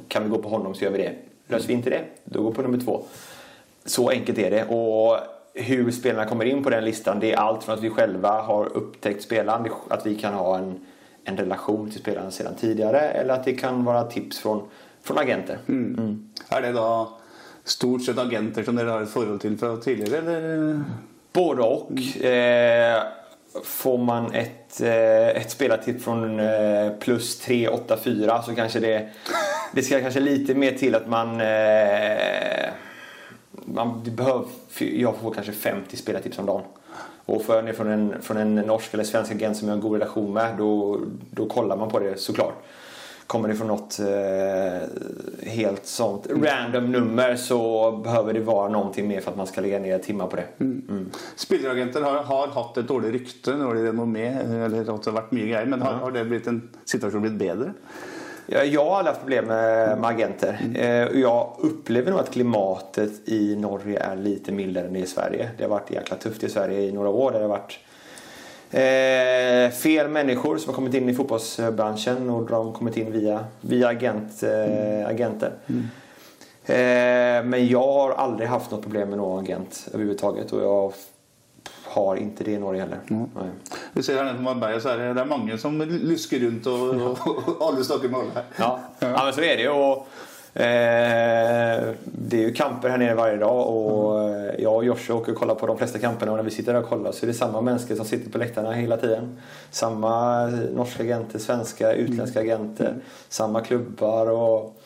kan 0.09 0.23
vi 0.25 0.29
gå 0.29 0.39
på 0.39 0.49
honom 0.49 0.75
så 0.75 0.85
gör 0.85 0.91
vi 0.91 0.99
det. 0.99 1.13
Löser 1.47 1.69
vi 1.69 1.75
inte 1.75 1.91
det, 1.91 2.05
då 2.25 2.43
går 2.43 2.51
vi 2.51 2.57
på 2.57 2.63
nummer 2.63 2.79
två. 2.79 3.03
Så 3.85 4.11
enkelt 4.11 4.39
är 4.39 4.51
det. 4.51 4.65
Och 4.65 5.19
hur 5.55 5.91
spelarna 5.91 6.29
kommer 6.29 6.45
in 6.45 6.63
på 6.63 6.71
den 6.71 6.85
listan, 6.85 7.21
det 7.21 7.33
är 7.33 7.37
allt 7.37 7.65
från 7.65 7.75
att 7.75 7.83
vi 7.83 7.91
själva 7.91 8.43
har 8.43 8.77
upptäckt 8.77 9.23
spelaren, 9.23 9.67
att 9.89 10.07
vi 10.07 10.15
kan 10.15 10.35
ha 10.35 10.59
en, 10.59 10.87
en 11.25 11.37
relation 11.37 11.91
till 11.91 12.01
spelaren 12.01 12.33
sedan 12.33 12.55
tidigare, 12.61 13.01
eller 13.01 13.35
att 13.35 13.45
det 13.45 13.53
kan 13.53 13.85
vara 13.85 14.05
tips 14.05 14.39
från, 14.39 14.63
från 15.03 15.19
agenter. 15.19 15.59
Er 16.51 16.63
det 16.63 16.73
da 16.73 17.09
stort 17.65 18.05
sett 18.05 18.19
agenter 18.19 18.63
som 18.63 18.75
ni 18.75 18.85
har 18.85 19.03
ett 19.03 19.11
förhållande 19.11 19.43
till 19.43 19.59
från 19.59 19.81
tidigare? 19.81 20.19
Eller? 20.19 20.85
Både 21.33 21.63
och. 21.63 22.25
Eh, 22.25 23.03
får 23.63 23.99
man 23.99 24.33
ett, 24.33 24.81
eh, 24.81 25.29
ett 25.29 25.51
spelartips 25.51 26.05
från 26.05 26.41
eh, 26.41 26.93
plus 27.01 27.39
384 27.39 28.43
så 28.43 28.55
kanske 28.55 28.81
det, 28.81 29.09
det 29.73 29.83
ska 29.83 30.01
kanske 30.01 30.21
lite 30.21 30.55
mer 30.55 30.73
till 30.73 30.95
att 30.95 31.09
man, 31.09 31.41
eh, 31.41 32.69
man 33.51 34.03
det 34.05 34.11
behöver, 34.11 34.45
jag 34.79 35.17
får 35.17 35.35
kanske 35.35 35.53
50 35.53 35.97
spelartips 35.97 36.39
om 36.39 36.47
dagen. 36.47 36.63
Och 37.27 37.45
får 37.45 37.55
jag 37.55 37.65
ner 37.65 37.73
från 37.73 37.91
en, 37.91 38.23
från 38.23 38.37
en 38.37 38.55
norsk 38.55 38.95
eller 38.95 39.05
svensk 39.05 39.33
agent 39.33 39.57
som 39.57 39.69
jag 39.69 39.73
har 39.73 39.77
en 39.77 39.89
god 39.89 39.93
relation 39.93 40.33
med 40.33 40.57
då, 40.59 41.01
då 41.31 41.49
kollar 41.49 41.77
man 41.77 41.91
på 41.91 41.99
det 41.99 42.21
såklart. 42.21 42.64
Kommer 43.27 43.49
det 43.49 43.55
från 43.55 43.67
något 43.67 43.99
eh, 43.99 45.49
helt 45.51 45.87
sånt 45.87 46.27
random 46.31 46.93
nummer 46.93 47.37
så 47.37 47.93
behöver 47.93 48.33
det 48.33 48.41
vara 48.41 48.69
någonting 48.69 49.09
mer 49.09 49.21
för 49.21 49.31
att 49.31 49.37
man 49.37 49.47
ska 49.47 49.61
lägga 49.61 49.79
ner 49.79 49.99
timmar 49.99 50.27
på 50.27 50.37
det. 50.37 50.45
Mm. 50.61 51.11
Spilleragenter 51.37 52.03
har, 52.03 52.23
har 52.23 52.47
haft 52.47 52.77
ett 52.77 52.89
dåligt 52.89 53.13
rykte, 53.13 53.53
dåligt 53.53 53.85
renommé, 53.85 54.27
eller 54.27 54.69
det 54.69 54.91
har 54.91 55.11
varit 55.11 55.33
mycket 55.33 55.49
grejer, 55.49 55.67
men 55.67 55.83
har, 55.83 55.93
har 55.93 56.11
det 56.11 56.25
blivit 56.25 56.47
en 56.47 56.69
situation 56.85 57.21
blivit 57.21 57.39
bättre? 57.39 57.73
Jag, 58.47 58.85
har 58.85 58.97
aldrig 58.97 59.15
haft 59.15 59.21
problem 59.21 59.45
med, 59.45 59.99
med 59.99 60.11
agenter. 60.11 60.59
Eh, 60.75 61.07
och 61.07 61.17
jag 61.17 61.57
upplever 61.59 62.11
nog 62.11 62.21
att 62.21 62.33
klimatet 62.33 63.29
i 63.29 63.57
Norge 63.57 63.99
är 63.99 64.17
lite 64.17 64.53
mildare 64.53 64.87
än 64.87 64.97
i 64.97 65.07
Sverige. 65.07 65.51
Det 65.59 65.65
har 65.65 65.71
varit 65.71 65.91
jäkla 65.91 66.17
tufft 66.17 66.45
i 66.45 66.49
Sverige 66.49 66.81
i 66.81 66.93
några 66.93 67.09
år. 67.09 67.33
Det 67.33 67.39
har 67.39 67.49
varit 67.49 67.79
eh, 68.71 69.71
fel 69.71 70.09
människor 70.09 70.59
som 70.59 70.69
har 70.69 70.75
kommit 70.75 70.95
in 70.95 71.09
i 71.09 71.15
fotbollsbranschen 71.15 72.31
och 72.31 72.47
de 72.47 72.67
har 72.67 72.73
kommit 72.73 72.97
in 72.97 73.13
via, 73.13 73.45
via 73.61 73.89
agent, 73.89 74.43
eh, 74.43 75.09
agenter. 75.09 75.53
Eh, 76.67 77.45
men 77.45 77.69
jag 77.69 77.93
har 77.93 78.11
aldrig 78.11 78.49
haft 78.49 78.71
något 78.71 78.83
problem 78.83 79.09
med 79.09 79.19
någon 79.19 79.45
agent 79.45 79.89
överhuvudtaget 79.93 80.53
och 80.53 80.63
jag 80.63 80.93
har 81.85 82.17
inte 82.17 82.45
det 82.45 82.51
i 82.51 82.59
Norge 82.59 82.81
heller. 82.81 82.99
Nej. 83.09 83.51
Vi 83.93 84.03
ser 84.03 84.17
här 84.17 84.25
nere 84.25 84.35
på 84.35 84.43
Marbella 84.43 84.81
så 84.81 84.89
är 84.89 84.99
det, 84.99 85.15
det 85.15 85.21
är 85.21 85.25
många 85.25 85.59
som 85.59 85.83
luskar 85.83 86.39
runt 86.39 86.67
och, 86.67 86.89
och, 86.89 87.39
och 87.61 87.69
alla 87.69 87.85
snackar 87.85 88.09
mål 88.09 88.25
här. 88.35 88.45
Ja. 88.57 88.81
ja, 88.99 89.25
men 89.25 89.33
så 89.33 89.41
är 89.41 89.57
det. 89.57 89.69
Och, 89.69 89.97
eh, 89.97 90.03
det 92.05 92.37
är 92.37 92.41
ju 92.41 92.53
kamper 92.55 92.89
här 92.89 92.99
nere 92.99 93.15
varje 93.15 93.37
dag 93.37 93.69
och 93.69 94.21
eh, 94.31 94.55
jag 94.59 94.75
och 94.75 94.85
Joshua 94.85 95.17
åker 95.17 95.33
och 95.33 95.39
kollar 95.39 95.55
på 95.55 95.67
de 95.67 95.79
flesta 95.79 95.99
kamperna 95.99 96.33
och 96.33 96.37
när 96.39 96.45
vi 96.45 96.51
sitter 96.51 96.73
där 96.73 96.83
och 96.83 96.89
kollar 96.89 97.13
så 97.13 97.25
är 97.25 97.27
det 97.27 97.35
samma 97.35 97.61
människor 97.61 97.95
som 97.97 98.05
sitter 98.05 98.31
på 98.31 98.39
läktarna 98.39 98.73
hela 98.73 98.97
tiden. 98.97 99.37
Samma 99.71 100.47
norska 100.75 101.03
agenter, 101.03 101.39
svenska, 101.39 101.93
utländska 101.93 102.41
agenter, 102.41 102.95
samma 103.29 103.61
klubbar 103.61 104.31
och 104.31 104.81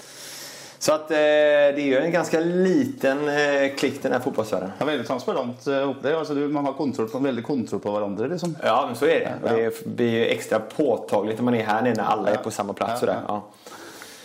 så 0.79 0.93
att 0.93 1.11
eh, 1.11 1.17
det 1.17 1.79
är 1.79 1.81
ju 1.87 1.99
en 1.99 2.11
ganska 2.13 2.41
liten 2.41 3.19
eh, 3.29 3.75
klick 3.79 4.03
den 4.03 4.13
här 4.13 4.21
fotbollsvärlden. 4.21 4.71
Ja, 4.79 4.85
väldigt 4.87 5.07
transparent 5.07 5.67
eh. 5.67 6.19
Alltså, 6.19 6.35
du- 6.35 6.49
man 6.49 6.65
har 6.65 6.73
kontroll 6.73 7.09
på, 7.09 7.19
väldigt 7.19 7.47
kontroll 7.47 7.81
på 7.81 7.91
varandra. 7.91 8.27
Liksom. 8.27 8.57
Ja, 8.65 8.85
men 8.87 8.97
så 8.97 9.05
är 9.07 9.21
det. 9.21 9.33
Och 9.43 9.59
det 9.59 9.97
blir 9.97 10.11
ju 10.11 10.25
extra 10.27 10.61
påtagligt 10.61 11.39
när 11.39 11.45
man 11.45 11.55
är 11.55 11.65
här 11.65 11.83
nere 11.83 11.95
när 11.95 12.05
alla 12.05 12.29
är 12.31 12.37
på 12.37 12.51
samma 12.51 12.73
plats. 12.73 12.93
Ja, 12.93 12.99
Sådär. 12.99 13.17
ja. 13.29 13.43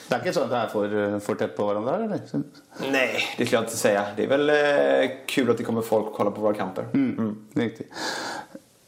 Det 0.10 0.16
är 0.16 0.20
inte 0.20 0.34
så 0.34 0.42
att 0.42 0.50
det 0.50 0.56
här 0.56 0.68
får, 0.68 1.20
får 1.20 1.36
tätt 1.36 1.58
på 1.58 1.66
varandra? 1.66 1.96
Eller? 1.96 2.20
Nej, 2.92 3.24
det 3.38 3.46
skulle 3.46 3.58
jag 3.58 3.64
inte 3.64 3.78
säga. 3.78 4.06
Det 4.16 4.24
är 4.24 4.28
väl 4.28 4.50
eh, 4.50 5.12
kul 5.26 5.52
att 5.52 5.58
det 5.58 5.64
kommer 5.64 5.82
folk 5.82 6.08
och 6.08 6.14
kollar 6.14 6.32
på 6.32 6.42
våra 6.42 6.54
kamper. 6.54 6.86
Mm. 6.94 7.46
Riktigt. 7.54 7.90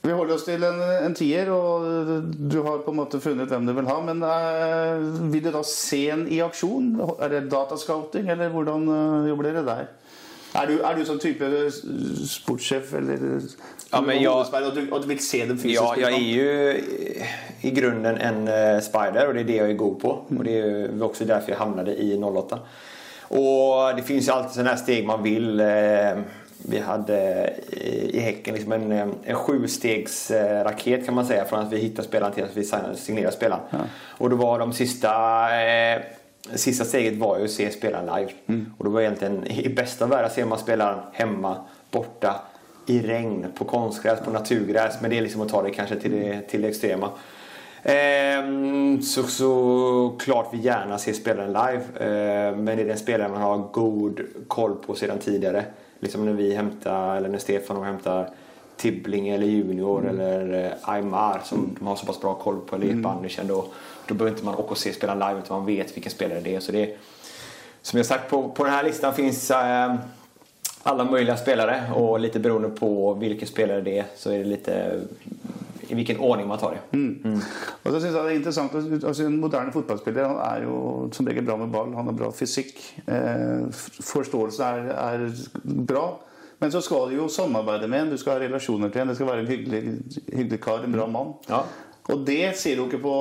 Vi 0.05 0.11
håller 0.11 0.35
oss 0.35 0.45
till 0.45 0.63
en, 0.63 0.81
en 0.81 1.13
tier, 1.13 1.49
och 1.49 1.81
du 2.37 2.59
har 2.59 2.77
på 2.77 2.91
en 2.91 2.97
måte 2.97 3.19
funnet 3.19 3.51
vem 3.51 3.65
du 3.65 3.73
vill 3.73 3.85
ha. 3.85 4.01
Men 4.01 4.23
eh, 4.23 4.97
vill 5.31 5.43
du 5.43 5.51
da 5.51 5.63
se 5.63 6.09
en 6.09 6.27
i 6.27 6.41
aksjon? 6.41 7.01
Er 7.19 7.29
det 7.29 7.39
datascouting, 7.49 8.29
eller 8.29 8.49
hvordan 8.53 8.89
uh, 8.89 9.29
jobber 9.29 9.49
dere 9.49 9.63
der? 9.65 9.87
Er 10.61 10.67
du, 10.67 10.73
er 10.81 10.95
du 10.95 11.05
sånn 11.05 11.19
type 11.19 11.45
eh, 11.45 11.71
sportssjef 12.27 12.93
eller 12.93 13.41
Ja, 13.91 14.01
men 14.01 14.21
jag- 14.21 14.35
og, 14.53 14.75
du, 14.75 14.87
og 14.91 15.01
du 15.01 15.07
vill 15.07 15.19
se 15.19 15.45
den 15.45 15.57
fysisk? 15.57 15.81
Ja, 15.81 15.95
jag 15.97 16.11
är 16.13 16.17
ju 16.17 16.81
i- 17.61 17.71
grunden 17.71 18.17
en 18.17 18.47
eh, 18.47 18.79
spider 18.81 19.27
och 19.27 19.33
det 19.33 19.39
är 19.39 19.43
det 19.43 19.55
jag 19.55 19.69
är 19.69 19.73
god 19.73 19.99
på. 19.99 20.09
Och 20.37 20.43
det 20.43 20.59
är 20.59 21.03
också 21.03 21.25
därför 21.25 21.51
jag 21.51 21.57
hamnade 21.59 21.91
i 21.95 22.17
08. 22.17 22.59
Och 23.27 23.95
det 23.95 24.01
finns 24.03 24.27
ju 24.27 24.31
alltid 24.31 24.51
sådana 24.51 24.69
här 24.69 24.77
steg 24.77 25.05
man 25.05 25.23
vill. 25.23 25.59
eh, 25.59 26.17
Vi 26.67 26.79
hade 26.79 27.49
i 28.13 28.19
Häcken 28.19 28.53
liksom 28.55 28.71
en, 28.71 28.91
en 29.23 29.35
sjustegs 29.35 30.31
eh, 30.31 30.63
raket 30.63 31.05
kan 31.05 31.15
man 31.15 31.25
säga. 31.25 31.45
Från 31.45 31.59
att 31.59 31.73
vi 31.73 31.77
hittar 31.77 32.03
spelaren 32.03 32.33
till 32.33 32.43
att 32.43 32.57
vi 32.57 32.63
signerar 32.95 33.31
spelaren. 33.31 33.61
Och 34.17 34.29
då 34.29 34.35
var 34.35 34.59
de 34.59 34.73
sista 34.73 35.09
Sista 36.53 36.85
steget 36.85 37.19
var 37.19 37.37
ju 37.37 37.45
att 37.45 37.51
se 37.51 37.71
spelaren 37.71 38.05
live. 38.05 38.31
Och 38.77 38.85
då 38.85 38.91
var 38.91 39.01
egentligen 39.01 39.47
i 39.47 39.69
bästa 39.69 40.05
av 40.05 40.11
världar 40.11 40.29
ser 40.29 40.45
man 40.45 40.59
spelaren 40.59 40.99
hemma, 41.13 41.57
borta, 41.91 42.35
i 42.85 42.99
regn, 42.99 43.45
på 43.57 43.65
konstgräs, 43.65 44.19
på 44.19 44.31
naturgräs. 44.31 45.01
Men 45.01 45.09
det 45.09 45.17
är 45.17 45.21
liksom 45.21 45.41
att 45.41 45.49
ta 45.49 45.61
det 45.61 45.69
kanske 45.69 45.95
till 45.95 46.11
det, 46.11 46.41
till 46.41 46.61
det 46.61 46.67
extrema. 46.67 47.09
Ehm, 47.83 49.01
så, 49.01 49.23
så 49.23 50.17
klart 50.19 50.49
vi 50.53 50.57
gärna 50.57 50.97
ser 50.97 51.13
spelaren 51.13 51.53
live. 51.53 51.83
Ehm, 51.99 52.63
men 52.63 52.77
det 52.77 52.83
är 52.83 52.87
den 52.87 52.97
spelaren 52.97 53.31
man 53.31 53.41
har 53.41 53.57
god 53.57 54.19
koll 54.47 54.75
på 54.75 54.95
sedan 54.95 55.19
tidigare. 55.19 55.63
Liksom 55.99 56.25
när 56.25 56.33
vi 56.33 56.55
hämtar, 56.55 57.17
eller 57.17 57.29
när 57.29 57.37
Stefan 57.37 57.77
och 57.77 57.85
hämtar 57.85 58.29
Tibbling 58.77 59.29
eller 59.29 59.47
Junior 59.47 60.07
eller 60.07 60.65
eh, 60.65 60.89
Aymar 60.89 61.41
som 61.43 61.75
de 61.79 61.87
har 61.87 61.95
så 61.95 62.05
pass 62.05 62.21
bra 62.21 62.33
koll 62.33 62.59
på. 62.59 62.75
Eller 62.75 62.89
mm. 62.89 63.05
Andersen 63.05 63.47
då. 63.47 63.65
Då 64.07 64.13
behöver 64.13 64.31
inte 64.31 64.45
man 64.45 64.55
åka 64.55 64.71
och 64.71 64.77
se 64.77 64.93
spelaren 64.93 65.19
live 65.19 65.39
utan 65.39 65.57
man 65.57 65.65
vet 65.65 65.97
vilken 65.97 66.11
spelare 66.11 66.39
det 66.39 66.55
är. 66.55 66.59
Så 66.59 66.71
det 66.71 66.83
är 66.83 66.97
som 67.81 67.97
jag 67.97 68.05
sagt 68.05 68.29
på, 68.29 68.49
på 68.49 68.63
den 68.63 68.73
här 68.73 68.83
listan 68.83 69.13
finns 69.13 69.51
eh, 69.51 69.95
alla 70.83 71.03
möjliga 71.03 71.37
spelare 71.37 71.83
och 71.95 72.19
lite 72.19 72.39
beroende 72.39 72.69
på 72.69 73.13
vilken 73.13 73.47
spelare 73.47 73.81
det 73.81 73.99
är 73.99 74.05
så 74.15 74.31
är 74.31 74.37
det 74.37 74.43
lite 74.43 75.01
i 75.87 75.95
vilken 75.95 76.19
ordning 76.19 76.47
man 76.47 76.59
tar 76.59 76.71
det. 76.71 76.99
Og 77.83 77.91
så 77.91 77.99
synes 77.99 78.15
jeg 78.15 78.23
det 78.23 78.31
er 78.31 78.35
interessant 78.35 78.75
at 78.75 79.03
altså, 79.03 79.25
En 79.25 79.39
moderne 79.39 79.73
fotballspiller 79.73 80.27
han 80.27 80.39
er 80.41 80.63
jo 80.63 81.09
som 81.13 81.27
regel 81.27 81.45
bra 81.45 81.57
med 81.57 81.71
ball. 81.73 81.93
Han 81.95 82.09
har 82.09 82.17
bra 82.17 82.31
fysikk. 82.31 82.79
Eh, 83.07 83.67
forståelse 84.01 84.63
er, 84.63 84.89
er 84.95 85.27
bra. 85.87 86.07
Men 86.59 86.71
så 86.71 86.81
skal 86.81 87.09
du 87.09 87.17
jo 87.17 87.27
samarbeide 87.27 87.87
med 87.87 88.01
en, 88.01 88.13
du 88.13 88.17
skal 88.17 88.37
ha 88.37 88.45
relasjoner 88.45 88.89
til 88.89 89.01
en. 89.01 89.11
Det 89.11 89.17
skal 89.17 89.27
være 89.27 89.43
en 89.43 89.51
hyggelig, 89.51 89.81
hyggelig 90.31 90.61
kar, 90.63 90.85
en 90.85 90.95
bra 90.95 91.07
mann. 91.07 91.33
Ja. 91.49 91.65
Og 92.09 92.19
det 92.25 92.57
ser 92.57 92.75
du 92.75 92.83
ikke 92.85 92.97
på 93.01 93.13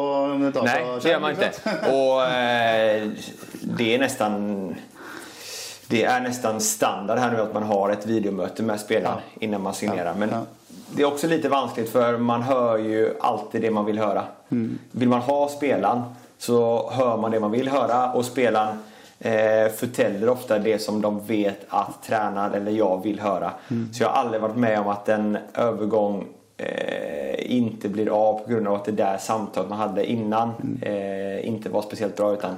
dataskjerm. 0.53 0.65
Nej, 0.65 1.01
det 1.03 1.11
gör 1.11 1.21
man 1.21 1.31
inte. 1.31 1.51
Och 1.91 2.25
eh, 2.25 3.09
det 3.63 3.95
är 3.95 3.99
nästan 3.99 4.75
det 5.87 6.05
är 6.05 6.21
nästan 6.21 6.61
standard 6.61 7.19
här 7.19 7.33
nu 7.33 7.41
att 7.41 7.55
man 7.55 7.63
har 7.63 7.91
ett 7.91 8.07
videomöte 8.07 8.63
med 8.63 8.81
spelaren 8.81 9.19
innan 9.41 9.63
man 9.63 9.75
signerar. 9.75 10.15
Men 10.15 10.29
Ja. 10.29 10.43
det 10.91 11.03
är 11.03 11.07
också 11.07 11.27
lite 11.27 11.49
vanskligt 11.49 11.91
för 11.93 12.19
man 12.19 12.43
hör 12.43 12.79
ju 12.79 13.15
alltid 13.21 13.63
det 13.63 13.71
man 13.71 13.85
vill 13.85 13.99
höra. 13.99 14.23
Mm. 14.51 14.79
Vill 14.91 15.09
man 15.09 15.21
ha 15.21 15.49
spelaren 15.49 16.03
så 16.39 16.91
hör 16.93 17.17
man 17.17 17.31
det 17.31 17.41
man 17.41 17.51
vill 17.51 17.69
höra 17.69 18.13
och 18.13 18.25
spelaren 18.25 18.79
eh, 19.19 19.69
förtäller 19.77 20.29
ofta 20.29 20.59
det 20.59 20.79
som 20.79 21.01
de 21.01 21.27
vet 21.27 21.61
att 21.69 22.03
tränaren 22.07 22.55
eller 22.55 22.73
jag 22.73 23.03
vill 23.03 23.21
höra. 23.21 23.51
Mm. 23.71 23.93
Så 23.93 24.03
jag 24.03 24.09
har 24.09 24.17
aldrig 24.17 24.43
varit 24.43 24.57
med 24.57 24.81
om 24.81 24.89
att 24.89 25.09
en 25.09 25.39
övergång 25.55 26.27
eh, 26.57 27.24
inte 27.53 27.89
blir 27.89 28.09
av 28.09 28.39
på 28.39 28.51
grund 28.51 28.69
av 28.69 28.75
att 28.75 28.85
det 28.85 28.93
där 28.93 29.19
samtalet 29.19 29.71
man 29.71 29.79
hade 29.79 30.07
innan 30.11 30.51
Mm. 30.63 30.83
eh, 30.83 31.49
inte 31.49 31.69
var 31.69 31.83
speciellt 31.83 32.17
bra. 32.17 32.33
utan 32.33 32.57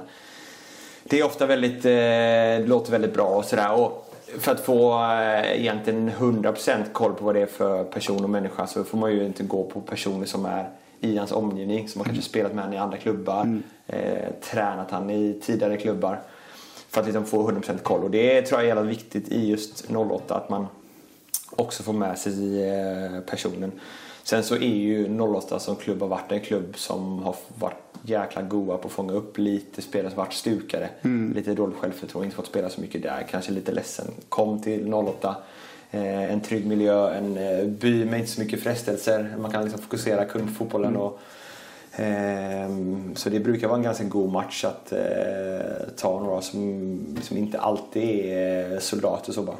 det 1.03 1.19
är 1.19 1.25
ofta 1.25 1.45
väldigt, 1.45 1.85
eh, 1.85 1.91
det 1.91 2.65
låter 2.67 2.91
väldigt 2.91 3.13
bra 3.13 3.27
och 3.27 3.45
sådär. 3.45 3.73
Och 3.73 4.13
för 4.39 4.51
att 4.51 4.59
få 4.59 5.03
eh, 5.03 5.59
egentligen 5.61 6.09
100% 6.09 6.83
koll 6.93 7.13
på 7.13 7.25
vad 7.25 7.35
det 7.35 7.41
är 7.41 7.45
för 7.45 7.83
person 7.83 8.23
och 8.23 8.29
människa 8.29 8.67
så 8.67 8.83
får 8.83 8.97
man 8.97 9.11
ju 9.11 9.25
inte 9.25 9.43
gå 9.43 9.63
på 9.63 9.81
personer 9.81 10.25
som 10.25 10.45
är 10.45 10.69
i 11.01 11.17
hans 11.17 11.31
omgivning. 11.31 11.87
Som 11.89 11.99
har 12.01 12.05
kanske 12.05 12.23
spelat 12.23 12.53
med 12.53 12.63
honom 12.63 12.77
i 12.77 12.81
andra 12.81 12.97
klubbar, 12.97 13.61
eh, 13.87 14.29
tränat 14.51 14.91
han 14.91 15.09
i 15.09 15.39
tidigare 15.41 15.77
klubbar. 15.77 16.19
För 16.89 17.01
att 17.01 17.07
liksom 17.07 17.25
få 17.25 17.51
100% 17.51 17.83
koll. 17.83 18.03
Och 18.03 18.11
det 18.11 18.41
tror 18.41 18.59
jag 18.59 18.63
är 18.63 18.67
jävla 18.75 18.89
viktigt 18.89 19.29
i 19.29 19.49
just 19.49 19.91
08 19.91 20.35
att 20.35 20.49
man 20.49 20.67
också 21.55 21.83
får 21.83 21.93
med 21.93 22.17
sig 22.17 22.63
eh, 22.69 23.19
personen. 23.19 23.71
Sen 24.29 24.43
så 24.43 24.55
är 24.55 24.75
ju 24.75 25.19
08 25.21 25.59
som 25.59 25.75
klubb 25.75 26.01
har 26.01 26.07
varit 26.07 26.31
en 26.31 26.39
klubb 26.39 26.77
som 26.77 27.23
har 27.23 27.35
varit 27.59 27.83
jäkla 28.01 28.41
goa 28.41 28.77
på 28.77 28.87
att 28.87 28.93
fånga 28.93 29.13
upp 29.13 29.37
lite 29.37 29.81
spelare 29.81 30.11
som 30.11 30.17
varit 30.17 30.33
stukade. 30.33 30.89
Lite 31.35 31.53
dåligt 31.53 31.77
självförtroende, 31.77 32.25
inte 32.25 32.35
fått 32.35 32.47
spela 32.47 32.69
så 32.69 32.81
mycket 32.81 33.03
där. 33.03 33.27
Kanske 33.31 33.51
lite 33.51 33.71
ledsen. 33.71 34.05
Kom 34.29 34.61
till 34.61 34.93
08. 34.93 35.35
Eh, 35.91 36.31
en 36.33 36.41
trygg 36.41 36.65
miljö, 36.65 37.13
en 37.13 37.37
eh, 37.37 37.65
by 37.65 38.05
med 38.05 38.19
inte 38.19 38.31
så 38.31 38.41
mycket 38.41 38.63
frestelser. 38.63 39.35
Man 39.39 39.51
kan 39.51 39.63
liksom 39.63 39.81
fokusera 39.81 40.25
kund 40.25 40.47
på 40.47 40.53
fotbollen 40.53 40.95
och 40.95 41.19
Ehm, 41.19 41.36
Så 43.15 43.29
det 43.29 43.39
brukar 43.39 43.67
vara 43.67 43.77
en 43.77 43.83
ganska 43.83 44.03
god 44.03 44.31
match 44.31 44.63
att 44.65 44.91
eh, 44.91 44.99
ta 45.95 46.19
några 46.19 46.41
som, 46.41 46.99
som 47.21 47.37
inte 47.37 47.59
alltid 47.59 48.03
är 48.03 48.73
eh, 48.73 48.79
soldater 48.79 49.33
så 49.33 49.41
bara. 49.43 49.55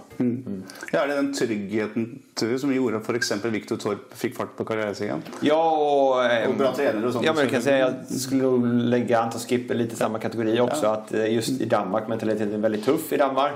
Ja, 0.92 1.04
er 1.04 1.08
det 1.08 1.16
den 1.16 1.34
tryggheten 1.34 2.20
du, 2.40 2.60
som 2.60 2.74
gjorde 2.74 2.98
at 2.98 3.10
f.eks. 3.10 3.32
Viktor 3.46 3.78
Torp 3.78 4.14
fikk 4.14 4.36
fart 4.36 4.56
på 4.58 4.66
karrieren? 4.66 5.24
Ja, 5.42 5.72
och, 5.72 6.26
ehm, 6.26 6.52
Och 6.52 6.58
bra 6.58 6.74
tränare 6.76 7.08
och 7.08 7.14
sånt. 7.14 7.26
Ja, 7.26 7.34
men 7.34 7.42
jag 7.42 7.52
kan 7.52 7.62
säga 7.62 7.78
jag 7.78 8.20
skulle 8.20 8.44
nog 8.44 8.68
lägga 8.68 9.20
Anton 9.20 9.40
Skipper 9.40 9.76
lite 9.76 9.94
i 9.94 9.98
samma 9.98 10.20
kategori 10.20 10.60
också. 10.60 10.86
Ja. 10.86 10.94
Att 10.94 11.14
eh, 11.14 11.34
just 11.34 11.62
i 11.62 11.66
Danmark, 11.66 12.08
mentaliteten 12.08 12.54
är 12.54 12.58
väldigt 12.58 12.86
tuff 12.86 13.14
i 13.14 13.18
Danmark. 13.18 13.54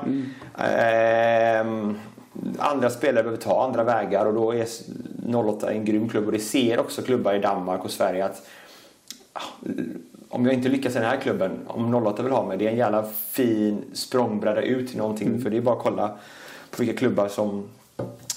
Ehm, 0.57 1.95
andra 2.57 2.89
spelare 2.89 3.23
behöver 3.23 3.41
ta 3.41 3.65
andra 3.65 3.83
vägar 3.83 4.25
och 4.25 4.33
då 4.33 4.53
är 4.53 4.67
08 5.35 5.71
en 5.71 5.85
grym 5.85 6.09
klubb. 6.09 6.25
Och 6.25 6.31
det 6.31 6.39
ser 6.39 6.79
också 6.79 7.01
klubbar 7.01 7.33
i 7.33 7.39
Danmark 7.39 7.85
och 7.85 7.91
Sverige 7.91 8.25
att 8.25 8.47
om 10.29 10.45
jag 10.45 10.53
inte 10.53 10.69
lyckas 10.69 10.95
i 10.95 10.99
den 10.99 11.07
här 11.07 11.17
klubben, 11.17 11.59
om 11.67 11.95
08 11.95 12.23
vill 12.23 12.31
ha 12.31 12.47
mig, 12.47 12.57
det 12.57 12.67
är 12.67 12.71
en 12.71 12.77
jävla 12.77 13.03
fin 13.31 13.83
språngbräda 13.93 14.61
ut 14.61 14.89
till 14.89 14.97
någonting. 14.97 15.41
För 15.41 15.49
det 15.49 15.57
är 15.57 15.61
bara 15.61 15.75
att 15.75 15.83
kolla 15.83 16.07
på 16.71 16.83
vilka 16.83 16.97
klubbar 16.97 17.27
som, 17.27 17.69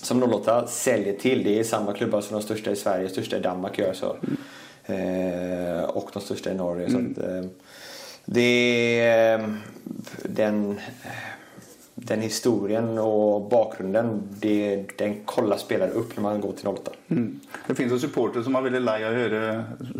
som 0.02 0.22
08 0.22 0.66
säljer 0.66 1.16
till. 1.16 1.44
Det 1.44 1.58
är 1.58 1.64
samma 1.64 1.92
klubbar 1.92 2.20
som 2.20 2.36
de 2.36 2.42
största 2.42 2.70
i 2.70 2.76
Sverige, 2.76 3.08
största 3.08 3.36
i 3.36 3.40
Danmark 3.40 3.78
gör 3.78 3.92
så. 3.92 4.16
Eh, 4.86 5.84
och 5.84 6.10
de 6.12 6.22
största 6.22 6.50
i 6.50 6.54
Norge. 6.54 6.90
Så 6.90 6.96
att, 6.96 7.18
eh, 7.28 7.50
det 8.24 9.00
är 9.00 9.38
eh, 9.38 9.46
den, 10.22 10.80
den 11.94 12.20
historien 12.20 12.98
och 12.98 13.48
bakgrunden, 13.50 14.22
det, 14.40 14.84
den 14.98 15.24
kollar 15.24 15.56
spelare 15.56 15.90
upp 15.90 16.16
när 16.16 16.22
man 16.22 16.40
går 16.40 16.52
till 16.52 16.68
08. 16.68 16.90
Mm. 17.08 17.40
Det 17.66 17.74
finnes 17.74 17.92
jo 17.92 17.98
supportere 17.98 18.42
som 18.44 18.56
er 18.58 18.64
veldig 18.66 18.80
lei 18.82 18.96
av 19.06 19.14
å 19.14 19.20
høre 19.20 19.42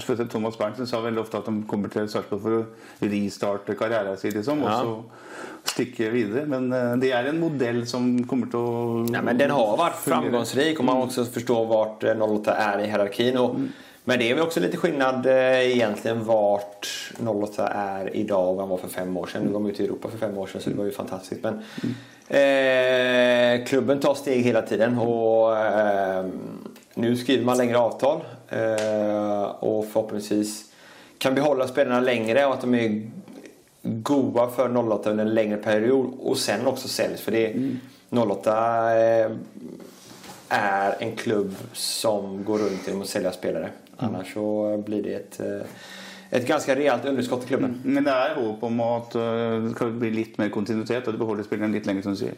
spesielt 0.02 0.32
Thomas 0.32 0.58
Berntsen 0.58 0.88
sa 0.90 1.00
veldig 1.04 1.22
ofte 1.22 1.38
at 1.38 1.46
de 1.46 1.54
kommer 1.70 1.92
til 1.94 2.08
Sarpsborg 2.10 2.42
for 2.42 2.56
å 2.58 3.10
restarte 3.12 3.76
karrieren 3.78 4.18
sin 4.18 4.34
liksom, 4.34 4.64
Ja. 4.66 4.80
så 4.82 5.70
stikke 5.70 6.10
videre. 6.10 6.46
Men 6.50 6.72
eh, 6.72 6.96
det 6.98 7.12
er 7.14 7.30
en 7.30 7.40
modell 7.40 7.86
som 7.86 8.10
kommer 8.26 8.50
å 8.58 9.06
Ja, 9.12 9.22
men 9.22 9.38
den 9.38 9.54
har 9.54 9.76
varit 9.76 10.02
framgångsrik 10.02 10.78
och 10.78 10.84
man 10.84 11.02
också 11.06 11.24
förstår 11.24 11.66
vart 11.66 12.04
eh, 12.04 12.22
08 12.22 12.54
är 12.54 12.78
i 12.78 12.86
hierarkin. 12.86 13.38
Och, 13.38 13.56
men 14.04 14.18
det 14.18 14.30
är 14.30 14.34
väl 14.34 14.44
också 14.44 14.60
lite 14.60 14.76
skillnad 14.76 15.26
eh, 15.26 15.72
egentligen 15.72 16.24
vart 16.24 17.12
08 17.26 17.68
är 17.68 18.16
idag 18.16 18.48
och 18.48 18.56
vad 18.56 18.62
han 18.62 18.68
var 18.68 18.76
för 18.76 18.88
fem 18.88 19.16
år 19.16 19.26
sedan. 19.26 19.42
Nu 19.42 19.52
var 19.52 19.60
de 19.60 19.70
ute 19.70 19.82
i 19.82 19.86
Europa 19.86 20.08
för 20.08 20.18
fem 20.18 20.38
år 20.38 20.46
sedan 20.46 20.60
så 20.60 20.70
det 20.70 20.76
var 20.76 20.84
ju 20.84 20.92
fantastiskt. 20.92 21.42
Men, 21.42 21.54
eh, 22.28 23.66
klubben 23.66 24.00
tar 24.00 24.14
steg 24.14 24.44
hela 24.44 24.62
tiden 24.62 24.98
och 24.98 25.58
eh, 25.58 26.26
nu 26.94 27.16
skriver 27.16 27.44
man 27.44 27.58
längre 27.58 27.78
avtal 27.78 28.20
eh, 28.48 29.42
och 29.42 29.86
förhoppningsvis 29.86 30.64
kan 31.18 31.34
behålla 31.34 31.68
spelarna 31.68 32.00
längre 32.00 32.46
och 32.46 32.54
att 32.54 32.60
de 32.60 32.74
är 32.74 33.10
goa 33.82 34.50
för 34.50 34.76
08 34.92 35.10
under 35.10 35.24
en 35.24 35.34
längre 35.34 35.56
period 35.56 36.14
och 36.20 36.38
sen 36.38 36.66
också 36.66 36.88
säljs. 36.88 37.20
För 37.20 37.32
det 37.32 37.54
08 38.10 38.50
eh, 38.96 39.30
är 40.48 40.94
en 40.98 41.16
klubb 41.16 41.54
som 41.72 42.44
går 42.44 42.58
runt 42.58 42.86
genom 42.86 43.02
att 43.02 43.08
sälja 43.08 43.32
spelare. 43.32 43.70
Annars 43.96 44.34
så 44.34 44.76
blir 44.86 45.02
det 45.02 45.14
ett, 45.14 45.40
eh, 45.40 45.66
ett 46.30 46.46
ganska 46.48 46.76
rejält 46.76 47.04
underskott 47.04 47.44
i 47.44 47.46
klubben. 47.46 47.80
Men 47.84 48.04
det 48.04 48.10
er 48.10 48.34
håp 48.34 48.62
om 48.62 48.80
at 48.80 49.14
eh, 49.14 49.60
det 49.64 49.70
skal 49.74 49.90
bli 49.92 50.10
litt 50.10 50.38
mer 50.38 50.48
kontinuitet, 50.48 51.06
og 51.08 51.14
du 51.14 51.18
beholder 51.18 51.44
spilleren 51.44 51.72
litt 51.72 51.86
lenger, 51.86 52.02
som 52.02 52.12
du 52.12 52.18
sier. 52.18 52.32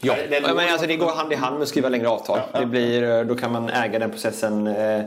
Ja, 0.00 0.14
Det- 0.16 0.40
det- 0.40 0.54
men 0.54 0.68
alltså 0.72 0.86
det 0.86 0.96
går 0.96 1.06
hand 1.10 1.32
i 1.32 1.36
hand 1.36 1.54
med 1.54 1.62
att 1.62 1.68
skriva 1.68 1.88
längre 1.88 2.08
avtal. 2.08 2.38
Ja, 2.38 2.48
ja. 2.52 2.60
Det 2.60 2.66
blir, 2.66 3.02
eh, 3.02 3.24
då 3.26 3.34
kan 3.34 3.52
man 3.52 3.68
äga 3.68 3.98
den 3.98 4.10
processen 4.10 4.66
eh, 4.66 5.02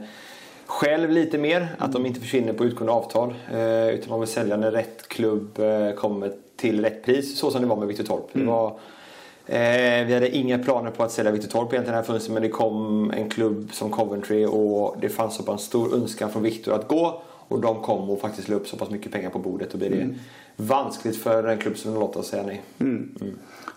själv 0.65 1.09
lite 1.09 1.37
mer. 1.37 1.67
Att 1.77 1.91
de 1.93 2.05
inte 2.05 2.19
försvinner 2.19 2.53
på 2.53 2.65
utgående 2.65 2.93
avtal. 2.93 3.33
Eh, 3.51 3.87
utan 3.89 4.09
man 4.09 4.19
vill 4.19 4.29
sälja 4.29 4.57
när 4.57 4.71
rätt 4.71 5.07
klubb 5.07 5.59
eh, 5.59 5.91
kommer 5.91 6.31
till 6.55 6.81
rätt 6.81 7.03
pris. 7.05 7.39
Så 7.39 7.51
som 7.51 7.61
det 7.61 7.67
var 7.67 7.75
med 7.75 7.87
Viktor 7.87 8.03
Torp. 8.03 8.29
Det 8.33 8.43
var, 8.43 8.73
eh, 9.45 10.05
vi 10.05 10.13
hade 10.13 10.35
inga 10.35 10.59
planer 10.59 10.91
på 10.91 11.03
att 11.03 11.11
sälja 11.11 11.31
Viktor 11.31 11.49
Torp 11.49 11.73
egentligen 11.73 11.95
här 11.95 12.03
fönstret. 12.03 12.33
Men 12.33 12.43
det 12.43 12.49
kom 12.49 13.11
en 13.11 13.29
klubb 13.29 13.69
som 13.73 13.89
Coventry 13.89 14.45
och 14.45 14.95
det 15.01 15.09
fanns 15.09 15.35
så 15.35 15.43
pass 15.43 15.53
en 15.61 15.65
stor 15.65 15.95
önskan 15.95 16.31
från 16.31 16.43
Viktor 16.43 16.73
att 16.73 16.87
gå. 16.87 17.21
Och 17.47 17.61
de 17.61 17.81
kom 17.81 18.09
och 18.09 18.21
faktiskt 18.21 18.49
la 18.49 18.55
upp 18.55 18.67
så 18.67 18.77
pass 18.77 18.89
mycket 18.89 19.11
pengar 19.11 19.29
på 19.29 19.39
bordet. 19.39 19.71
Då 19.71 19.77
blir 19.77 19.89
det 19.89 20.09
vanskligt 20.55 21.17
för 21.17 21.43
en 21.43 21.57
klubb 21.57 21.77
som 21.77 21.93
låter 21.93 22.19
att 22.19 22.25
säga 22.25 22.43
nej. 22.43 22.61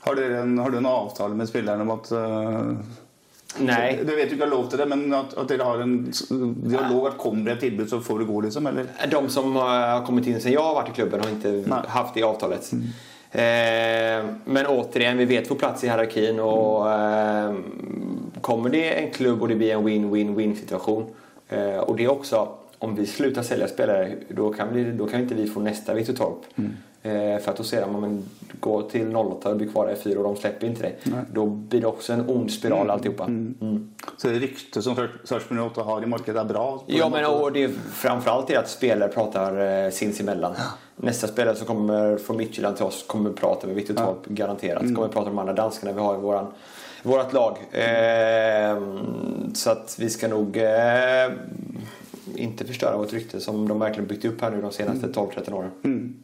Har, 0.01 0.15
dere 0.15 0.39
en, 0.39 0.59
har 0.59 0.71
du 0.71 0.79
en 0.79 0.87
avtale 0.87 1.35
med 1.35 1.49
spilleren 1.49 1.81
om 1.81 1.91
at 1.91 2.11
eh, 2.11 2.73
Nej. 3.59 4.01
Du 4.07 4.17
vet 4.17 4.29
du 4.29 4.35
ikke 4.35 4.45
har 4.45 4.51
lov 4.51 4.67
til 4.71 4.79
det, 4.79 4.87
men 4.91 5.15
at, 5.15 5.35
at 5.39 5.49
dere 5.49 5.65
har 5.65 5.81
en 5.81 5.95
dialog 6.67 7.07
at 7.09 7.19
kommer 7.19 7.51
det 7.51 7.57
et 7.57 7.61
tilbud, 7.61 7.89
så 7.89 8.01
får 8.05 8.19
du 8.19 8.27
gå, 8.29 8.41
liksom? 8.41 8.67
Eller? 8.67 8.91
De 9.11 9.29
som 9.31 9.57
har 9.57 10.05
kommit 10.07 10.27
in 10.27 10.41
sen 10.41 10.53
jag 10.53 10.63
har 10.63 10.75
varit 10.75 10.89
i 10.89 10.93
klubben 10.93 11.21
har 11.21 11.31
inte 11.31 11.53
Nej. 11.67 11.83
haft 11.89 12.15
det 12.15 12.23
avtalet. 12.23 12.73
Eh, 12.73 12.79
Eh, 13.33 14.25
men 14.45 14.67
återigen, 14.67 15.19
vi 15.19 15.25
vet 15.25 15.51
vår 15.51 15.57
plats 15.57 15.85
i 15.85 15.87
hierarkin 15.87 16.41
och 16.41 16.93
eh, 16.93 17.55
kommer 18.41 18.71
det 18.71 19.03
en 19.03 19.11
klubb 19.11 19.43
och 19.43 19.49
det 19.49 19.55
blir 19.55 19.73
en 19.73 19.89
win-win-win 19.89 20.55
situation 20.55 21.07
eh, 21.49 21.77
och 21.77 21.97
det 21.97 22.05
är 22.05 22.11
också 22.11 22.49
om 22.79 22.95
vi 22.95 23.07
slutar 23.07 23.43
sälja 23.43 23.69
spelare 23.69 24.13
då 24.29 24.53
kan, 24.53 24.75
vi, 24.75 24.85
då 24.85 25.07
kan 25.07 25.21
inte 25.21 25.35
vi 25.35 25.47
få 25.47 25.61
nästa 25.61 25.95
Viktor 25.95 26.15
Torp. 26.15 26.39
Mm 26.57 26.77
för 27.45 27.51
att 27.51 27.57
då 27.57 27.65
ser 27.65 27.81
de, 27.81 28.01
men 28.01 28.25
gå 28.61 28.83
till 28.83 29.17
08 29.17 29.51
och 29.51 29.57
bli 29.57 29.69
kvar 29.69 29.87
där 29.87 29.93
i 29.93 29.97
fyra 29.97 30.19
och 30.19 30.25
de 30.25 30.37
släpper 30.37 30.67
inte 30.67 30.83
det. 30.83 31.11
Då 31.33 31.47
blir 31.47 31.81
det 31.81 31.87
också 31.87 32.13
en 32.13 32.29
ond 32.29 32.53
spiral 32.53 32.91
alltihopa. 32.91 33.25
Mm. 33.25 33.91
Så 34.17 34.29
det 34.29 34.35
ryktet 34.35 34.85
som 34.85 35.09
Sarpsborg 35.25 35.61
08 35.61 35.83
har 35.83 36.03
i 36.03 36.07
markedet, 36.07 36.41
er 36.43 36.45
bra? 36.45 36.79
på 36.79 36.85
Ja, 36.87 37.09
men 37.09 37.27
och 37.27 37.53
det 37.53 37.65
är 37.65 37.71
framförallt 37.93 38.51
är 38.51 38.59
att 38.59 38.69
spelare 38.69 39.09
pratar 39.09 39.85
eh, 39.85 39.91
sinsemellan. 39.91 40.55
Nästa 40.97 41.27
spelare 41.27 41.55
som 41.55 41.67
kommer 41.67 42.17
från 42.17 42.37
Midtjylland 42.37 42.77
till 42.77 42.85
oss 42.85 43.05
kommer 43.07 43.31
prata 43.31 43.67
med 43.67 43.77
Viktor 43.77 43.95
Torp 43.95 44.27
garanterat. 44.27 44.83
Kommer 44.83 45.09
prata 45.09 45.21
med 45.21 45.33
de 45.33 45.39
andra 45.39 45.53
danskarna 45.53 45.93
vi 45.93 46.01
har 46.01 46.15
i 46.15 46.19
våran, 46.19 46.47
vårat 47.03 47.33
lag. 47.33 47.59
Eh, 47.73 48.83
så 49.55 49.71
att 49.71 49.97
vi 49.99 50.11
ska 50.11 50.29
nog 50.29 50.57
eh, 50.57 51.33
inte 52.35 52.65
förstöra 52.65 52.97
vårt 52.97 53.13
rykte 53.13 53.41
som 53.41 53.69
de 53.69 53.79
verkligen 53.79 54.07
byggt 54.09 54.25
upp 54.25 54.41
här 54.41 54.51
nu 54.51 54.61
de 54.63 54.73
senaste 54.73 55.07
12-13 55.07 55.53
åren. 55.53 56.15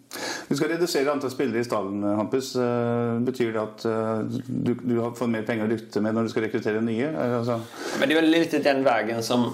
Du 0.49 0.57
skal 0.57 0.69
redusere 0.69 1.13
antall 1.13 1.31
spillere 1.31 1.61
i 1.61 1.65
stallen, 1.65 2.03
Hampus. 2.03 2.57
Eh, 2.57 3.19
Betyr 3.21 3.53
det 3.53 3.61
at 3.63 3.85
eh, 3.85 4.19
du, 4.47 4.75
du 4.83 4.99
har 4.99 5.11
fått 5.11 5.29
mer 5.29 5.43
penger 5.43 5.65
å 5.65 5.69
rutte 5.69 6.01
med 6.01 6.15
når 6.15 6.23
du 6.23 6.29
skal 6.29 6.43
rekruttere 6.43 6.81
nye? 6.81 7.09
Eh, 7.13 7.37
Altså, 7.39 7.61
Men 8.01 8.09
det 8.09 8.15
är 8.15 8.21
väl 8.23 8.31
lite 8.31 8.59
den 8.59 8.83
vägen 8.85 9.23
som 9.23 9.51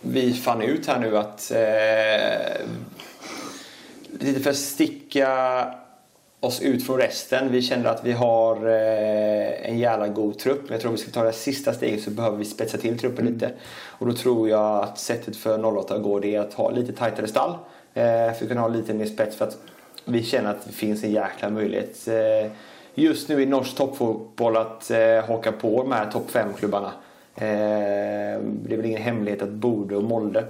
vi 0.00 0.32
fann 0.32 0.62
ut 0.62 0.86
här 0.86 1.00
nu 1.00 1.16
att 1.18 1.50
eh, 1.54 2.66
lite 4.20 4.40
för 4.40 4.50
att 4.50 4.56
sticka 4.56 5.28
oss 6.40 6.62
ut 6.62 6.86
från 6.86 6.98
resten. 6.98 7.52
Vi 7.52 7.62
kände 7.62 7.90
att 7.90 8.04
vi 8.04 8.12
har 8.12 8.66
eh, 8.66 9.70
en 9.70 9.78
jävla 9.78 10.08
god 10.08 10.38
trupp. 10.38 10.62
Men 10.62 10.72
jag 10.72 10.80
tror 10.80 10.92
att 10.94 10.98
vi 10.98 11.02
ska 11.02 11.10
ta 11.10 11.22
det 11.22 11.32
sista 11.32 11.72
steget 11.72 12.02
så 12.02 12.10
behöver 12.10 12.36
vi 12.36 12.44
spetsa 12.44 12.78
till 12.78 12.98
truppen 12.98 13.26
lite. 13.26 13.50
Och 13.86 14.06
då 14.06 14.12
tror 14.12 14.48
jag 14.48 14.84
att 14.84 14.98
sättet 14.98 15.36
för 15.36 15.64
08 15.64 15.94
att 15.94 16.02
gå 16.02 16.18
det 16.18 16.34
är 16.34 16.40
att 16.40 16.54
ha 16.54 16.70
lite 16.70 16.92
tajtare 16.92 17.26
stall. 17.26 17.50
Eh, 17.94 18.04
för 18.04 18.42
att 18.42 18.48
kunna 18.48 18.60
ha 18.60 18.68
lite 18.68 18.94
mer 18.94 19.06
spets. 19.06 19.36
För 19.36 19.44
att 19.44 19.58
vi 20.04 20.22
känner 20.22 20.50
att 20.50 20.66
det 20.66 20.72
finns 20.72 21.04
en 21.04 21.12
jäkla 21.12 21.50
möjlighet 21.50 22.08
eh, 22.08 22.50
just 22.94 23.28
nu 23.28 23.42
i 23.42 23.46
norsk 23.46 23.76
toppfotboll 23.76 24.56
att 24.56 24.90
eh, 24.90 25.24
haka 25.24 25.52
på 25.52 25.82
de 25.82 25.92
här 25.92 26.10
topp 26.10 26.30
5-klubbarna. 26.32 26.92
Eh, 27.34 28.40
det 28.40 28.72
är 28.72 28.76
väl 28.76 28.84
ingen 28.84 29.02
hemlighet 29.02 29.42
att 29.42 29.48
Bode 29.48 29.96
och 29.96 30.04
Molde 30.04 30.44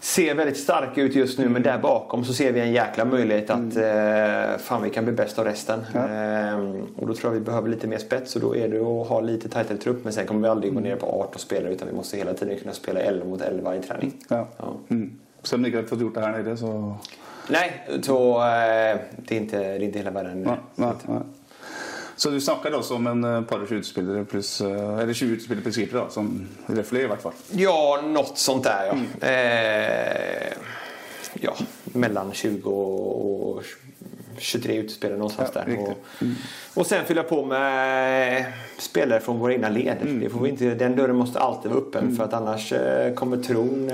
ser 0.00 0.34
väldigt 0.34 0.56
starka 0.56 1.02
ut 1.02 1.14
just 1.14 1.38
nu 1.38 1.48
men 1.48 1.62
där 1.62 1.78
bakom 1.78 2.24
så 2.24 2.32
ser 2.32 2.52
vi 2.52 2.60
en 2.60 2.72
jäkla 2.72 3.04
möjlighet 3.04 3.50
att 3.50 3.76
eh, 3.76 4.58
fan 4.58 4.82
vi 4.82 4.90
kan 4.90 5.04
bli 5.04 5.12
bäst 5.12 5.38
av 5.38 5.44
resten. 5.44 5.80
Eh, 5.94 6.58
och 6.96 7.06
då 7.06 7.14
tror 7.14 7.32
jag 7.32 7.40
vi 7.40 7.40
behöver 7.40 7.68
lite 7.68 7.86
mer 7.86 7.98
spets 7.98 8.34
och 8.36 8.42
då 8.42 8.56
är 8.56 8.68
det 8.68 8.78
att 8.78 9.08
ha 9.08 9.20
lite 9.20 9.48
tajtare 9.48 9.78
trupp 9.78 10.04
men 10.04 10.12
sen 10.12 10.26
kommer 10.26 10.40
vi 10.40 10.48
aldrig 10.48 10.74
gå 10.74 10.80
ner 10.80 10.96
på 10.96 11.06
18 11.06 11.38
spelare 11.38 11.72
utan 11.72 11.88
vi 11.88 11.94
måste 11.94 12.16
hela 12.16 12.34
tiden 12.34 12.58
kunna 12.58 12.72
spela 12.72 13.00
11 13.00 13.24
mot 13.24 13.40
11 13.40 13.76
i 13.76 13.82
träning. 13.82 14.12
ja. 14.28 14.48
Ja. 14.56 14.76
Mm. 14.88 15.18
Så 15.42 15.56
om 15.56 15.62
du 15.62 15.68
ikke 15.68 15.78
har 15.78 15.84
fått 15.84 16.00
gjort 16.00 16.14
det 16.14 16.20
her 16.20 16.32
nede, 16.32 16.56
så 16.56 16.94
Nej, 17.50 17.86
så 18.02 18.36
eh, 18.36 18.98
det, 19.16 19.36
är 19.36 19.40
inte, 19.40 19.58
det 19.58 19.64
är 19.64 19.82
inte 19.82 19.98
hela 19.98 20.10
världen. 20.10 20.42
Nei, 20.42 20.56
nei, 20.74 20.92
nei. 21.06 21.20
Så 22.18 22.30
du 22.30 22.40
snakker 22.40 22.74
også 22.74 22.96
om 22.98 23.06
en 23.06 23.24
eh, 23.24 23.42
par 23.46 23.62
og 23.62 23.68
20 23.70 23.78
utspillere 23.84 24.24
pluss 24.26 24.56
eh, 24.66 25.02
Eller 25.02 25.14
20 25.14 25.36
utspillere 25.36 25.62
pluss 25.62 25.76
keeper, 25.78 26.00
da. 26.00 26.08
Som 26.10 26.32
Reffley, 26.66 27.04
i 27.06 27.10
hvert 27.10 27.22
fall. 27.22 27.36
Ja, 27.54 28.00
något 28.04 28.38
sånt 28.38 28.64
där 28.64 28.90
ja. 28.90 29.26
Eh, 29.28 30.52
ja, 31.40 31.54
mellan 31.84 32.32
20 32.32 32.70
och 32.70 33.62
23 34.38 34.76
utespelare 34.76 35.18
någonstans 35.18 35.50
Ja, 35.54 35.60
där. 35.64 35.78
Och, 35.78 35.98
och 36.74 36.86
sen 36.86 37.04
fylla 37.04 37.22
på 37.22 37.44
med 37.44 38.44
spelare 38.78 39.20
från 39.20 39.38
våra 39.38 39.52
egna 39.52 39.68
led. 39.68 39.96
Det 40.20 40.30
får 40.30 40.40
vi 40.40 40.48
inte, 40.48 40.74
den 40.74 40.96
dörren 40.96 41.16
måste 41.16 41.38
alltid 41.38 41.70
vara 41.70 41.80
öppen 41.80 42.16
för 42.16 42.24
att 42.24 42.32
annars 42.32 42.72
eh, 42.72 43.14
kommer 43.14 43.36
tron 43.36 43.90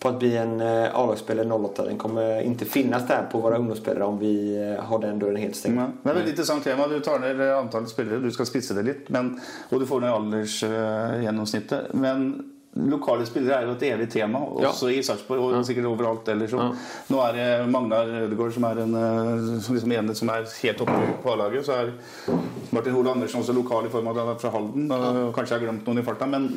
på 0.00 0.08
att 0.08 0.18
bli 0.18 0.36
en 0.36 0.60
eh, 0.60 0.94
A-lagsspelare 0.94 1.52
08 1.52 1.84
den 1.84 1.98
kommer 1.98 2.40
inte 2.42 2.64
finnas 2.64 3.08
där 3.08 3.22
på 3.32 3.38
våra 3.38 3.56
ungdomsspelare 3.56 4.04
om 4.04 4.18
vi 4.18 4.56
eh, 4.56 4.84
har 4.84 4.98
den 4.98 5.18
dörren 5.18 5.36
helt 5.36 5.56
stängd. 5.56 5.78
Mm. 5.78 5.92
Det 6.02 6.10
är 6.10 6.16
et 6.16 6.28
intressant 6.28 6.64
tema. 6.64 6.88
Du 6.88 7.00
tar 7.00 7.18
ner 7.18 7.40
eh, 7.40 7.58
antalet 7.58 7.88
spelare, 7.88 8.18
du 8.18 8.30
ska 8.30 8.44
spitsa 8.44 8.74
det 8.74 8.82
lite 8.82 9.12
Men, 9.12 9.40
och 9.68 9.80
du 9.80 9.86
får 9.86 10.00
ner 10.00 10.14
åldersgenomsnittet. 10.14 11.86
Men 11.92 12.50
lokale 12.74 13.26
spillere 13.26 13.56
er 13.56 13.66
jo 13.66 13.74
et 13.74 13.82
evig 13.88 14.08
tema, 14.12 14.38
også 14.38 14.90
i 14.92 15.00
Sarpsborg 15.02 15.56
og 15.58 15.64
sikkert 15.66 15.88
overalt 15.88 16.28
ellers. 16.28 16.52
Og 16.52 16.76
Nå 17.10 17.20
er 17.24 17.32
det 17.34 17.46
Magnar 17.72 18.10
Ødegaard 18.24 18.52
som 18.54 18.66
er 18.68 18.82
en, 18.84 18.94
eh, 18.94 19.60
som 19.64 19.74
liksom 19.74 19.92
en 19.92 20.14
som 20.14 20.28
er 20.28 20.46
helt 20.62 20.82
oppe 20.84 20.98
på 21.22 21.32
A-laget. 21.32 21.66
Så 21.66 21.72
er 21.72 21.92
Martin 22.70 22.92
Hole 22.92 23.10
Andersen 23.10 23.40
også 23.40 23.56
lokal 23.56 23.86
i 23.86 23.92
form 23.92 24.08
av 24.08 24.18
at 24.18 24.24
han 24.24 24.34
er 24.34 24.40
fra 24.42 24.52
Halden. 24.54 24.92
Og 24.92 25.34
kanskje 25.34 25.56
har 25.56 25.64
glemt 25.64 25.86
noen 25.88 26.02
i 26.02 26.06
farta. 26.06 26.26
Men 26.26 26.48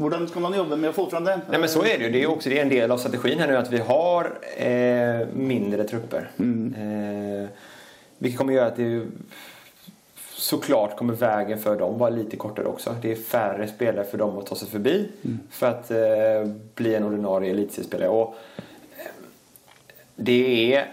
hvordan 0.00 0.26
skal 0.28 0.42
man 0.42 0.56
jobbe 0.56 0.76
med 0.76 0.90
å 0.90 0.96
få 0.96 1.08
fram 1.10 1.24
det? 1.24 1.40
Nej, 1.48 1.60
men 1.60 1.68
så 1.68 1.84
är 1.84 1.98
det 1.98 2.04
ju. 2.04 2.10
Det 2.10 2.18
ju 2.18 2.26
också 2.26 2.48
det 2.48 2.58
är 2.58 2.62
en 2.62 2.68
del 2.68 2.90
av 2.90 2.98
strategin 2.98 3.38
här 3.38 3.46
nu 3.46 3.56
att 3.56 3.72
vi 3.72 3.78
har 3.78 4.38
eh, 4.56 5.28
mindre 5.34 5.84
trupper. 5.84 6.30
Eh, 6.38 7.48
vilket 8.18 8.38
kommer 8.38 8.52
göra 8.52 8.66
att 8.66 8.76
det 8.76 9.06
såklart 10.38 10.96
kommer 10.96 11.14
vägen 11.14 11.58
för 11.58 11.78
dem 11.78 11.98
vara 11.98 12.10
lite 12.10 12.36
kortare 12.36 12.66
också. 12.66 12.96
Det 13.02 13.12
är 13.12 13.16
färre 13.16 13.68
spelare 13.68 14.04
för 14.04 14.18
dem 14.18 14.38
att 14.38 14.46
ta 14.46 14.54
sig 14.54 14.68
förbi 14.68 15.08
för 15.50 15.66
att 15.66 15.90
eh, 15.90 16.52
bli 16.74 16.94
en 16.94 17.04
ordinarie 17.04 17.50
elitseriespelare. 17.50 18.08
Och 18.08 18.34
eh, 18.96 19.04
det 20.16 20.74
är 20.74 20.86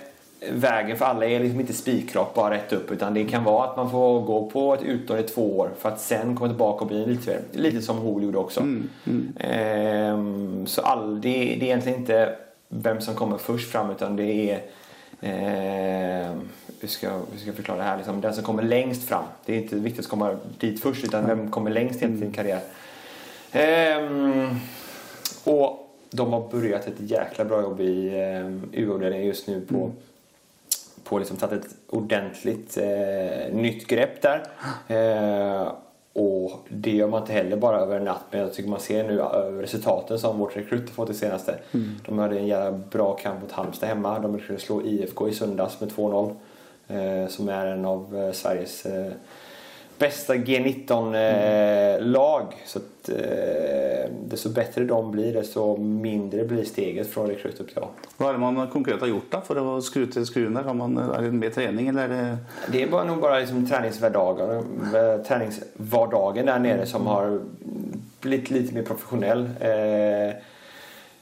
vägen 0.52 0.98
för 0.98 1.06
alla 1.06 1.26
är 1.26 1.40
liksom 1.40 1.60
inte 1.60 1.74
spikrak 1.74 2.34
bara 2.34 2.54
rätt 2.54 2.74
upp 2.74 2.92
utan 2.92 3.14
det 3.14 3.24
kan 3.24 3.44
vara 3.44 3.70
att 3.70 3.78
man 3.78 3.92
får 3.92 4.22
gå 4.22 4.50
på 4.50 4.74
ett 4.74 4.84
utår 4.84 5.20
i 5.20 5.24
två 5.24 5.58
år 5.58 5.70
för 5.80 5.90
att 5.90 6.02
sen 6.02 6.36
komma 6.36 6.50
tillbaka 6.50 6.82
och 6.82 6.88
bli 6.88 6.98
en 6.98 7.04
elitspelare. 7.04 7.42
Lite 7.52 7.82
som 7.82 7.98
Hol 7.98 8.24
gjorde 8.24 8.38
också. 8.38 8.62
Ehm, 9.40 10.68
så 10.68 10.82
all, 10.82 11.22
det, 11.22 11.30
det 11.30 11.62
är 11.62 11.64
egentligen 11.64 12.00
inte 12.00 12.36
vem 12.70 13.02
som 13.02 13.16
kommer 13.16 13.38
först 13.38 13.72
fram 13.72 13.92
utan 13.92 14.16
det 14.16 14.52
är 14.52 14.62
Eh, 15.22 16.36
hur, 16.80 16.88
ska, 16.88 17.10
hur 17.10 17.38
ska 17.38 17.48
jag 17.48 17.56
förklara 17.56 17.78
det 17.78 17.84
här? 17.84 17.98
Liksom, 17.98 18.22
den 18.22 18.34
som 18.34 18.44
kommer 18.44 18.64
längst 18.64 19.04
fram. 19.04 19.24
Det 19.46 19.54
är 19.54 19.58
inte 19.58 19.76
viktigt 19.76 20.06
att 20.06 20.12
komma 20.12 20.38
dit 20.60 20.82
först 20.82 21.04
utan 21.04 21.28
vem 21.28 21.52
kommer 21.52 21.72
längst 21.72 22.04
i 22.04 22.18
sin 22.18 22.32
karriär. 22.32 22.62
Ehm, 23.52 24.50
och 25.44 25.96
de 26.10 26.34
har 26.34 26.50
börjat 26.52 26.88
ett 26.88 27.00
jäkla 27.00 27.46
bra 27.46 27.62
jobb 27.62 27.82
i 27.82 28.08
eh, 28.08 28.82
U-avdelningen 28.82 29.28
just 29.28 29.48
nu 29.48 29.62
på 29.62 29.92
på 31.06 31.20
liksom 31.20 31.38
tagit 31.38 31.66
ett 31.66 31.76
ordentligt 31.88 32.78
eh, 32.78 33.54
nytt 33.54 33.88
grepp 33.88 34.22
där. 34.22 34.48
Eh, 34.88 35.72
och 36.16 36.68
det 36.70 36.92
gör 36.92 37.08
man 37.08 37.22
inte 37.22 37.34
heller 37.34 37.58
bara 37.58 37.80
över 37.80 37.98
en 37.98 38.04
natt. 38.04 38.24
Men 38.32 38.40
jag 38.42 38.54
tycker 38.54 38.70
man 38.70 38.80
ser 38.80 39.04
nu 39.04 39.18
resultaten 39.62 40.20
som 40.20 40.40
vårt 40.40 40.58
rekryt 40.58 40.90
har 40.90 40.94
fått 40.94 41.08
det 41.08 41.14
senaste. 41.14 41.60
De 42.06 42.20
hade 42.20 42.40
en 42.40 42.48
jävla 42.48 42.72
bra 42.72 43.14
kamp 43.14 43.42
mot 43.42 43.52
Halmstad 43.52 43.90
hemma. 43.90 44.20
De 44.20 44.36
lyckades 44.36 44.62
slå 44.62 44.82
IFK 44.82 45.30
i 45.30 45.34
söndags 45.34 45.80
med 45.80 45.90
2-0. 45.90 46.36
Eh, 46.88 47.28
som 47.28 47.50
är 47.50 47.68
en 47.68 47.86
av 47.86 48.18
eh, 48.18 48.32
Sveriges 48.32 48.86
eh, 48.86 49.12
bästa 49.98 50.36
G19-lag. 50.36 52.46
Så 52.66 52.80
att, 52.80 53.10
eh, 53.10 54.12
desto 54.28 54.50
bättre 54.50 54.84
de 54.84 55.12
blir 55.12 55.34
desto 55.34 55.78
mindre 55.78 56.46
blir 56.46 56.64
steget 56.64 57.08
från 57.08 57.28
rekryt 57.28 57.60
upp 57.60 57.70
till 57.70 57.84
A. 57.84 57.88
Hva 58.18 58.30
er 58.30 58.34
det 58.34 58.40
man 58.40 58.68
konkret 58.72 59.02
har 59.02 59.08
gjort 59.08 59.32
da 59.32 59.42
for 59.42 59.60
å 59.60 59.82
skru 59.84 60.06
til 60.12 60.26
skruen 60.28 60.54
der? 60.58 60.64
Har 60.68 60.74
man, 60.74 60.98
er 60.98 61.22
det 61.22 61.32
mer 61.36 61.50
trening, 61.56 61.88
eller 61.92 62.04
er 62.04 62.08
det 62.08 62.38
Det 62.72 62.84
är 62.84 62.88
bara, 62.88 63.04
nog 63.04 63.22
bara 63.22 63.40
liksom 63.40 63.68
träningsvardagen, 63.68 64.50
eh, 64.96 65.18
träningsvardagen 65.28 66.46
där 66.46 66.60
nere 66.60 66.86
som 66.86 67.08
har 67.08 67.42
blivit 68.22 68.50
lite 68.50 68.74
mer 68.74 68.84
professionell. 68.84 69.50
Eh, 69.60 70.34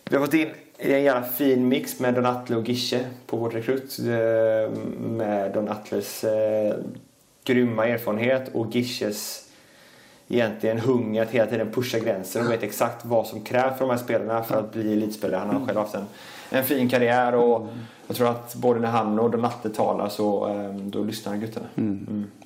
vi 0.10 0.16
har 0.16 0.26
fått 0.26 0.34
in 0.34 0.50
en 0.78 1.04
jävla 1.04 1.24
fin 1.24 1.68
mix 1.68 2.00
med 2.00 2.14
Don 2.14 2.26
Atle 2.26 2.56
och 2.56 2.70
Gische 2.70 3.00
på 3.28 3.38
vårt 3.38 3.54
rekryt. 3.54 4.00
Eh, 4.00 4.70
med 5.00 5.52
Don 5.54 5.70
Atles 5.70 6.24
eh, 6.24 6.76
grymma 7.44 7.88
erfarenhet 7.88 8.50
och 8.54 8.76
Gisches 8.76 9.50
egentligen 10.28 10.80
hunger 10.80 11.24
att 11.24 11.30
hela 11.30 11.50
tiden 11.50 11.72
pusha 11.72 12.00
gränser 12.00 12.46
och 12.46 12.52
vet 12.52 12.64
exakt 12.64 13.06
vad 13.06 13.28
som 13.28 13.42
krävs 13.42 13.78
för 13.78 13.86
de 13.86 13.90
här 13.90 13.98
spelarna 13.98 14.44
för 14.44 14.60
att 14.60 14.74
bli 14.74 14.94
elitspelare. 14.94 15.40
Han 15.40 15.56
har 15.56 15.66
själv 15.66 15.80
haft 15.80 15.96
en, 15.96 16.06
en 16.50 16.64
fin 16.64 16.90
karriär 16.90 17.36
och 17.36 17.68
jag 18.08 18.18
tror 18.18 18.30
att 18.30 18.56
både 18.56 18.80
när 18.80 18.88
han 18.88 19.20
och 19.20 19.32
Don 19.32 19.46
Atle 19.46 19.70
talar 19.70 20.10
så 20.10 20.48
eh, 20.48 20.76
då 20.76 21.04
lyssnar 21.04 21.38
guttarna. 21.38 21.68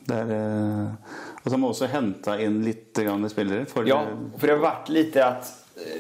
Det 0.08 0.16
er, 0.16 0.30
eh, 0.32 0.92
og 1.44 1.50
så 1.50 1.52
har 1.52 1.60
man 1.60 1.70
også 1.70 1.88
henta 1.92 2.38
inn 2.40 2.62
litt 2.64 2.96
grann 2.96 3.30
spillere. 3.30 3.66
For, 3.66 3.88
Ja, 3.88 4.06
för 4.38 4.48
det 4.48 4.54
har 4.54 4.60
varit 4.60 4.90
lite 4.90 5.26
att... 5.26 5.54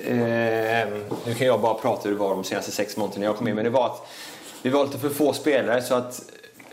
Eh, 0.06 0.88
nu 1.26 1.34
kan 1.38 1.48
jag 1.48 1.62
bara 1.62 1.74
prata 1.74 2.10
hur 2.10 2.16
det 2.16 2.20
var 2.20 2.30
de 2.30 2.44
senaste 2.44 2.72
sex 2.72 2.98
månaderna 2.98 3.20
när 3.20 3.28
jag 3.28 3.36
kom 3.36 3.48
in. 3.48 3.56
Men 3.56 3.64
det 3.64 3.70
var 3.70 3.86
att 3.86 4.08
vi 4.62 4.70
var 4.70 4.86
lite 4.86 4.98
för 4.98 5.10
få 5.10 5.34
spelare 5.34 5.82
så 5.82 5.96
att 5.96 6.22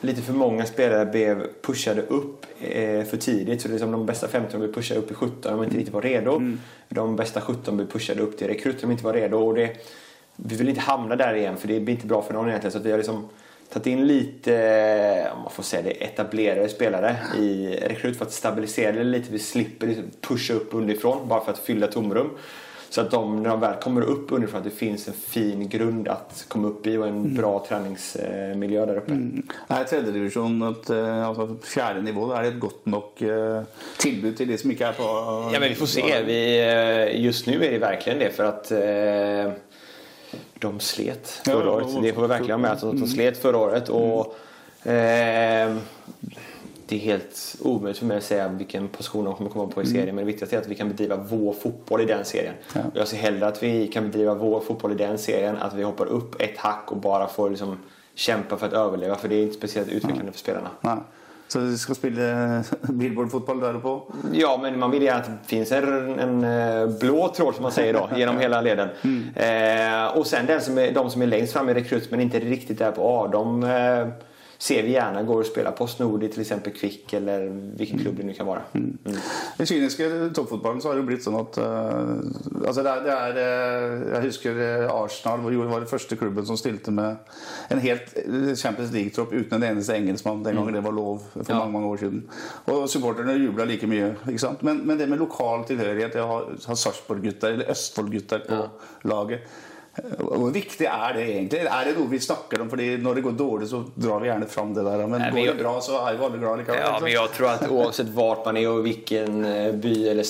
lite 0.04 0.22
för 0.22 0.32
många 0.32 0.66
spelare 0.66 1.06
blev 1.06 1.46
pushade 1.62 2.02
upp 2.02 2.46
eh, 2.60 3.04
för 3.04 3.16
tidigt. 3.16 3.62
Så 3.62 3.68
det 3.68 3.74
är 3.74 3.78
som 3.78 3.92
de 3.92 4.06
bästa 4.06 4.28
15 4.28 4.60
blev 4.60 4.72
pushade 4.72 5.00
upp 5.00 5.10
i 5.10 5.14
17 5.14 5.52
de 5.52 5.64
inte 5.64 5.76
riktigt 5.76 5.94
var 5.94 6.02
redo. 6.02 6.42
De 6.88 7.16
bästa 7.16 7.40
17 7.40 7.76
blev 7.76 7.86
pushade 7.86 8.22
upp 8.22 8.38
till 8.38 8.46
rekryt 8.46 8.80
de 8.80 8.90
inte 8.90 9.04
var 9.04 9.12
redo. 9.12 9.36
Och 9.36 9.54
det, 9.54 9.76
vi 10.36 10.56
vill 10.56 10.68
inte 10.68 10.80
hamna 10.80 11.16
där 11.16 11.34
igen 11.34 11.56
för 11.56 11.68
det 11.68 11.80
blir 11.80 11.94
inte 11.94 12.06
bra 12.06 12.22
för 12.22 12.34
någon 12.34 12.48
egentligen. 12.48 12.72
Så 12.72 12.78
att 12.78 12.84
vi 12.84 12.90
har 12.90 12.98
liksom 12.98 13.28
tagit 13.72 13.86
in 13.86 14.06
lite, 14.06 15.30
om 15.34 15.42
man 15.42 15.50
får 15.50 15.62
säga 15.62 15.82
det, 15.82 15.90
etablerade 15.90 16.68
spelare 16.68 17.16
i 17.38 17.76
rekryt 17.82 18.18
för 18.18 18.24
att 18.24 18.32
stabilisera 18.32 18.92
det 18.92 19.04
lite. 19.04 19.32
Vi 19.32 19.38
slipper 19.38 19.86
liksom 19.86 20.04
pusha 20.20 20.54
upp 20.54 20.74
underifrån 20.74 21.28
bara 21.28 21.44
för 21.44 21.52
att 21.52 21.58
fylla 21.58 21.86
tomrum. 21.86 22.30
Så 22.94 23.00
att 23.00 23.10
de, 23.10 23.42
när 23.42 23.50
de 23.50 23.60
väl 23.60 23.74
kommer 23.82 24.02
upp 24.02 24.32
underifrån, 24.32 24.58
att 24.58 24.64
det 24.64 24.70
finns 24.70 25.08
en 25.08 25.14
fin 25.14 25.68
grund 25.68 26.08
att 26.08 26.44
komma 26.48 26.68
upp 26.68 26.86
i 26.86 26.96
och 26.96 27.06
en 27.08 27.34
bra 27.34 27.64
träningsmiljö 27.68 28.86
där 28.86 28.96
uppe. 28.96 29.12
Er 29.68 29.84
tredjedivisjon 29.90 30.60
et 30.68 30.90
eh, 30.94 31.26
altså 31.28 31.46
fjerde 31.66 32.02
nivå? 32.06 32.28
Det 32.30 32.52
et 32.52 32.60
godt 32.62 32.86
nok 32.86 33.22
eh, 33.26 33.64
tilbud 33.98 34.36
til 34.38 34.48
de 34.52 34.58
som 34.62 34.70
ikke 34.70 34.84
er 34.92 34.94
på 35.00 35.08
Ja, 35.52 35.58
men 35.60 35.68
vi 35.72 35.78
får 35.80 35.90
se. 35.90 36.04
Vi, 36.28 36.38
eh, 36.62 37.20
just 37.24 37.46
nu 37.50 37.56
är 37.64 37.70
det 37.72 37.78
verkligen 37.82 38.18
det 38.18 38.30
för 38.36 38.44
att 38.44 38.70
eh, 38.70 39.52
de 40.62 40.80
slet 40.80 41.28
förra 41.44 41.64
Ja, 41.64 41.70
året. 41.70 41.86
och- 41.96 42.02
Det 42.02 42.12
får 42.12 42.22
vi 42.22 42.28
verkligen 42.28 42.60
ha 42.60 42.68
med 42.68 42.72
oss. 42.76 42.84
att 42.84 43.00
De 43.00 43.06
slet 43.06 43.38
förra 43.42 43.58
året. 43.58 43.88
Och, 43.88 44.36
eh, 44.86 45.76
det 46.88 46.96
är 46.96 47.00
helt 47.00 47.56
omöjligt 47.60 47.98
för 47.98 48.06
mig 48.06 48.16
att 48.16 48.24
säga 48.24 48.48
vilken 48.48 48.88
position 48.88 49.24
de 49.24 49.34
kommer 49.34 49.50
komma 49.50 49.66
på 49.66 49.82
i 49.82 49.86
serien. 49.86 50.14
Men 50.14 50.16
det 50.16 50.24
viktigaste 50.24 50.56
är 50.56 50.60
att 50.60 50.68
vi 50.68 50.74
kan 50.74 50.88
bedriva 50.88 51.16
vår 51.16 51.52
fotboll 51.52 52.00
i 52.00 52.04
den 52.04 52.24
serien. 52.24 52.54
Ja. 52.74 52.80
Och 52.80 52.96
Jag 53.00 53.08
ser 53.08 53.16
hellre 53.16 53.46
att 53.46 53.62
vi 53.62 53.86
kan 53.86 54.10
bedriva 54.10 54.34
vår 54.34 54.60
fotboll 54.60 54.92
i 54.92 54.94
den 54.94 55.18
serien. 55.18 55.56
Att 55.56 55.74
vi 55.74 55.82
hoppar 55.82 56.06
upp 56.06 56.40
ett 56.42 56.58
hack 56.58 56.92
och 56.92 56.96
bara 56.96 57.26
får 57.26 57.50
liksom 57.50 57.78
kämpa 58.14 58.56
för 58.56 58.66
att 58.66 58.72
överleva. 58.72 59.14
För 59.14 59.28
det 59.28 59.34
är 59.34 59.42
inte 59.42 59.54
speciellt 59.54 59.88
utvecklande 59.88 60.32
för 60.32 60.38
spelarna. 60.38 60.70
Nei. 60.80 60.96
Så 61.48 61.58
de 61.58 61.78
skal 61.78 61.94
spille 61.94 62.62
Billboard-fotball 62.82 63.60
der 63.60 63.76
oppe 63.76 63.88
òg? 63.88 64.02
Ja, 64.32 64.58
men 64.62 64.78
man 64.78 64.90
vill 64.90 65.02
gärna 65.02 65.20
att 65.20 65.26
det 65.26 65.46
finns 65.46 65.72
en, 65.72 66.18
en 66.18 66.44
eh, 66.44 66.98
blå 67.00 67.28
tråd 67.28 67.54
som 67.54 67.62
man 67.62 67.72
säger 67.72 67.92
då, 67.92 68.08
genom 68.16 68.38
hela 68.38 68.60
leden. 68.60 68.88
Eh, 69.34 70.18
och 70.18 70.26
sen 70.26 70.46
den 70.46 70.60
som 70.60 70.78
är, 70.78 70.92
de 70.92 71.10
som 71.10 71.22
är 71.22 71.26
längst 71.26 71.52
fram 71.52 71.68
i 71.68 71.74
rekryt 71.74 72.10
men 72.10 72.20
inte 72.20 72.40
riktigt 72.40 72.78
där 72.78 72.90
på 72.90 73.08
A, 73.08 73.28
de 73.32 73.62
eh, 73.62 74.08
ser 74.64 74.82
vi 74.82 74.90
gärna 74.90 75.22
går 75.22 75.40
och 75.40 75.46
spelar 75.46 75.72
Postnord 75.72 76.22
i 76.22 76.28
till 76.28 76.40
exempel 76.40 76.72
Kvick 76.72 77.12
eller 77.12 77.40
vilken 77.76 77.98
klubb 77.98 78.16
det 78.16 78.22
nu 78.22 78.32
kan 78.32 78.46
vara. 78.46 78.62
Mm. 78.72 78.98
I 79.58 79.66
kyniske 79.66 80.30
toppfotballen 80.34 80.80
så 80.80 80.88
har 80.88 80.94
det 80.94 81.02
jo 81.02 81.08
blitt 81.10 81.24
sånn 81.26 81.36
at 81.36 81.58
eh, 81.60 82.62
altså 82.68 82.84
det 82.86 82.94
er, 82.94 83.02
det 83.04 83.16
er, 83.16 83.40
eh, 83.42 84.06
Jeg 84.14 84.22
husker 84.30 84.62
eh, 84.64 84.86
Arsenal 84.94 85.44
var 85.44 85.84
den 85.84 85.90
første 85.90 86.16
klubben 86.16 86.48
som 86.48 86.56
stilte 86.56 86.94
med 86.96 87.20
en 87.68 87.82
helt 87.84 88.14
Champions 88.56 88.94
League-tropp 88.94 89.34
uten 89.36 89.58
en 89.58 89.68
eneste 89.68 89.98
engelskmann 89.98 90.40
den 90.46 90.56
gangen 90.56 90.78
det 90.80 90.84
var 90.88 90.96
lov 90.96 91.20
for 91.34 91.44
Ja. 91.44 91.58
mange 91.58 91.72
mange 91.76 91.92
år 91.92 92.00
siden. 92.06 92.24
Og 92.72 92.88
supporterne 92.88 93.36
jubla 93.36 93.68
like 93.68 93.86
mye. 93.86 94.14
ikke 94.28 94.40
sant? 94.46 94.62
Men, 94.62 94.80
men 94.86 94.98
det 94.98 95.10
med 95.12 95.20
lokal 95.20 95.66
tilhørighet, 95.68 96.16
det 96.16 96.24
å 96.24 96.30
ha, 96.30 96.40
ha 96.70 96.80
Sarpsborg-gutter 96.86 97.52
eller 97.58 97.70
Østfold-gutter 97.76 98.48
på 98.48 98.64
laget 99.12 99.44
eh, 99.44 99.73
Hvor 100.18 100.50
viktig 100.50 100.86
er 100.90 101.12
det 101.14 101.24
egentlig? 101.24 101.60
Er 101.70 101.84
det 101.86 101.92
noe 101.94 102.10
vi 102.10 102.18
snakker 102.20 102.62
om? 102.64 102.70
Fordi 102.70 102.88
når 102.98 103.14
det 103.14 103.22
går 103.26 103.36
dårlig, 103.38 103.68
så 103.70 103.82
drar 103.94 104.22
vi 104.22 104.28
gjerne 104.30 104.48
fram 104.50 104.72
det 104.74 104.82
der. 104.82 105.04
Men 105.06 105.20
men 105.20 105.36
går 105.36 105.52
det 105.52 105.60
bra, 105.62 105.74
så 105.80 106.00
er 106.00 106.16
jo 106.16 106.24
alle 106.26 106.40
glad 106.42 106.58
likevel. 106.58 106.80
Ja, 106.80 106.98
men 107.02 107.12
jag 107.12 107.32
tror 107.32 107.50
att 107.50 107.68
oavsett 107.70 108.08
vart 108.08 108.44
man 108.44 108.56
är 108.56 108.68
och 108.70 108.86
vilken 108.86 109.44
eh, 109.44 109.72
by 109.72 110.08
eller, 110.08 110.26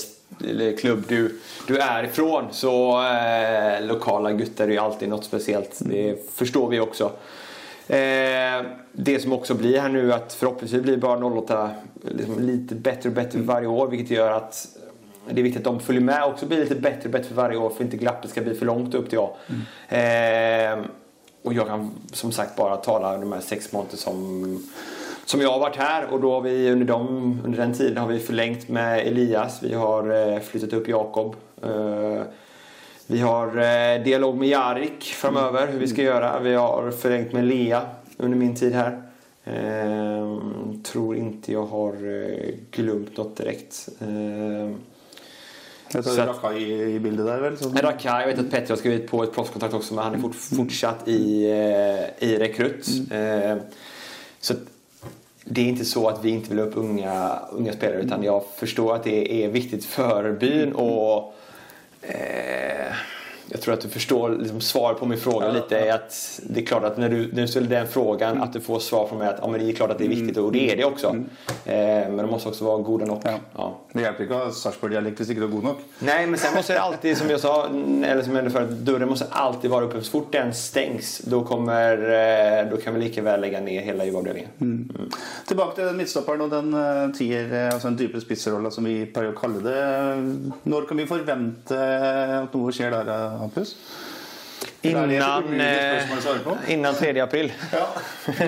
eller 0.48 0.76
klubb 0.76 1.04
du, 1.08 1.40
du 1.66 1.78
är 1.78 2.04
ifrån 2.04 2.44
så 2.50 3.02
eh, 3.02 3.86
lokala 3.86 4.32
guttar 4.32 4.64
är 4.64 4.72
ju 4.72 4.78
alltid 4.78 5.08
något 5.08 5.24
speciellt. 5.24 5.78
Det 5.80 6.30
förstår 6.34 6.68
vi 6.68 6.80
också. 6.80 7.10
Eh, 7.88 8.64
det 8.92 9.22
som 9.22 9.32
också 9.32 9.54
blir 9.54 9.80
här 9.80 9.88
nu 9.88 10.12
att 10.12 10.32
förhoppningsvis 10.32 10.82
blir 10.82 10.96
bara 10.96 11.26
08 11.26 11.70
liksom 12.02 12.42
lite 12.42 12.74
bättre 12.74 13.08
och 13.08 13.14
bättre 13.14 13.38
varje 13.38 13.66
år 13.66 13.86
vilket 13.88 14.10
gör 14.10 14.30
att 14.30 14.66
det 15.30 15.40
är 15.40 15.42
viktigt 15.42 15.66
att 15.66 15.72
de 15.72 15.80
följer 15.80 16.02
med 16.02 16.24
och 16.24 16.30
också 16.30 16.46
blir 16.46 16.58
lite 16.58 16.74
bättre 16.74 17.04
och 17.04 17.10
bättre 17.10 17.28
för 17.28 17.34
varje 17.34 17.56
år 17.56 17.70
för 17.70 17.84
inte 17.84 17.96
glappet 17.96 18.30
ska 18.30 18.40
bli 18.40 18.54
för 18.54 18.66
långt 18.66 18.94
upp 18.94 19.10
till 19.10 19.18
A. 19.18 19.30
Eh, 19.88 20.78
och 21.42 21.54
jag 21.54 21.66
kan 21.66 21.90
som 22.12 22.32
sagt 22.32 22.56
bara 22.56 22.76
tala 22.76 23.16
de 23.16 23.32
här 23.32 23.40
sex 23.40 23.72
månaderna 23.72 23.96
som, 23.96 24.62
som 25.24 25.40
jag 25.40 25.50
har 25.50 25.58
varit 25.58 25.76
här 25.76 26.06
och 26.12 26.20
då 26.20 26.32
har 26.32 26.40
vi 26.40 26.70
under, 26.70 26.86
dem, 26.86 27.40
under 27.44 27.58
den 27.58 27.74
tiden 27.74 27.96
har 27.96 28.08
vi 28.08 28.18
förlängt 28.18 28.68
med 28.68 29.06
Elias. 29.06 29.62
Vi 29.62 29.74
har 29.74 30.32
eh, 30.32 30.40
flyttat 30.40 30.72
upp 30.72 30.88
Jakob. 30.88 31.36
Eh, 31.62 32.22
vi 33.06 33.20
har 33.20 33.46
eh, 33.46 34.02
dialog 34.04 34.36
med 34.36 34.48
Jarik 34.48 35.04
framöver 35.04 35.66
hur 35.66 35.78
vi 35.78 35.88
ska 35.88 36.02
göra. 36.02 36.40
Vi 36.40 36.54
har 36.54 36.90
förlängt 36.90 37.32
med 37.32 37.44
Lea 37.44 37.82
under 38.16 38.38
min 38.38 38.56
tid 38.56 38.74
här. 38.74 39.02
Eh, 39.44 40.38
tror 40.82 41.16
inte 41.16 41.52
jag 41.52 41.66
har 41.66 41.92
eh, 41.92 42.54
glömt 42.70 43.16
något 43.16 43.36
direkt. 43.36 43.88
Jag 45.94 46.04
tar 46.04 46.10
Så 46.10 46.20
att- 46.20 46.28
Raka 46.28 46.56
i, 46.58 46.98
bilden 47.00 47.26
där 47.26 47.40
väl? 47.40 47.58
Som... 47.58 47.74
Raka, 47.76 48.20
jag 48.20 48.26
vet 48.26 48.38
att 48.38 48.50
Petter 48.50 48.68
har 48.68 48.76
skrivit 48.76 49.10
på 49.10 49.22
ett 49.22 49.34
proffskontrakt 49.34 49.74
också 49.74 49.94
men 49.94 50.04
han 50.04 50.14
är 50.14 50.18
fort, 50.18 50.34
fortsatt 50.34 51.08
i, 51.08 51.44
eh, 51.50 52.28
i 52.28 52.38
rekryt. 52.38 52.88
Eh, 53.10 53.56
så 54.40 54.54
det 55.44 55.60
är 55.60 55.64
inte 55.64 55.84
så 55.84 56.08
att 56.08 56.24
vi 56.24 56.30
inte 56.30 56.48
vill 56.50 56.58
ha 56.58 56.66
upp 56.66 56.76
unga, 56.76 57.38
unga 57.52 57.72
spelare 57.72 58.00
utan 58.00 58.22
jag 58.22 58.44
förstår 58.56 58.94
att 58.94 59.04
det 59.04 59.44
är 59.44 59.48
viktigt 59.48 59.84
för 59.84 60.32
byn 60.32 60.72
och 60.72 61.34
eh, 62.02 62.92
jag 63.48 63.60
tror 63.60 63.74
att 63.74 63.80
du 63.80 63.88
förstår 63.88 64.30
liksom, 64.30 64.60
svar 64.60 64.94
på 64.94 65.06
min 65.06 65.18
fråga 65.18 65.52
lite. 65.52 65.78
Är 65.78 65.94
att 65.94 66.40
det 66.42 66.60
är 66.60 66.66
klart 66.66 66.84
att 66.84 66.96
när 66.96 67.08
du, 67.08 67.32
när 67.32 67.42
du 67.42 67.48
ställer 67.48 67.68
den 67.68 67.86
frågan 67.88 68.42
att 68.42 68.52
du 68.52 68.60
får 68.60 68.78
svar 68.78 69.06
från 69.06 69.18
mig 69.18 69.28
att 69.28 69.38
ja, 69.42 69.48
men 69.48 69.60
det 69.60 69.70
är 69.70 69.72
klart 69.72 69.90
att 69.90 69.98
det 69.98 70.04
är 70.04 70.08
viktigt 70.08 70.36
och 70.36 70.52
det 70.52 70.70
är 70.72 70.76
det 70.76 70.84
också. 70.84 71.06
Eh, 71.64 71.74
men 71.74 72.16
de 72.16 72.30
måste 72.30 72.48
också 72.48 72.64
vara 72.64 72.78
goda 72.78 73.06
nog. 73.06 73.20
Ja. 73.24 73.38
Ja. 73.56 73.78
Det 73.92 74.00
hjälper 74.00 74.22
inte 74.22 74.36
att 74.36 74.44
ha 74.44 74.52
Sarpsborg-dialekt 74.52 75.20
ikke 75.20 75.40
du 75.40 75.46
är 75.46 75.50
god 75.50 75.64
nog. 75.64 75.76
Nej, 75.98 76.26
men 76.26 76.38
sen 76.38 76.54
måste 76.54 76.72
det 76.72 76.80
alltid, 76.80 77.18
som 77.18 77.30
jag 77.30 77.40
sa, 77.40 77.66
eller 77.66 78.22
som 78.22 78.34
jag 78.36 78.44
nämnde 78.44 78.50
förut, 78.50 78.70
dörren 78.70 79.08
måste 79.08 79.26
alltid 79.30 79.70
vara 79.70 79.84
uppe. 79.84 80.02
Så 80.02 80.10
fort 80.10 80.32
den 80.32 80.54
stängs, 80.54 81.18
då, 81.18 81.44
kommer, 81.44 81.92
eh, 81.98 82.70
då 82.70 82.76
kan 82.76 82.94
vi 82.94 83.00
lika 83.00 83.22
väl 83.22 83.40
lägga 83.40 83.60
ner 83.60 83.82
hela 83.82 84.04
jobbavdelningen. 84.04 84.50
Tilbake 85.46 85.76
til 85.76 85.84
den 85.84 85.96
midtstopperen 85.96 86.44
og 86.44 86.50
den 86.52 86.74
uh, 86.74 87.12
tier, 87.16 87.48
eh, 87.52 87.72
altså 87.74 87.90
den 87.90 87.98
dype 87.98 88.20
spissrolla 88.22 88.70
som 88.72 88.86
vi 88.88 89.04
pleier 89.06 89.32
å 89.32 89.38
kalle 89.38 89.60
det. 89.64 89.80
Når 90.70 90.88
kan 90.88 91.00
vi 91.00 91.06
forvente 91.08 91.78
at 92.40 92.54
noe 92.54 92.72
skjer 92.74 92.94
der, 92.94 93.10
eh, 93.12 93.33
Hampus? 93.38 93.76
Innan, 94.82 95.60
eh, 95.60 96.02
innan 96.68 96.94
3 96.94 97.20
april. 97.20 97.52
Ja. 97.72 97.88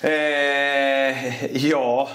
Eh, 0.00 1.56
ja. 1.56 2.08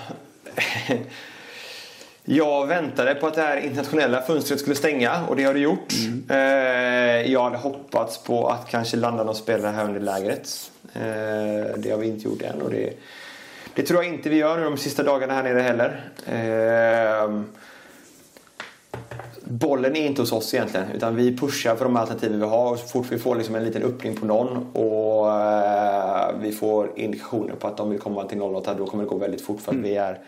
Jag 2.23 2.67
väntade 2.67 3.15
på 3.15 3.27
att 3.27 3.33
det 3.33 3.41
här 3.41 3.57
internationella 3.57 4.21
fönstret 4.21 4.59
skulle 4.59 4.75
stänga 4.75 5.25
och 5.25 5.35
det 5.35 5.43
har 5.43 5.53
det 5.53 5.59
gjort. 5.59 5.93
Eh, 6.29 7.31
jag 7.31 7.43
hade 7.43 7.57
hoppats 7.57 8.23
på 8.23 8.47
att 8.47 8.69
kanske 8.69 8.97
landa 8.97 9.23
någon 9.23 9.35
spelare 9.35 9.71
här 9.71 9.85
under 9.85 9.99
lägret. 9.99 10.71
Eh, 10.93 11.77
det 11.77 11.91
har 11.91 11.97
vi 11.97 12.07
inte 12.07 12.27
gjort 12.27 12.41
än 12.41 12.61
och 12.61 12.71
det, 12.71 12.93
det 13.75 13.83
tror 13.83 14.03
jag 14.03 14.13
inte 14.13 14.29
vi 14.29 14.35
gör 14.35 14.57
nu 14.57 14.63
de 14.63 14.77
sista 14.77 15.03
dagarna 15.03 15.33
här 15.33 15.43
nere 15.43 15.59
heller. 15.59 16.01
Eh, 16.25 17.41
bollen 19.51 19.95
är 19.95 20.05
inte 20.05 20.21
hos 20.21 20.31
oss 20.31 20.53
egentligen. 20.53 20.91
Utan 20.91 21.15
vi 21.15 21.37
pushar 21.37 21.75
för 21.75 21.85
de 21.85 21.95
alternativen 21.95 22.39
vi 22.39 22.45
har. 22.45 22.71
Och 22.71 22.79
så 22.79 22.87
fort 22.87 23.05
vi 23.09 23.17
får 23.17 23.35
liksom 23.35 23.55
en 23.55 23.63
liten 23.63 23.83
öppning 23.83 24.15
på 24.15 24.25
någon 24.25 24.57
och 24.73 25.31
eh, 25.31 26.31
vi 26.41 26.51
får 26.51 26.91
indikationer 26.95 27.53
på 27.55 27.67
att 27.67 27.77
de 27.77 27.89
vill 27.89 27.99
komma 27.99 28.23
till 28.23 28.41
08 28.41 28.73
då 28.73 28.85
kommer 28.85 29.03
det 29.03 29.09
gå 29.09 29.17
väldigt 29.17 29.41
fort. 29.41 29.61
För 29.61 29.71
att 29.71 29.77
vi, 29.77 29.95
är, 29.95 30.19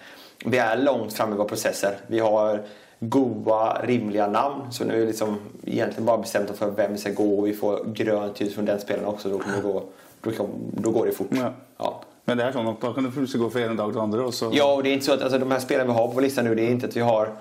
vi 0.45 0.57
är 0.57 0.77
långt 0.77 1.13
fram 1.13 1.33
i 1.33 1.35
våra 1.35 1.47
processer. 1.47 1.97
Vi 2.07 2.19
har 2.19 2.61
goda, 2.99 3.81
rimliga 3.83 4.27
namn. 4.27 4.71
Så 4.71 4.83
nu 4.85 5.01
är 5.01 5.07
liksom 5.07 5.37
egentligen 5.63 6.05
bara 6.05 6.17
bestämt 6.17 6.57
för 6.57 6.71
vem 6.71 6.91
vi 6.91 6.97
ska 6.97 7.11
gå 7.11 7.39
och 7.39 7.47
vi 7.47 7.53
får 7.53 7.85
grönt 7.93 8.41
ljus 8.41 8.55
från 8.55 8.65
den 8.65 8.79
spelaren 8.79 9.07
också. 9.07 9.29
Då, 9.29 9.39
kommer 9.39 9.55
det 9.55 9.63
gå, 9.63 9.83
då, 10.21 10.31
kan, 10.31 10.47
då 10.71 10.91
går 10.91 11.05
det 11.05 11.11
fort. 11.11 11.27
Ja. 11.29 11.53
Ja. 11.77 12.01
Men 12.25 12.39
det 12.39 12.45
er 12.47 12.53
sånn 12.55 12.69
at 12.71 12.79
da 12.79 12.93
kan 12.95 13.09
plutselig 13.11 13.41
gå 13.41 13.49
fra 13.51 13.65
ene 13.65 13.75
dag 13.75 13.89
til 13.91 13.99
andre, 13.99 14.21
og 14.23 14.33
så 14.33 14.47
Ja, 14.55 14.73
och 14.73 14.83
det 14.83 14.89
är 14.89 14.93
inte 14.93 15.05
så 15.05 15.13
att 15.13 15.21
alltså, 15.21 15.39
de 15.39 15.51
här 15.51 15.59
spelarna 15.59 15.93
vi 15.93 15.99
har 15.99 16.07
på 16.07 16.13
vår 16.13 16.21
lista 16.21 16.41
nu, 16.41 16.55
det 16.55 16.63
är 16.63 16.71
inte 16.71 16.87
att 16.87 16.95
vi 16.95 17.01
har 17.01 17.33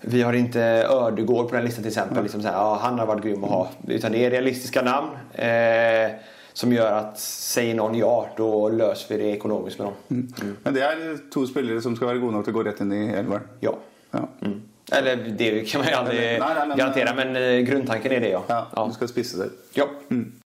vi 0.00 0.22
har 0.22 0.32
inte 0.32 0.60
Ödegård 0.90 1.48
på 1.48 1.54
den 1.56 1.64
listan 1.64 1.82
till 1.82 1.88
exempel. 1.90 2.22
Liksom 2.22 2.42
så 2.42 2.48
här, 2.48 2.54
ja, 2.54 2.78
han 2.82 2.98
har 2.98 3.06
varit 3.06 3.22
grym 3.24 3.44
att 3.44 3.50
ha. 3.50 3.68
Utan 3.88 4.12
det 4.12 4.24
är 4.24 4.30
realistiska 4.30 4.82
namn. 4.82 5.08
Eh, 5.32 6.10
som 6.52 6.72
gör 6.72 6.92
att 6.92 7.18
säger 7.18 7.74
någon 7.74 7.94
ja, 7.94 8.28
då 8.36 8.68
löser 8.68 9.14
vi 9.16 9.22
det 9.22 9.30
ekonomiskt 9.30 9.78
med 9.78 9.86
dem. 9.86 10.28
Men 10.62 10.74
det 10.74 10.80
er 10.80 11.18
to 11.32 11.46
spillere 11.46 11.80
som 11.82 11.96
skal 11.96 12.08
være 12.08 12.18
gode 12.18 12.32
nok 12.32 12.44
til 12.44 12.54
å 12.54 12.56
gå 12.56 12.62
rett 12.64 12.80
inn 12.80 12.92
i 12.92 13.02
elveren. 13.12 13.42
Ja. 13.60 13.74
Ja. 14.10 14.22
Mm. 14.42 14.62
Eller 14.92 15.16
det 15.16 15.68
kan 15.70 15.80
man 15.80 15.88
ju 15.90 15.94
aldrig 15.94 16.20
Nej, 16.20 16.38
nej, 16.40 16.68
men- 16.68 16.78
garantera, 16.78 17.14
men 17.14 17.36
eh, 17.36 17.60
grundtanken 17.60 18.12
är 18.12 18.20
det 18.20 18.28
ja. 18.28 18.42
Ja, 18.48 18.66
ja. 18.76 18.86
Du 18.86 18.92
skal 18.94 19.08
spisse 19.08 19.38
der. 19.38 19.50
ja. 19.74 19.88
Poddens 20.08 20.45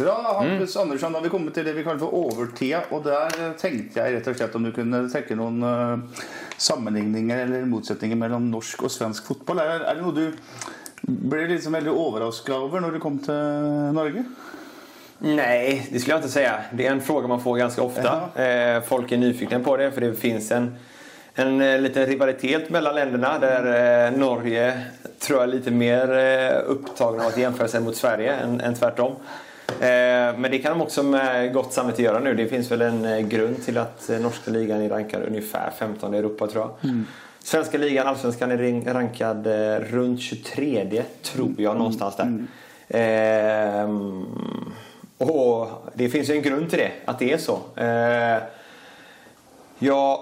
Bra, 0.00 0.36
Hampus 0.40 0.76
Andersson. 0.76 1.12
Da 1.12 1.18
har 1.18 1.24
vi 1.24 1.30
kommet 1.32 1.54
til 1.54 1.66
det 1.66 1.74
vi 1.76 1.84
kaller 1.84 2.00
for 2.00 2.14
overtida. 2.16 2.82
Og 2.94 3.04
der 3.04 3.34
eh, 3.36 3.54
tenkte 3.60 4.00
jeg 4.00 4.16
rett 4.16 4.28
og 4.30 4.38
slett 4.38 4.54
om 4.56 4.64
du 4.64 4.72
kunne 4.72 5.02
trekke 5.12 5.36
noen 5.36 5.60
eh, 5.66 6.22
sammenligninger 6.56 7.44
eller 7.44 7.66
motsetninger 7.68 8.16
mellom 8.16 8.48
norsk 8.52 8.86
og 8.88 8.94
svensk 8.94 9.28
fotball. 9.28 9.60
Er, 9.60 9.84
er 9.90 9.98
det 9.98 10.06
noe 10.06 10.16
du 10.16 11.10
ble 11.10 11.44
liksom 11.50 11.76
veldig 11.76 11.92
overraska 11.92 12.56
over 12.56 12.80
når 12.84 12.96
du 12.96 13.02
kom 13.02 13.18
til 13.24 13.92
Norge? 13.96 14.24
Nej, 15.22 15.88
det 15.92 16.00
skulle 16.00 16.14
jag 16.14 16.18
inte 16.18 16.28
säga. 16.28 16.60
Det 16.72 16.86
är 16.86 16.92
en 16.92 17.00
fråga 17.00 17.28
man 17.28 17.40
får 17.40 17.56
ganska 17.56 17.82
ofta. 17.82 18.42
Eh, 18.44 18.82
folk 18.82 19.12
är 19.12 19.16
nyfikna 19.16 19.60
på 19.60 19.76
det 19.76 19.92
för 19.92 20.00
det 20.00 20.14
finns 20.14 20.50
en, 20.50 20.74
en 21.34 21.60
eh, 21.60 21.80
liten 21.80 22.06
rivalitet 22.06 22.70
mellan 22.70 22.94
länderna 22.94 23.38
där 23.38 24.06
eh, 24.06 24.18
Norge 24.18 24.80
tror 25.18 25.38
jag 25.38 25.48
är 25.48 25.52
lite 25.52 25.70
mer 25.70 26.18
eh, 26.18 26.70
upptagna 26.70 27.22
av 27.22 27.28
att 27.28 27.38
jämföra 27.38 27.68
sig 27.68 27.80
mot 27.80 27.96
Sverige 27.96 28.34
än, 28.34 28.60
än 28.60 28.74
tvärtom. 28.74 29.16
Eh, 29.80 30.38
men 30.38 30.50
det 30.50 30.58
kan 30.58 30.78
de 30.78 30.82
också 30.82 31.02
med 31.02 31.52
gott 31.52 31.72
samvete 31.72 32.02
göra 32.02 32.18
nu. 32.18 32.34
Det 32.34 32.46
finns 32.46 32.70
väl 32.70 32.82
en 32.82 33.04
eh, 33.04 33.18
grund 33.18 33.64
till 33.64 33.78
att 33.78 34.10
eh, 34.10 34.20
norska 34.20 34.50
ligan 34.50 34.82
är 34.82 34.88
rankad 34.88 35.22
ungefär 35.22 35.70
15 35.78 36.14
i 36.14 36.18
Europa 36.18 36.46
tror 36.46 36.64
jag. 36.64 37.02
Svenska 37.42 37.78
ligan, 37.78 38.06
allsvenskan, 38.06 38.50
är 38.50 38.92
rankad 38.94 39.46
runt 39.90 40.20
23 40.20 41.02
tror 41.22 41.54
jag 41.58 41.76
någonstans 41.76 42.16
där. 42.16 42.46
Ehm, 42.88 44.26
och 45.18 45.68
det 45.94 46.08
finns 46.08 46.30
ju 46.30 46.34
en 46.34 46.42
grund 46.42 46.70
till 46.70 46.78
det, 46.78 46.92
att 47.04 47.18
det 47.18 47.32
är 47.32 47.38
så. 47.38 47.58
Eh, 47.76 48.42
jag 49.78 50.20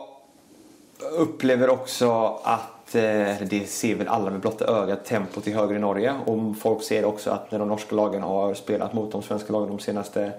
upplever 1.19 1.71
också 1.71 2.41
att 2.45 2.78
eh, 2.95 3.37
det 3.41 3.69
ser 3.69 3.95
väl 3.95 4.09
alla 4.09 4.31
med 4.31 4.41
blotta 4.41 4.65
ögat 4.65 5.05
tempot 5.05 5.47
är 5.47 5.55
högre 5.55 5.77
i 5.77 5.79
Norge. 5.79 6.15
Och 6.25 6.59
folk 6.61 6.83
ser 6.83 7.05
också 7.05 7.31
att 7.31 7.51
när 7.53 7.59
de 7.59 7.69
norska 7.69 7.95
lagen 7.95 8.23
har 8.23 8.55
spelat 8.55 8.93
mot 8.93 9.13
de 9.13 9.23
svenska 9.23 9.53
lagen 9.53 9.69
de 9.69 9.79
senaste 9.79 10.33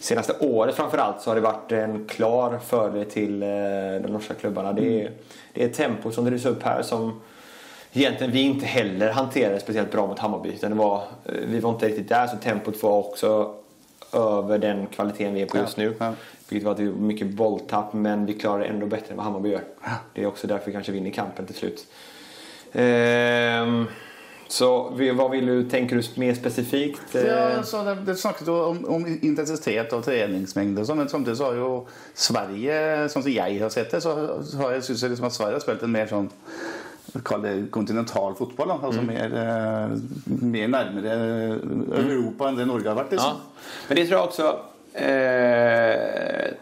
senaste 0.00 0.32
året 0.40 0.74
framförallt 0.74 1.20
så 1.20 1.30
har 1.30 1.34
det 1.34 1.40
varit 1.40 1.72
en 1.72 2.06
klar 2.06 2.58
fördel 2.58 3.10
till 3.10 3.42
eh, 3.42 3.48
de 4.02 4.08
norska 4.08 4.34
klubbarna. 4.34 4.72
Det 4.72 5.04
är, 5.04 5.12
det 5.52 5.64
är 5.64 5.68
tempo 5.68 6.10
som 6.10 6.24
drivs 6.24 6.46
upp 6.46 6.62
här 6.62 6.82
som 6.82 7.20
egentligen 7.92 8.32
vi 8.32 8.40
inte 8.40 8.66
heller 8.66 9.10
hanterade 9.12 9.60
speciellt 9.60 9.92
bra 9.92 10.06
mot 10.06 10.18
Hammarby. 10.18 10.48
Utan 10.48 10.70
det 10.70 10.76
var, 10.76 10.96
eh, 11.24 11.32
vi 11.48 11.60
var 11.60 11.70
inte 11.70 11.86
riktigt 11.88 12.08
där 12.08 12.26
så 12.26 12.36
tempot 12.36 12.82
var 12.82 12.98
också 12.98 13.54
över 14.12 14.58
den 14.58 14.86
kvaliteten 14.86 15.34
vi 15.34 15.42
är 15.42 15.46
på 15.46 15.58
just 15.58 15.76
nu. 15.76 15.94
ja. 15.98 16.14
Vilket 16.48 16.66
var 16.66 16.72
att 16.74 16.78
var 16.90 17.00
mycket 17.00 17.26
bolltapp 17.26 17.92
men 17.92 18.26
vi 18.26 18.34
klarade 18.34 18.64
det 18.64 18.68
ändå 18.70 18.86
bättre 18.86 19.10
än 19.10 19.16
vad 19.16 19.24
Hammarby 19.24 19.48
gör. 19.50 19.64
Det 20.14 20.22
är 20.22 20.26
också 20.26 20.46
därför 20.46 20.66
vi 20.66 20.72
kanske 20.72 20.92
vinner 20.92 21.10
kampen 21.10 21.46
till 21.46 21.54
slut. 21.54 21.86
Ehm, 22.72 23.86
så 24.48 24.90
vi- 24.90 25.10
vad 25.10 25.30
vill 25.30 25.46
du, 25.46 25.70
tänker 25.70 25.96
du 25.96 26.02
mer 26.20 26.34
specifikt? 26.34 27.14
Eh, 27.14 27.22
Ja, 27.26 27.62
så 27.62 27.82
det, 27.84 27.94
det 28.06 28.16
jo 28.46 28.54
om, 28.64 28.84
om 28.84 29.18
intensitet 29.22 29.92
og 29.92 30.04
treningsmengde 30.04 30.80
og 30.82 30.86
sånn, 30.86 30.98
men 30.98 31.08
samtidig 31.08 31.36
så 31.38 31.44
har 31.44 31.54
jo 31.54 31.86
Sverige, 32.14 33.08
som 33.08 33.22
jeg 33.30 33.60
har 33.62 33.70
sett 33.70 33.90
det, 33.90 34.00
så 34.02 34.14
har 34.58 34.72
jeg 34.72 34.82
synes 34.84 35.02
jeg 35.02 35.10
liksom 35.10 35.26
at 35.26 35.32
Sverige 35.38 35.52
har 35.58 35.60
spilt 35.60 35.82
en 35.86 35.92
mer 35.92 36.06
sånn 36.10 36.30
Kall 37.24 37.42
det 37.42 37.70
kontinental 37.70 38.34
fotball. 38.34 38.68
Da. 38.68 38.78
Altså 38.82 39.02
mer, 39.02 39.34
eh, 39.34 39.94
mer 40.42 40.68
nærmere 40.68 41.14
Europa 41.98 42.48
enn 42.48 42.58
det 42.60 42.66
Norge 42.70 42.88
har. 42.88 43.04
Ja. 43.04 43.06
Liksom. 43.10 43.40
Men 43.88 43.96
det 43.96 44.06
tror 44.06 44.18
jag 44.18 44.28
också 44.28 44.58
eh, 44.94 46.54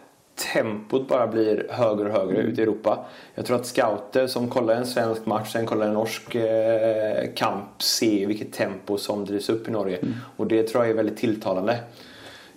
tempot 0.53 1.09
bara 1.09 1.27
blir 1.27 1.67
högre 1.71 2.09
och 2.09 2.13
högre 2.13 2.43
ute 2.43 2.61
i 2.61 2.65
Europa. 2.65 2.99
Jag 3.35 3.47
tror 3.47 3.57
att 3.57 3.67
scouter 3.67 4.27
som 4.27 4.49
kollar 4.51 4.75
en 4.75 4.87
svensk 4.87 5.27
match, 5.27 5.53
sen 5.53 5.67
kollar 5.67 5.87
en 5.87 5.95
norsk 5.95 6.35
eh, 6.35 7.35
kamp, 7.35 7.83
ser 7.83 8.27
vilket 8.27 8.53
tempo 8.53 8.99
som 8.99 9.25
drivs 9.25 9.49
upp 9.49 9.69
i 9.69 9.71
Norge. 9.71 9.99
Och 10.37 10.47
det 10.47 10.63
tror 10.63 10.85
jag 10.85 10.91
är 10.91 10.97
väldigt 10.97 11.17
tilltalande. 11.17 11.79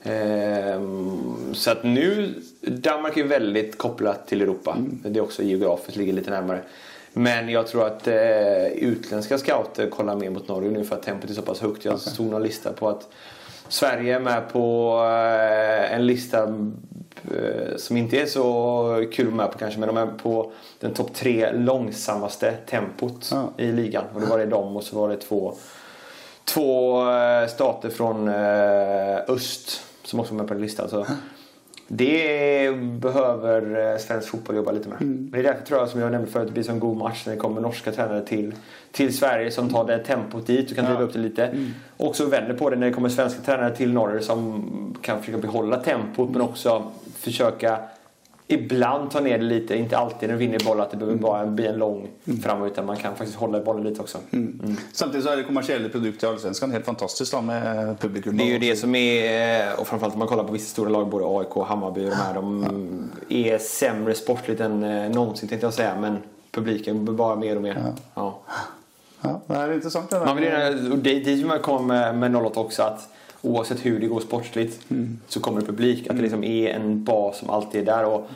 Ehm, 0.04 1.54
så 1.54 1.72
att 1.72 1.84
nu, 1.84 2.34
Danmark 2.62 3.18
är 3.18 3.24
väldigt 3.24 3.78
kopplat 3.78 4.28
till 4.28 4.42
Europa. 4.42 4.78
Det 4.80 5.20
är 5.20 5.24
också 5.24 5.44
geografiskt, 5.44 5.98
ligger 5.98 6.14
lite 6.14 6.30
närmare. 6.30 6.62
Men 7.14 7.50
jag 7.50 7.68
tror 7.68 7.88
att 7.88 8.08
eh, 8.08 8.66
utländska 8.68 9.38
scouter 9.38 9.90
kollar 9.90 10.16
mer 10.16 10.30
mot 10.30 10.48
Norge 10.48 10.72
nu 10.72 10.84
för 10.84 10.96
att 10.96 11.04
tempot 11.04 11.30
är 11.30 11.34
så 11.34 11.42
pass 11.42 11.60
högt. 11.62 11.86
Jag 11.86 12.00
såg 12.00 12.26
någon 12.26 12.44
lista 12.44 12.74
på 12.74 12.90
att 12.90 13.08
Sverige 13.68 14.16
är 14.16 14.20
med 14.20 14.50
på 14.52 14.96
eh, 15.04 15.94
en 15.94 16.06
lista 16.08 16.44
eh, 16.44 17.76
som 17.78 17.98
inte 17.98 18.22
är 18.22 18.26
så 18.26 19.06
kul 19.14 19.28
att 19.28 19.34
med 19.34 19.52
på 19.52 19.58
kanske, 19.58 19.80
men 19.80 19.88
de 19.88 19.98
är 19.98 20.06
på 20.06 20.52
den 20.80 20.94
topp 20.94 21.14
tre 21.14 21.52
långsammaste 21.54 22.52
tempot 22.52 23.30
Ja. 23.32 23.50
i 23.58 23.72
ligan. 23.72 24.04
Och 24.14 24.22
då 24.22 24.28
var 24.28 24.38
det 24.38 24.46
de 24.46 24.78
och 24.78 24.84
så 24.84 25.00
var 25.00 25.10
det 25.10 25.18
två, 25.18 25.54
två 26.46 27.02
eh, 27.12 27.48
stater 27.48 27.90
från 27.90 28.28
eh, 28.28 29.18
öst 29.28 29.82
som 30.04 30.20
också 30.20 30.34
var 30.34 30.42
med 30.42 30.48
på 30.48 30.54
listan. 30.54 30.90
Så 30.90 31.06
det 31.94 32.72
behöver 33.02 33.92
eh, 33.94 33.98
svensk 33.98 34.30
fotboll 34.30 34.56
jobba 34.56 34.72
lite 34.72 34.90
med. 34.90 34.98
Men 35.02 35.30
det 35.32 35.40
är 35.40 35.44
därför 35.44 35.66
tror 35.66 35.80
jag 35.80 35.90
som 35.90 36.00
jag 36.02 36.12
nämnde 36.12 36.32
förut, 36.32 36.48
det 36.48 36.54
blir 36.54 36.64
så 36.64 36.72
en 36.72 36.80
god 36.80 36.98
match 36.98 37.24
när 37.26 37.34
det 37.34 37.40
kommer 37.40 37.62
norska 37.62 37.92
tränare 37.92 38.26
till, 38.26 38.54
till 38.92 39.18
Sverige 39.18 39.52
som 39.52 39.70
tar 39.70 39.86
det 39.88 39.98
tempot 40.00 40.48
dit 40.48 40.70
och 40.70 40.76
kan 40.76 40.86
driva 40.86 41.00
Ja. 41.00 41.06
upp 41.06 41.14
det 41.14 41.20
lite. 41.20 41.58
Och 41.98 42.16
så 42.16 42.26
vänder 42.26 42.54
på 42.54 42.70
det 42.70 42.76
när 42.76 42.88
det 42.88 42.94
kommer 42.94 43.10
svenska 43.10 43.42
tränare 43.42 43.76
till 43.76 43.94
Norge 43.94 44.22
som 44.22 44.64
kan 45.02 45.20
försöka 45.20 45.38
behålla 45.38 45.78
tempot 45.78 46.30
men 46.32 46.42
också 46.42 46.92
försöka 47.18 47.80
ibland 48.48 49.12
ta 49.12 49.20
ner 49.20 49.38
det 49.38 49.44
lite. 49.44 49.78
Inte 49.78 49.98
alltid 49.98 50.30
när 50.30 50.36
du 50.36 50.40
vinner 50.40 50.60
boll 50.66 50.82
att 50.82 50.92
det 50.92 50.98
behöver 50.98 51.18
bara 51.18 51.46
bli 51.46 51.68
en 51.68 51.76
lång 51.76 52.08
framåt. 52.44 52.72
Utan 52.72 52.86
man 52.86 52.98
kan 52.98 53.16
faktiskt 53.16 53.38
hålla 53.38 53.58
i 53.58 53.62
bollen 53.62 53.84
lite 53.84 54.02
också. 54.02 54.18
Mm. 54.32 54.78
Samtidigt 54.94 55.26
så 55.26 55.32
är 55.32 55.38
det 55.38 55.44
kommersiella 55.44 55.90
produkter 55.90 56.28
i 56.28 56.30
Allsvenskan 56.30 56.72
helt 56.72 56.86
fantastiskt 56.86 57.32
då, 57.32 57.42
med 57.42 58.00
publikum. 58.00 58.38
Det 58.38 58.44
är 58.44 58.48
ju 58.48 58.60
det 58.60 58.76
som 58.76 58.96
är, 58.96 59.80
och 59.80 59.88
framförallt 59.88 60.14
om 60.14 60.20
man 60.20 60.28
kollar 60.28 60.44
på 60.44 60.54
vissa 60.54 60.70
stora 60.70 60.90
lag, 60.90 61.10
både 61.10 61.26
AIK, 61.40 61.68
Hammarby 61.68 62.06
och 62.06 62.10
de 62.10 62.16
här. 62.16 62.34
De 62.34 63.10
är 63.30 63.58
sämre 63.58 64.14
sportligt 64.14 64.62
än 64.62 64.84
eh, 64.84 65.10
någonsin 65.10 65.50
tänkte 65.50 65.68
jag 65.68 65.74
säga. 65.74 65.96
Men 66.02 66.18
publiken 66.52 67.06
blir 67.06 67.16
bara 67.16 67.36
mer 67.36 67.56
och 67.56 67.62
mer. 67.62 67.94
Ja. 68.14 68.40
Ja, 69.22 69.42
det 69.48 69.54
här 69.54 69.70
är 69.70 69.74
intressant. 69.74 70.10
Det 70.10 70.20
där. 70.20 70.26
Man 70.26 70.36
vill 70.36 70.92
och 70.92 70.98
det 70.98 71.14
dit 71.14 71.28
vill 71.28 71.46
man 71.46 71.60
komma 71.60 72.12
med, 72.14 72.32
med 72.32 72.36
08 72.36 72.60
också. 72.60 72.84
Att 72.84 73.10
oavsett 73.42 73.86
hur 73.86 74.00
det 74.00 74.08
går 74.08 74.20
sportsligt 74.20 74.86
så 75.28 75.40
kommer 75.40 75.62
det 75.62 75.68
publik. 75.68 76.08
Att 76.08 76.16
det 76.16 76.22
liksom 76.22 76.44
är 76.44 76.70
en 76.70 77.04
bas 77.04 77.38
som 77.38 77.50
alltid 77.50 77.82
är 77.82 77.86
där. 77.86 78.06
Och 78.06 78.28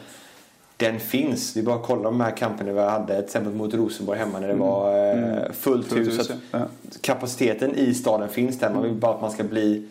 den 0.78 0.99
finns. 0.99 1.58
Vi 1.58 1.64
bara 1.64 1.80
kollar 1.80 2.03
de 2.03 2.22
här 2.22 2.38
kamperna 2.38 2.74
vi 2.74 2.80
hade. 2.80 3.16
Till 3.16 3.26
exempel 3.26 3.53
mot 3.53 3.74
Rosenborg 3.74 4.20
hemma 4.20 4.39
när 4.39 4.47
det 4.47 4.53
var 4.53 5.10
eh, 5.10 5.51
fullt 5.51 5.95
hus. 5.95 6.08
hus, 6.08 6.20
att 6.20 6.38
ja. 6.51 6.68
Kapaciteten 7.01 7.76
i 7.76 7.93
staden 7.93 8.30
finns 8.30 8.60
där. 8.60 8.70
Man 8.70 8.84
vill 8.84 8.93
bara 8.93 9.14
att 9.14 9.22
man 9.22 9.32
ska 9.32 9.43
bli 9.43 9.88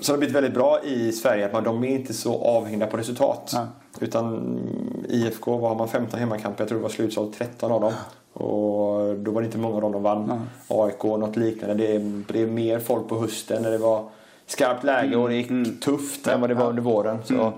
så 0.00 0.12
det 0.12 0.16
har 0.16 0.18
blivit 0.18 0.36
väldigt 0.36 0.54
bra 0.54 0.84
i 0.84 1.12
Sverige 1.12 1.46
att 1.46 1.52
man, 1.52 1.64
de 1.64 1.84
är 1.84 1.88
inte 1.88 2.14
så 2.14 2.42
avhängda 2.42 2.86
på 2.86 2.96
resultat. 2.96 3.50
Ja. 3.54 3.66
Utan 4.00 4.58
IFK, 5.08 5.56
vad 5.56 5.70
har 5.70 5.76
man 5.76 5.88
15 5.88 6.20
hemmakamper? 6.20 6.60
Jag 6.62 6.68
tror 6.68 6.78
det 6.78 6.82
var 6.82 6.90
slutsålt 6.90 7.38
13 7.38 7.72
av 7.72 7.80
dem. 7.80 7.92
Och 8.38 9.16
då 9.16 9.30
var 9.30 9.40
det 9.40 9.46
inte 9.46 9.58
många 9.58 9.74
av 9.74 9.80
dem 9.80 9.92
de 9.92 10.02
vann. 10.02 10.46
AIK, 10.68 11.02
något 11.02 11.36
liknande. 11.36 11.74
Det 11.74 11.98
blev 11.98 12.52
mer 12.52 12.78
folk 12.78 13.08
på 13.08 13.18
hösten 13.18 13.62
när 13.62 13.70
det 13.70 13.78
var 13.78 14.08
skarpt 14.46 14.84
läge 14.84 15.16
och 15.16 15.28
det 15.28 15.34
gick 15.34 15.80
tufft 15.84 16.26
än 16.26 16.40
vad 16.40 16.50
det 16.50 16.54
var 16.54 16.68
under 16.68 16.82
våren. 16.82 17.18
Så 17.24 17.52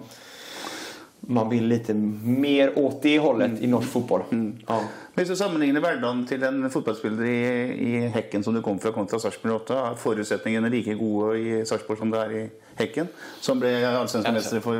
man 1.20 1.48
vill 1.48 1.66
lite 1.66 1.94
mer 2.24 2.78
åt 2.78 3.02
det 3.02 3.18
hållet 3.18 3.60
i 3.60 3.66
norsk 3.66 3.88
fotboll. 3.88 4.22
Ja. 4.66 4.80
Hvis 5.18 5.28
du 5.28 5.34
sammenligner 5.34 5.82
hverdagen 5.82 6.20
til 6.30 6.44
en 6.46 6.68
fotballspiller 6.70 7.24
i, 7.26 7.38
i 7.74 8.02
Hekken 8.14 8.44
som 8.46 8.54
du 8.54 8.60
kom 8.62 8.76
fra, 8.78 8.92
kontra 8.94 9.18
Sarpsborg 9.18 9.56
8, 9.64 9.78
er 9.88 9.96
forutsetningene 9.98 10.70
like 10.70 10.94
gode 10.94 11.32
i 11.40 11.56
Sarpsborg 11.66 11.98
som 11.98 12.12
det 12.12 12.20
er 12.20 12.34
i 12.36 12.42
Hekken? 12.78 13.08
Som 13.42 13.58
ble 13.58 13.72
allsvenska 13.88 14.30
mestere 14.36 14.62
for 14.62 14.78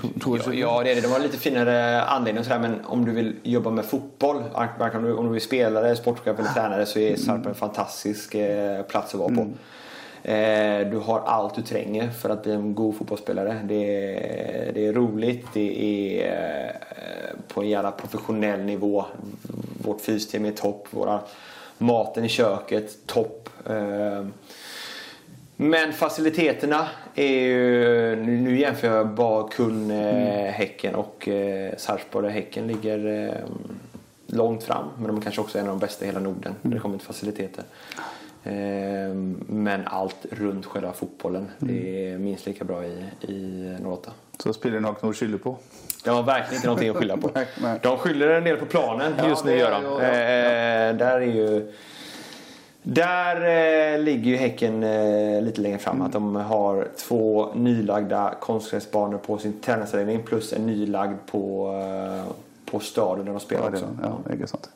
to, 0.00 0.08
to 0.24 0.32
år 0.32 0.38
Ja, 0.38 0.46
siden? 0.46 0.58
ja, 0.62 0.72
det 0.84 0.90
är 0.90 0.94
det. 0.94 1.04
De 1.04 1.12
har 1.12 1.20
lite 1.20 1.36
finare 1.38 2.02
anledning 2.02 2.44
sådär. 2.44 2.58
Men 2.58 2.78
om 2.84 3.04
du 3.04 3.12
vill 3.12 3.34
jobba 3.42 3.70
med 3.70 3.84
fotboll, 3.84 4.42
om 4.94 5.04
du, 5.04 5.12
om 5.12 5.28
du 5.28 5.36
är 5.36 5.40
spelare, 5.40 5.96
sportchef 5.96 6.38
eller 6.38 6.52
tränare 6.54 6.86
så 6.86 6.98
är 6.98 7.16
Sarpen 7.16 7.46
en 7.48 7.54
fantastisk 7.54 8.34
eh, 8.34 8.82
plats 8.82 9.14
att 9.14 9.20
vara 9.20 9.34
på. 9.34 9.40
Eh, 9.40 9.46
du 10.90 11.00
har 11.04 11.22
allt 11.26 11.54
du 11.54 11.62
tränger 11.62 12.10
för 12.10 12.30
att 12.30 12.42
bli 12.42 12.52
en 12.52 12.74
god 12.74 12.96
fotbollsspelare. 12.96 13.60
Det 13.64 13.74
är, 13.74 14.72
det 14.72 14.86
är 14.86 14.92
roligt, 14.92 15.46
det 15.54 16.22
är 16.22 16.68
eh, 16.68 17.54
på 17.54 17.62
en 17.62 17.68
jävla 17.68 17.90
professionell 17.90 18.60
nivå. 18.60 19.04
Vårt 19.84 20.00
fysteam 20.00 20.44
är 20.44 20.50
topp, 20.50 20.88
våra 20.90 21.20
maten 21.78 22.24
i 22.24 22.28
köket 22.28 23.06
topp. 23.06 23.48
Eh, 23.66 24.24
men 25.56 25.92
faciliteterna 25.92 26.88
är 27.14 27.40
ju... 27.40 28.16
Nu, 28.16 28.58
jämför 28.58 28.88
jag 28.96 29.08
bara 29.08 29.48
kun 29.48 29.90
eh, 29.90 30.50
Häcken 30.50 30.94
och 30.94 31.28
eh, 31.28 31.76
Sarpsborg. 31.76 32.30
Häcken 32.30 32.66
ligger 32.66 33.28
eh, 33.28 33.34
långt 34.26 34.62
fram. 34.62 34.84
Men 34.96 35.06
de 35.06 35.16
är 35.16 35.20
kanske 35.20 35.40
också 35.40 35.58
en 35.58 35.64
av 35.64 35.70
de 35.70 35.78
bästa 35.78 36.04
i 36.04 36.08
hela 36.08 36.20
Norden 36.20 36.54
när 36.62 36.74
det 36.74 36.80
kommer 36.80 36.98
till 36.98 37.06
faciliteter. 37.06 37.64
Eh, 38.46 39.14
men 39.48 39.86
allt 39.86 40.26
runt 40.30 40.66
själva 40.66 40.92
fotbollen 40.92 41.50
det 41.58 42.08
är 42.12 42.18
minst 42.18 42.46
lika 42.46 42.64
bra 42.64 42.84
i, 42.84 43.04
i 43.20 43.76
08. 43.86 44.10
Så 44.38 44.52
spilleren 44.52 44.84
har 44.84 44.92
ikke 44.96 45.06
noe 45.06 45.14
å 45.14 45.18
skylde 45.18 45.38
på? 45.38 45.56
Det 46.04 46.10
har 46.10 46.22
verkligen 46.22 46.54
inte 46.54 46.66
någonting 46.66 46.88
att 46.90 46.96
skylla 46.96 47.16
på. 47.16 47.30
Nej, 47.34 47.46
nej. 47.62 47.78
De 47.82 47.98
skyller 47.98 48.28
en 48.28 48.44
del 48.44 48.56
på 48.56 48.66
planen 48.66 49.14
Ja, 49.18 49.28
just 49.28 49.44
nu 49.44 49.50
det- 49.52 49.58
gör 49.58 49.70
de. 49.70 49.84
ja, 49.84 50.02
ja. 50.02 50.08
Eh, 50.08 50.96
där 50.96 51.20
är 51.20 51.32
ju... 51.34 51.72
Där 52.86 53.36
eh, 53.94 53.98
ligger 54.02 54.30
ju 54.30 54.36
Häcken 54.36 54.82
eh, 54.82 55.42
lite 55.42 55.60
längre 55.60 55.78
fram. 55.78 56.02
Att 56.02 56.12
de 56.12 56.36
har 56.36 56.88
två 56.96 57.52
nylagda 57.54 58.34
konstgräsbanor 58.40 59.18
på 59.18 59.38
sin 59.38 59.60
träningsanläggning 59.60 60.22
plus 60.22 60.52
en 60.52 60.66
nylagd 60.66 61.16
på, 61.30 61.72
eh, 61.80 62.32
på 62.70 62.80
stadion 62.80 63.24
där 63.24 63.32
de 63.32 63.40
spelar 63.40 63.64
Ja, 63.64 63.70
det, 63.70 63.76
också. 63.76 63.88
ja, 64.28 64.32
ikke 64.34 64.46
sant. 64.46 64.70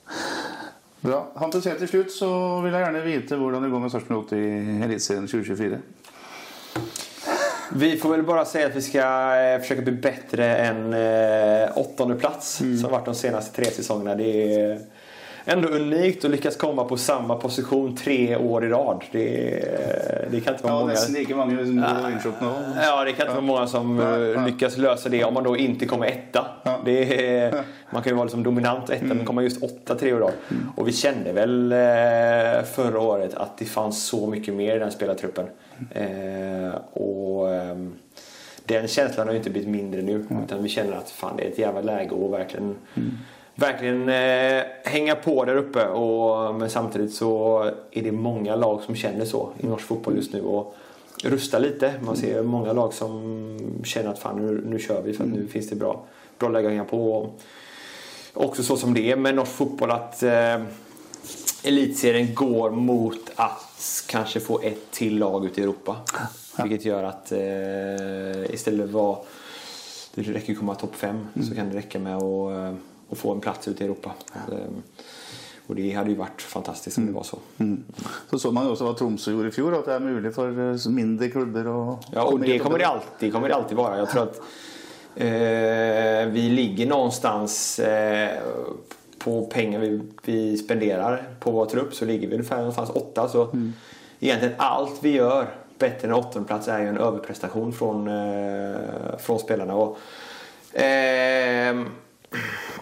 Bra. 1.01 1.27
Hampus, 1.39 1.67
helt 1.67 1.79
til 1.79 1.89
slutt 1.89 2.11
så 2.13 2.29
vil 2.65 2.75
jeg 2.75 2.83
gjerne 2.83 3.05
vite 3.05 3.37
hvordan 3.39 3.63
det 3.63 3.71
går 3.71 3.83
med 3.85 3.93
Sarpsborg 3.93 4.25
8 4.27 4.39
i 4.39 4.49
Eliteserien 4.83 5.29
2024. 5.31 5.79
Vi 7.73 7.97
får 7.97 8.11
väl 8.11 8.23
bara 8.23 8.45
säga 8.45 8.67
att 8.67 8.77
vi 8.77 8.83
ska 8.83 8.99
eh, 9.37 9.61
försöka 9.61 9.83
bli 9.83 9.93
bättre 9.93 10.57
än 10.57 10.93
eh, 10.93 11.79
åttonde 11.79 12.15
plats 12.15 12.61
Mm. 12.61 12.79
som 12.79 12.91
varit 12.91 13.05
de 13.05 13.15
senaste 13.15 13.57
tre 13.57 13.71
säsongerna. 13.71 14.15
Det 14.15 14.55
är 14.55 14.81
ändå 15.49 15.69
unikt 15.69 16.25
att 16.25 16.31
lyckas 16.31 16.57
komma 16.57 16.85
på 16.85 16.97
samma 16.97 17.37
position 17.37 17.97
tre 17.97 18.37
år 18.37 18.65
i 18.65 18.69
rad. 18.69 19.05
Det, 19.13 20.29
det 20.31 20.41
kan 20.41 20.55
inte 20.55 20.67
vara 20.67 20.75
Ja, 20.75 20.79
många... 20.79 20.91
mange 21.35 22.21
som. 22.23 22.33
Ja, 22.83 23.05
det 23.05 23.13
kan 23.13 23.27
inte 23.27 23.35
vara 23.35 23.41
många 23.41 23.67
som 23.67 24.01
eh, 24.01 24.07
nej. 24.07 24.51
lyckas 24.51 24.77
lösa 24.77 25.09
det 25.09 25.25
om 25.25 25.35
man 25.35 25.45
då 25.45 25.57
inte 25.57 25.87
kommer 25.87 26.07
etta. 26.07 26.47
Ja. 26.63 26.71
Mm. 26.71 26.85
Det 26.85 27.65
man 27.91 28.03
kan 28.03 28.11
ju 28.11 28.15
vara 28.15 28.25
liksom 28.25 28.43
dominant 28.43 28.91
etta, 28.91 29.05
men 29.05 29.25
kommer 29.25 29.43
just 29.43 29.63
åtta 29.63 29.95
tre 29.95 30.13
år 30.13 30.19
i 30.19 30.23
rad. 30.23 30.33
Och 30.77 30.89
vi 30.89 30.93
kände 30.93 31.33
väl 31.33 31.73
eh, 31.73 32.65
förra 32.65 33.01
året 33.01 33.35
att 33.35 33.59
det 33.59 33.65
fanns 33.65 34.07
så 34.07 34.27
mycket 34.27 34.55
mer 34.55 34.77
i 34.77 34.79
den 34.79 34.93
spelartruppen. 34.93 35.47
Eh, 35.91 36.75
och 36.93 37.55
ehm, 37.55 37.95
den 38.65 38.89
känslan 38.89 39.27
har 39.27 39.33
ju 39.33 39.39
inte 39.39 39.51
blivit 39.51 39.69
mindre 39.69 40.03
nu. 40.03 40.27
Utan 40.45 40.63
vi 40.63 40.69
känner 40.69 40.93
att 40.93 41.11
fan, 41.11 41.37
det 41.37 41.43
är 41.43 41.51
ett 41.51 41.59
jävla 41.59 41.81
läge 41.81 42.11
att 42.25 42.31
verkligen, 42.31 42.77
verkligen 43.59 44.09
eh, 44.09 44.65
hänga 44.85 45.15
på 45.15 45.45
där 45.45 45.57
uppe. 45.57 45.89
Och, 45.89 46.55
men 46.55 46.71
samtidigt 46.71 47.15
så 47.15 47.63
är 47.91 48.03
det 48.03 48.13
många 48.13 48.57
lag 48.57 48.83
som 48.83 48.95
känner 48.95 49.25
så 49.25 49.53
i 49.59 49.67
norsk 49.67 49.87
fotboll 49.87 50.17
just 50.17 50.33
nu. 50.33 50.43
Och 50.43 50.75
rusta 51.25 51.59
lite. 51.59 51.95
Man 52.03 52.17
ser 52.17 52.43
många 52.43 52.73
lag 52.73 52.95
som 52.95 53.83
känner 53.85 54.11
att 54.11 54.19
fan, 54.19 54.47
nu, 54.47 54.65
nu 54.67 54.79
kör 54.79 55.03
vi 55.03 55.13
för 55.13 55.25
att 55.25 55.31
nu 55.31 55.47
finns 55.47 55.69
det 55.69 55.77
bra, 55.77 56.05
bra 56.39 56.49
läge 56.49 56.67
att 56.67 56.73
hänga 56.73 56.85
på. 56.85 57.13
Och 58.33 58.45
också 58.45 58.63
så 58.63 58.77
som 58.77 58.95
det 58.95 59.11
är 59.11 59.17
med 59.17 59.35
norsk 59.35 59.53
fotboll 59.53 59.91
att 59.91 60.23
eh, 60.23 60.63
elitserien 61.63 62.35
går 62.35 62.71
mot 62.71 63.31
att 63.37 64.05
kanske 64.09 64.41
få 64.41 64.61
ett 64.61 64.91
till 64.91 65.19
lag 65.19 65.47
ute 65.47 65.61
i 65.61 65.65
Europa. 65.65 65.97
Vilket 66.63 66.85
gör 66.85 67.05
att 67.05 67.33
eh, 67.33 68.55
istället 68.55 68.93
för 68.93 69.13
att 69.13 69.27
det 70.15 70.23
räcker 70.23 70.53
att 70.53 70.59
komma 70.59 70.75
topp 70.75 70.95
fem 70.95 71.27
så 71.49 71.55
kan 71.55 71.71
det 71.71 71.77
räcka 71.77 71.99
med 71.99 72.17
att, 72.17 72.75
att 73.11 73.19
få 73.19 73.33
en 73.33 73.41
plats 73.41 73.69
ute 73.69 73.85
i 73.85 73.87
Europa. 73.87 74.13
Eh, 74.35 74.59
och 75.67 75.75
det 75.75 75.93
hade 75.93 76.11
ju 76.11 76.17
varit 76.17 76.43
fantastiskt 76.43 76.99
om 76.99 77.07
det 77.07 77.13
var 77.13 77.23
så. 77.23 77.39
Mm. 77.59 77.85
Så 78.31 78.39
så 78.39 78.53
man 78.53 78.65
jo 78.65 78.73
også 78.73 78.87
hva 78.89 78.95
Tromsø 78.97 79.35
gjorde 79.35 79.51
i 79.53 79.57
fjor, 79.57 79.75
at 79.77 79.89
det 79.89 79.97
er 79.99 80.05
mulig 80.05 80.33
for 80.33 80.63
eh, 80.65 80.87
mindre 80.93 81.29
klubber 81.33 81.69
å 81.69 81.81
Ja, 82.13 82.25
och 82.25 82.41
det 82.41 82.59
kommer 82.59 82.79
det 82.79 82.89
alltid, 82.89 83.33
kommer 83.33 83.49
det 83.49 83.55
alltid 83.55 83.77
vara. 83.77 83.99
Jag 83.99 84.11
tror 84.11 84.23
att 84.23 84.41
eh, 85.15 86.33
vi 86.33 86.49
ligger 86.51 86.87
någonstans 86.87 87.79
eh, 87.79 88.41
på 89.19 89.47
pengar 89.47 89.81
vi, 89.81 90.01
vi 90.25 90.59
spenderar 90.59 91.29
på 91.41 91.51
vår 91.51 91.67
trupp 91.67 91.95
så 91.95 92.05
ligger 92.05 92.29
vi 92.29 92.35
ungefär 92.35 92.57
någonstans 92.57 92.91
åtta. 92.91 93.29
Så 93.29 93.49
egentligen 94.21 94.55
allt 94.59 94.99
vi 95.03 95.11
gör 95.11 95.49
bättre 95.79 96.09
än 96.09 96.15
åttonde 96.15 96.49
plats 96.49 96.69
är 96.69 96.81
ju 96.81 96.89
en 96.89 96.99
överprestation 96.99 97.73
från, 97.73 98.09
eh, 98.09 99.19
från 99.19 99.39
spelarna. 99.39 99.75
Och, 99.75 99.99
ehm, 100.73 101.87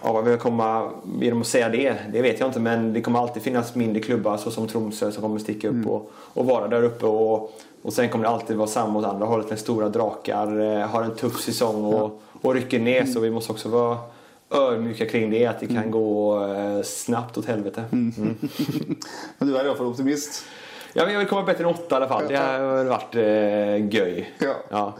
Ja, 0.03 0.13
vad 0.13 0.23
vi 0.23 0.37
komma 0.37 0.91
genom 1.19 1.41
att 1.41 1.47
säga 1.47 1.69
det, 1.69 1.95
det 2.13 2.21
vet 2.21 2.39
jag 2.39 2.49
inte. 2.49 2.59
Men 2.59 2.93
det 2.93 3.01
kommer 3.01 3.19
alltid 3.19 3.43
finnas 3.43 3.75
mindre 3.75 4.01
klubbar 4.01 4.37
såsom 4.37 4.67
Tromsö 4.67 5.11
som 5.11 5.21
kommer 5.21 5.39
sticka 5.39 5.69
upp 5.69 5.87
och, 5.87 6.11
och 6.13 6.45
vara 6.45 6.67
där 6.67 6.83
uppe. 6.83 7.05
Och, 7.05 7.53
och 7.81 7.93
sen 7.93 8.09
kommer 8.09 8.23
det 8.25 8.29
alltid 8.29 8.57
vara 8.57 8.67
samma 8.67 8.99
åt 8.99 9.05
andra 9.05 9.25
hållet. 9.25 9.49
När 9.49 9.57
stora 9.57 9.89
drakar 9.89 10.59
eh, 10.59 10.87
har 10.87 11.03
en 11.03 11.15
tuff 11.15 11.41
säsong 11.41 11.85
och, 11.85 12.21
och 12.41 12.53
rycker 12.53 12.79
ner. 12.79 13.05
Så 13.05 13.19
vi 13.19 13.31
måste 13.31 13.51
också 13.51 13.69
vara 13.69 13.97
ödmjuka 14.49 15.05
kring 15.05 15.31
det. 15.31 15.45
Att 15.45 15.59
det 15.59 15.67
kan 15.67 15.91
gå 15.91 16.43
eh, 16.45 16.83
snabbt 16.83 17.37
åt 17.37 17.45
helvete. 17.45 17.83
Mm. 17.91 18.13
Men 19.37 19.47
du 19.47 19.55
er 19.55 19.65
iallfall 19.65 19.87
optimist. 19.87 20.45
Ja, 20.97 21.03
men 21.03 21.13
jag 21.13 21.19
vill 21.19 21.27
komma 21.27 21.43
bättre 21.43 21.63
än 21.63 21.69
åtta 21.69 21.95
i 21.95 21.97
alla 21.97 22.07
fall. 22.07 22.27
Det 22.27 22.37
har 22.37 22.75
väl 22.75 22.87
varit 22.87 23.15
eh, 23.15 23.95
göj. 23.95 24.33
Ja. 24.39 24.55
Ja. 24.69 24.93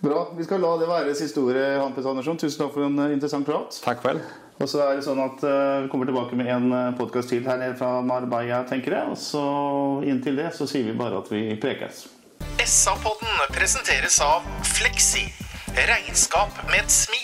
Bra. 0.00 0.28
Vi 0.36 0.44
skal 0.44 0.60
la 0.60 0.76
det 0.76 0.86
være 0.88 1.12
siste 1.14 1.40
ordet, 1.40 1.80
Hampus 1.82 2.06
Andersson. 2.06 2.38
Tusen 2.40 2.62
takk 2.62 2.72
for 2.72 2.86
en 2.86 2.96
eh, 2.98 3.12
interessant 3.12 3.44
prat. 3.46 3.76
Tack 3.84 4.00
själv. 4.00 4.24
Og 4.64 4.70
så 4.72 4.80
er 4.86 4.96
det 4.96 5.04
sånn 5.04 5.20
at 5.20 5.44
eh, 5.44 5.82
Vi 5.84 5.90
kommer 5.92 6.08
tilbake 6.08 6.38
med 6.40 6.48
en 6.48 6.96
podkast 6.96 7.28
til 7.28 7.44
her 7.44 7.60
nede 7.60 7.76
fra 7.76 7.98
Marbella, 8.00 8.62
tenker 8.70 8.96
jeg. 8.96 9.12
Og 9.12 9.20
så 9.20 9.44
inntil 10.08 10.40
det 10.40 10.48
så 10.56 10.64
sier 10.70 10.88
vi 10.88 10.96
bare 10.96 11.20
at 11.20 11.28
vi 11.28 11.44
prekes. 11.60 12.06
SA-podden 12.64 13.44
presenteres 13.52 14.16
av 14.24 14.48
Fleksi. 14.78 15.28
Regnskap 15.76 16.56
med 16.70 16.80
et 16.86 17.00
smil. 17.02 17.23